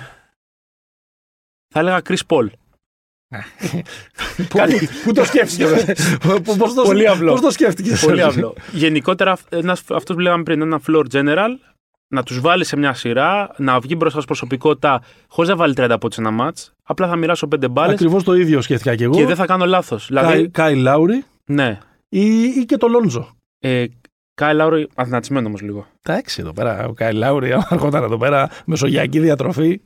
θα 1.68 1.80
έλεγα 1.80 2.00
Chris 2.04 2.20
Paul. 2.26 2.46
Κάτι- 4.54 4.88
Πού 5.04 5.12
το 5.12 5.24
σκέφτηκες; 5.24 5.84
Πώς 6.58 6.74
το- 6.74 6.82
Πολύ 6.82 7.08
απλό. 7.08 7.30
Πώς 7.32 7.40
το 7.40 7.50
σκέφτηκες; 7.50 8.00
Πολύ 8.04 8.22
απλό. 8.22 8.54
Γενικότερα, 8.72 9.36
αυτός 9.90 10.02
που 10.16 10.18
λέγαμε 10.18 10.42
πριν, 10.42 10.60
ένα 10.60 10.80
floor 10.88 11.04
general, 11.12 11.48
να 12.08 12.22
τους 12.22 12.40
βάλεις 12.40 12.68
σε 12.68 12.76
μια 12.76 12.92
σειρά, 12.94 13.54
να 13.56 13.80
βγει 13.80 13.94
μπροστά 13.98 14.18
ως 14.18 14.24
προσωπικότητα, 14.24 15.02
χωρίς 15.28 15.50
να 15.50 15.56
βάλει 15.56 15.74
30 15.74 15.98
πόντους 15.98 16.18
ένα 16.18 16.30
μάτ. 16.30 16.56
Απλά 16.82 17.08
θα 17.08 17.16
μοιράσω 17.16 17.46
5 17.46 17.68
μπάλες 17.68 17.94
Ακριβώς 17.94 18.24
το 18.24 18.34
ίδιο 18.34 18.60
σκέφτηκα 18.60 18.94
και 18.94 19.04
εγώ. 19.04 19.14
και 19.14 19.26
δεν 19.26 19.36
θα 19.36 19.46
κάνω 19.46 19.66
λάθος. 19.66 20.10
Κάι- 20.14 20.26
Δηλαδή, 20.26 20.48
Κάι 20.48 20.76
Λάουρι 20.76 21.24
ναι. 21.44 21.78
ή, 22.08 22.42
ή 22.42 22.64
και 22.64 22.76
το 22.76 22.88
Λόντζο. 22.88 23.28
Ε, 23.58 23.84
Κάι 24.34 24.54
Λάουρι, 24.54 24.88
αθηνατισμένο 24.94 25.46
όμως 25.46 25.60
λίγο. 25.60 25.86
Εντάξει 26.02 26.40
εδώ 26.40 26.52
πέρα. 26.52 26.86
Ο 26.88 26.92
Κάι 26.92 27.12
Λάουρι, 27.12 27.52
άμα 27.52 27.66
έρχονταν 27.70 28.02
εδώ 28.02 28.16
πέρα, 28.16 28.50
μεσογειακή 28.66 29.18
διατροφή. 29.20 29.80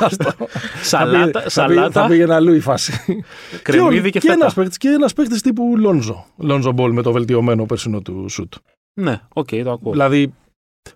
Άστο. 0.00 0.30
Σαλάτα, 0.82 1.40
θα, 1.42 1.48
σαλάτα 1.48 1.88
πήγε, 1.88 2.00
θα 2.00 2.06
πήγαινε 2.06 2.34
αλλού 2.34 2.54
η 2.54 2.60
φάση. 2.60 2.92
κρεμμύδι 3.62 4.10
και, 4.10 4.18
και 4.18 4.26
φέτα. 4.28 4.32
ένας 4.40 4.54
παίκτης, 4.54 4.76
και 4.76 4.88
ένας 4.88 5.12
παίκτης 5.12 5.42
τύπου 5.42 5.76
Λόνζο. 5.76 6.26
Λόνζο 6.36 6.72
Μπολ 6.72 6.92
με 6.92 7.02
το 7.02 7.12
βελτιωμένο 7.12 7.66
περσινό 7.66 8.00
του 8.00 8.28
σουτ. 8.28 8.54
Ναι, 9.00 9.20
οκ, 9.34 9.48
το 9.64 9.70
ακούω. 9.70 9.92
Δηλαδή, 9.92 10.34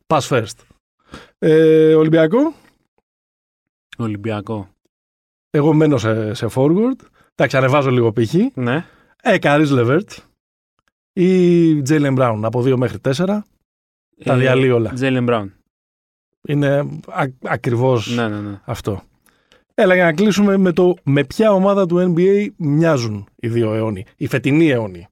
pass 0.06 0.20
first. 0.20 0.56
Ε, 1.38 1.94
Ολυμπιακό, 1.94 2.54
Ολυμπιακό. 3.98 4.68
εγώ 5.50 5.72
μένω 5.72 5.98
σε, 5.98 6.34
σε 6.34 6.46
forward. 6.54 6.96
Εντάξει, 7.34 7.56
ανεβάζω 7.56 7.90
λίγο 7.90 8.12
πύχη. 8.12 8.52
Ναι. 8.54 8.84
Ε, 9.22 9.38
Καρίς 9.38 9.70
Λεβέρτ 9.70 10.10
ή 11.12 11.82
Τζέιλεν 11.82 12.12
Μπράουν 12.12 12.44
από 12.44 12.60
2 12.60 12.76
μέχρι 12.76 12.98
4. 13.16 13.38
Τα 14.24 14.36
διαλύει 14.36 14.70
όλα. 14.70 14.92
Τζέιλεν 14.92 15.24
Μπράουν. 15.24 15.52
Είναι 16.48 16.78
α, 17.06 17.24
ακριβώς 17.44 18.14
Ναι, 18.14 18.28
ναι, 18.28 18.40
ναι. 18.40 18.60
αυτό. 18.64 19.02
Έλα 19.74 19.94
για 19.94 20.04
να 20.04 20.12
κλείσουμε 20.12 20.56
με 20.56 20.72
το 20.72 20.94
με 21.02 21.24
ποια 21.24 21.52
ομάδα 21.52 21.86
του 21.86 22.14
NBA 22.14 22.46
μοιάζουν 22.56 23.28
οι 23.36 23.48
δύο 23.48 23.74
αιώνιοι. 23.74 24.06
Οι 24.16 24.26
φετινοί 24.26 24.70
αιώνιοι. 24.70 25.06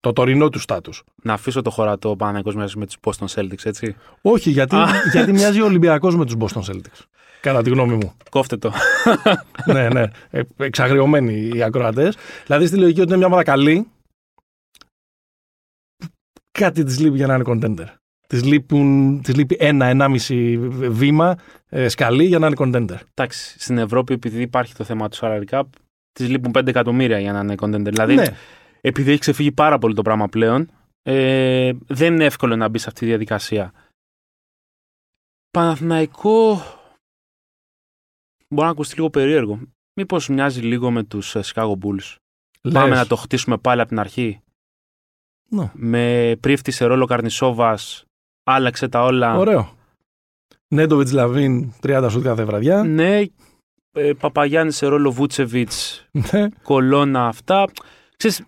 Το 0.00 0.12
τωρινό 0.12 0.48
του 0.48 0.58
στάτους; 0.58 1.02
Να 1.22 1.32
αφήσω 1.32 1.62
το 1.62 1.70
χωρατό 1.70 2.16
Παναγενικό 2.16 2.52
μοιάζει 2.56 2.78
με 2.78 2.86
τους 2.86 2.96
Boston 3.00 3.26
Celtics, 3.34 3.64
έτσι. 3.64 3.96
Όχι, 4.22 4.50
γιατί, 4.50 4.76
Α. 4.76 4.86
γιατί 5.12 5.32
μοιάζει 5.32 5.60
ο 5.60 5.64
Ολυμπιακός 5.64 6.16
με 6.16 6.24
τους 6.24 6.34
Boston 6.38 6.60
Celtics. 6.60 7.04
Κατά 7.40 7.62
τη 7.62 7.70
γνώμη 7.70 7.94
μου. 7.94 8.12
Κόφτε 8.30 8.56
το. 8.56 8.72
ναι, 9.72 9.88
ναι. 9.88 10.04
Ε, 10.30 10.42
εξαγριωμένοι 10.56 11.50
οι 11.54 11.62
ακροατές. 11.62 12.16
Δηλαδή 12.46 12.66
στη 12.66 12.76
λογική 12.76 13.00
ότι 13.00 13.08
είναι 13.08 13.18
μια 13.18 13.26
ομάδα 13.26 13.42
καλή. 13.42 13.86
Κάτι 16.50 16.84
της 16.84 16.98
λείπει 17.00 17.16
για 17.16 17.26
να 17.26 17.34
είναι 17.34 17.44
contender. 17.46 17.99
Της 18.30 19.34
λείπει 19.34 19.56
ένα-ενάμιση 19.58 20.58
βήμα 20.68 21.36
ε, 21.68 21.88
σκαλί 21.88 22.24
για 22.24 22.38
να 22.38 22.46
είναι 22.46 22.56
contender. 22.58 22.98
Εντάξει, 23.14 23.60
στην 23.60 23.78
Ευρώπη, 23.78 24.12
επειδή 24.12 24.42
υπάρχει 24.42 24.74
το 24.74 24.84
θέμα 24.84 25.08
του 25.08 25.16
salary 25.20 25.44
cap, 25.50 25.62
της 26.12 26.28
λείπουν 26.28 26.52
5 26.54 26.66
εκατομμύρια 26.66 27.18
για 27.18 27.32
να 27.32 27.40
είναι 27.40 27.54
contender. 27.58 27.90
Δηλαδή, 27.90 28.14
ναι, 28.14 28.26
επειδή 28.80 29.10
έχει 29.10 29.20
ξεφύγει 29.20 29.52
πάρα 29.52 29.78
πολύ 29.78 29.94
το 29.94 30.02
πράγμα 30.02 30.28
πλέον, 30.28 30.70
ε, 31.02 31.72
δεν 31.86 32.14
είναι 32.14 32.24
εύκολο 32.24 32.56
να 32.56 32.68
μπει 32.68 32.78
σε 32.78 32.84
αυτή 32.88 33.00
τη 33.00 33.06
διαδικασία. 33.06 33.72
Παναθηναϊκό 35.50 36.62
μπορεί 38.48 38.66
να 38.66 38.68
ακουστεί 38.68 38.94
λίγο 38.94 39.10
περίεργο. 39.10 39.60
Μήπως 39.94 40.28
μοιάζει 40.28 40.60
λίγο 40.60 40.90
με 40.90 41.02
τους 41.02 41.34
ε, 41.34 41.40
Chicago 41.44 41.72
Bulls; 41.82 42.16
λες. 42.62 42.72
Πάμε 42.72 42.94
να 42.94 43.06
το 43.06 43.16
χτίσουμε 43.16 43.58
πάλι 43.58 43.80
από 43.80 43.88
την 43.88 43.98
αρχή. 43.98 44.40
Ναι. 45.48 45.70
Με 45.74 46.36
πρίφτη 46.40 46.70
σε 46.70 46.84
ρόλο 46.84 47.06
Καρνισόβας, 47.06 48.04
άλλαξε 48.52 48.88
τα 48.88 49.04
όλα. 49.04 49.36
Ωραίο. 49.36 49.70
Νέντοβιτς 50.68 51.12
Λαβίν, 51.12 51.72
30 51.82 52.06
σουτ 52.10 52.24
κάθε 52.24 52.44
βραδιά. 52.44 52.82
Ναι, 52.82 53.20
ε, 53.92 54.12
Παπαγιάννης 54.20 54.76
σε 54.76 54.86
ρόλο 54.86 55.10
Βούτσεβιτς, 55.10 56.06
Ναι. 56.32 56.48
κολόνα 56.62 57.26
αυτά. 57.26 57.64
Ξέρεις, 58.16 58.42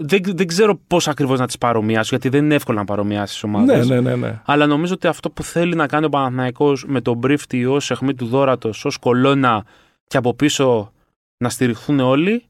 δεν, 0.00 0.20
δεν 0.24 0.46
ξέρω 0.46 0.76
πώς 0.86 1.08
ακριβώς 1.08 1.38
να 1.38 1.46
τις 1.46 1.58
παρομοιάσω, 1.58 2.08
γιατί 2.10 2.28
δεν 2.28 2.44
είναι 2.44 2.54
εύκολο 2.54 2.78
να 2.78 2.84
παρομοιάσεις 2.84 3.40
τις 3.40 3.50
ναι, 3.50 3.56
ομάδες. 3.56 3.88
ναι, 3.88 4.00
ναι, 4.00 4.16
ναι. 4.16 4.40
Αλλά 4.44 4.66
νομίζω 4.66 4.94
ότι 4.94 5.06
αυτό 5.06 5.30
που 5.30 5.42
θέλει 5.42 5.74
να 5.74 5.86
κάνει 5.86 6.04
ο 6.04 6.08
Παναθηναϊκός 6.08 6.84
με 6.86 7.00
τον 7.00 7.16
Μπρίφτη 7.16 7.64
ως 7.66 7.90
αιχμή 7.90 8.14
του 8.14 8.26
δόρατος, 8.26 8.84
ως 8.84 8.96
κολόνα 8.96 9.64
και 10.06 10.16
από 10.16 10.34
πίσω 10.34 10.92
να 11.38 11.48
στηριχθούν 11.48 12.00
όλοι, 12.00 12.42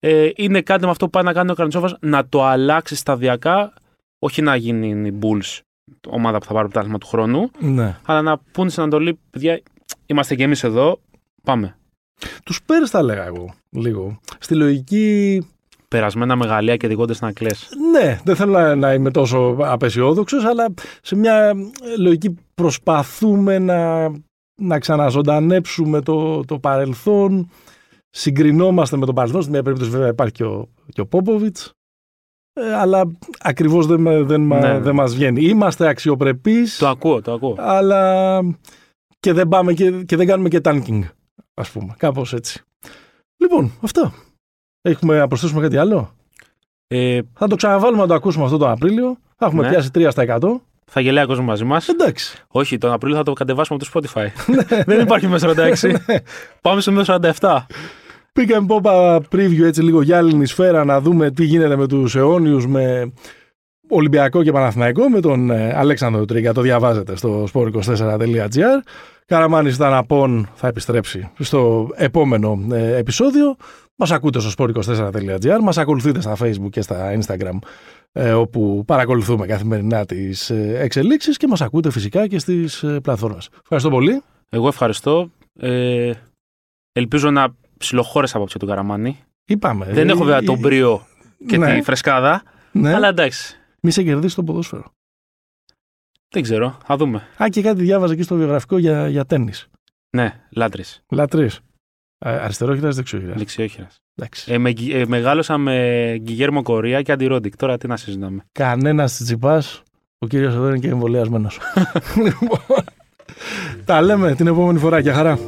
ε, 0.00 0.30
είναι 0.36 0.62
κάτι 0.62 0.84
με 0.84 0.90
αυτό 0.90 1.04
που 1.04 1.10
πάει 1.10 1.22
να 1.22 1.32
κάνει 1.32 1.50
ο 1.50 1.54
Καρντσόβας, 1.54 1.94
να 2.00 2.28
το 2.28 2.44
αλλάξει 2.44 2.96
σταδιακά, 2.96 3.72
όχι 4.18 4.42
να 4.42 4.56
γίνει 4.56 5.08
η 5.08 5.18
Bulls, 5.22 5.60
ομάδα 6.08 6.38
που 6.38 6.44
θα 6.44 6.52
πάρει 6.52 6.64
το 6.64 6.70
πρωτάθλημα 6.70 6.98
του 6.98 7.06
χρόνου, 7.06 7.50
ναι. 7.58 7.96
αλλά 8.04 8.22
να 8.22 8.38
πούνε 8.52 8.70
στην 8.70 8.82
Ανατολή, 8.82 9.18
παιδιά, 9.30 9.60
είμαστε 10.06 10.34
και 10.34 10.42
εμείς 10.42 10.64
εδώ, 10.64 11.00
πάμε. 11.42 11.76
Τους 12.44 12.62
Πέρ 12.62 12.90
τα 12.90 13.02
λέγα 13.02 13.26
εγώ 13.26 13.54
λίγο. 13.70 14.20
Στη 14.38 14.54
λογική. 14.54 15.46
Περασμένα 15.88 16.36
μεγαλεία 16.36 16.76
και 16.76 16.88
δικόντες 16.88 17.20
να 17.20 17.32
κλαις. 17.32 17.68
Ναι, 17.92 18.20
δεν 18.24 18.36
θέλω 18.36 18.52
να, 18.52 18.74
να 18.74 18.92
είμαι 18.94 19.10
τόσο 19.10 19.56
απεσιόδοξος, 19.58 20.44
αλλά 20.44 20.74
σε 21.02 21.16
μια 21.16 21.54
λογική 21.98 22.36
προσπαθούμε 22.54 23.58
να, 23.58 24.08
να 24.60 24.78
ξαναζωντανέψουμε 24.78 26.00
το, 26.00 26.44
το 26.44 26.58
παρελθόν. 26.58 27.50
Συγκρινόμαστε 28.10 28.96
με 28.96 29.06
το 29.06 29.12
παρελθόν. 29.12 29.40
Στην 29.40 29.52
μια 29.52 29.62
περίπτωση, 29.62 29.90
βέβαια, 29.90 30.08
υπάρχει 30.08 30.32
και 30.32 30.44
ο, 30.44 30.68
και 30.88 31.00
ο 31.00 31.06
Πόποβιτ. 31.06 31.56
Αλλά 32.80 33.16
ακριβώς 33.40 33.86
δεν, 33.86 34.00
με- 34.00 34.22
δεν, 34.22 34.42
μα- 34.46 34.58
Ναι. 34.58 34.78
δεν 34.78 34.94
μας 34.94 35.14
βγαίνει. 35.14 35.42
Είμαστε 35.44 35.88
αξιοπρεπείς, 35.88 36.78
Το 36.78 36.88
ακούω, 36.88 37.22
το 37.22 37.32
ακούω. 37.32 37.54
αλλά 37.58 38.40
και 39.20 39.32
δεν, 39.32 39.48
πάμε 39.48 39.72
και, 39.72 39.90
και 39.90 40.16
δεν 40.16 40.26
κάνουμε 40.26 40.48
και 40.48 40.60
tanking, 40.64 41.00
ας 41.54 41.70
πούμε. 41.70 41.94
Κάπως 41.98 42.32
έτσι. 42.32 42.62
Λοιπόν, 43.36 43.72
αυτό. 43.82 44.12
Έχουμε 44.82 45.18
να 45.18 45.26
προσθέσουμε 45.26 45.60
κάτι 45.60 45.76
άλλο; 45.76 46.14
Ε, 46.86 47.20
Θα 47.34 47.46
το 47.46 47.56
ξαναβάλουμε 47.56 48.02
να 48.02 48.08
το 48.08 48.14
ακούσουμε 48.14 48.44
αυτό 48.44 48.56
τον 48.56 48.70
Απρίλιο. 48.70 49.16
Θα 49.36 49.46
έχουμε 49.46 49.62
Ναι. 49.62 49.68
πιάσει 49.68 49.90
3 49.94 50.10
στα 50.10 50.22
100. 50.22 50.60
θα 50.90 51.00
γελάει 51.00 51.24
ο 51.24 51.26
κόσμος 51.26 51.46
μαζί 51.46 51.64
μας. 51.64 51.88
Εντάξει. 51.88 52.44
Όχι, 52.48 52.78
τον 52.78 52.92
Απρίλιο 52.92 53.16
θα 53.16 53.22
το 53.22 53.32
κατεβάσουμε 53.32 53.78
από 53.82 54.00
το 54.00 54.10
Spotify. 54.14 54.26
Δεν 54.86 55.00
υπάρχει 55.00 55.26
μέσα 55.26 55.54
46. 55.56 55.94
Πάμε 56.62 56.80
στο 56.80 56.92
μέσο 56.92 57.18
47. 57.40 57.58
Pick 58.38 58.50
and 58.50 58.68
pop 58.68 58.86
a 58.86 59.20
preview 59.30 59.62
έτσι 59.62 59.82
λίγο 59.82 60.02
για 60.02 60.16
άλλη 60.16 60.46
σφαίρα 60.46 60.84
να 60.84 61.00
δούμε 61.00 61.30
τι 61.30 61.44
γίνεται 61.44 61.76
με 61.76 61.86
τους 61.86 62.14
αιώνιους 62.14 62.66
με 62.66 63.12
Ολυμπιακό 63.88 64.42
και 64.42 64.52
Παναθηναϊκό 64.52 65.08
με 65.08 65.20
τον 65.20 65.50
ε, 65.50 65.72
Αλέξανδρο 65.76 66.24
Τρίγκα. 66.24 66.52
Το 66.52 66.60
διαβάζετε 66.60 67.16
στο 67.16 67.46
sport24.gr. 67.52 68.80
Καραμάνης 69.26 69.74
ήταν 69.74 69.94
απόν, 69.94 70.48
θα 70.54 70.68
επιστρέψει 70.68 71.30
στο 71.38 71.88
επόμενο 71.94 72.66
ε, 72.72 72.96
επεισόδιο. 72.96 73.56
Μας 73.96 74.10
ακούτε 74.10 74.40
στο 74.40 74.64
sport24.gr, 74.64 75.58
μας 75.62 75.78
ακολουθείτε 75.78 76.20
στα 76.20 76.36
facebook 76.40 76.70
και 76.70 76.80
στα 76.80 77.18
instagram 77.18 77.58
ε, 78.12 78.32
όπου 78.32 78.82
παρακολουθούμε 78.86 79.46
καθημερινά 79.46 80.04
τις 80.04 80.50
ε, 80.50 80.76
εξελίξεις 80.78 81.36
και 81.36 81.46
μας 81.46 81.60
ακούτε 81.60 81.90
φυσικά 81.90 82.26
και 82.26 82.38
στις 82.38 82.82
ε, 82.82 83.00
πλατφόρμες. 83.02 83.48
Ευχαριστώ 83.62 83.90
πολύ. 83.90 84.22
Εγώ 84.48 84.68
ευχαριστώ. 84.68 85.30
Ε, 85.60 86.10
ελπίζω 86.92 87.30
να 87.30 87.54
ψιλοχώρεσα 87.78 88.36
απόψε 88.36 88.58
τον 88.58 88.68
Καραμάνη. 88.68 89.18
Είπαμε. 89.44 89.86
Δεν 89.86 90.08
ε, 90.08 90.12
έχω 90.12 90.24
βέβαια 90.24 90.38
ε, 90.38 90.42
τον 90.42 90.60
πρίο 90.60 91.06
και 91.46 91.58
ναι. 91.58 91.74
τη 91.74 91.82
φρεσκάδα. 91.82 92.42
ναι. 92.72 92.94
Αλλά 92.94 93.08
εντάξει. 93.08 93.56
Μη 93.80 93.90
σε 93.90 94.02
κερδίσει 94.02 94.34
το 94.34 94.42
ποδόσφαιρο. 94.42 94.84
Δεν 96.28 96.42
ξέρω. 96.42 96.78
Θα 96.84 96.96
δούμε. 96.96 97.26
Α, 97.42 97.48
και 97.48 97.62
κάτι 97.62 97.82
διάβαζα 97.82 98.12
εκεί 98.12 98.22
στο 98.22 98.36
βιογραφικό 98.36 98.78
για, 98.78 99.08
για 99.08 99.24
τέννη. 99.24 99.52
Ναι, 100.10 100.40
λάτρης. 100.50 101.02
Λατρή. 101.10 101.50
Αριστερόχειρας, 102.18 102.96
δεξιόχειρας. 102.96 103.38
Δεξιόχειρας. 103.38 103.96
Εντάξει. 104.14 104.52
Ε, 104.52 104.58
με, 104.58 104.72
Γκυ- 104.72 104.94
ε, 104.94 105.06
μεγάλωσα 105.06 105.58
με 105.58 106.16
Γκυγέρμο 106.20 106.62
Κορία 106.62 107.02
και 107.02 107.12
Αντιρόντικ. 107.12 107.56
Τώρα 107.56 107.78
τι 107.78 107.86
να 107.86 107.96
συζητάμε. 107.96 108.44
Κανένας 108.52 109.16
τσιπάς. 109.16 109.82
Ο 110.18 110.26
κύριος 110.26 110.54
εδώ 110.54 110.68
είναι 110.68 110.78
και 110.78 110.88
εμβολιασμένος. 110.88 111.58
Τα 113.84 114.02
λέμε 114.02 114.34
την 114.34 114.46
επόμενη 114.46 114.78
φορά. 114.78 114.98
Γεια 114.98 115.14
χαρά. 115.14 115.38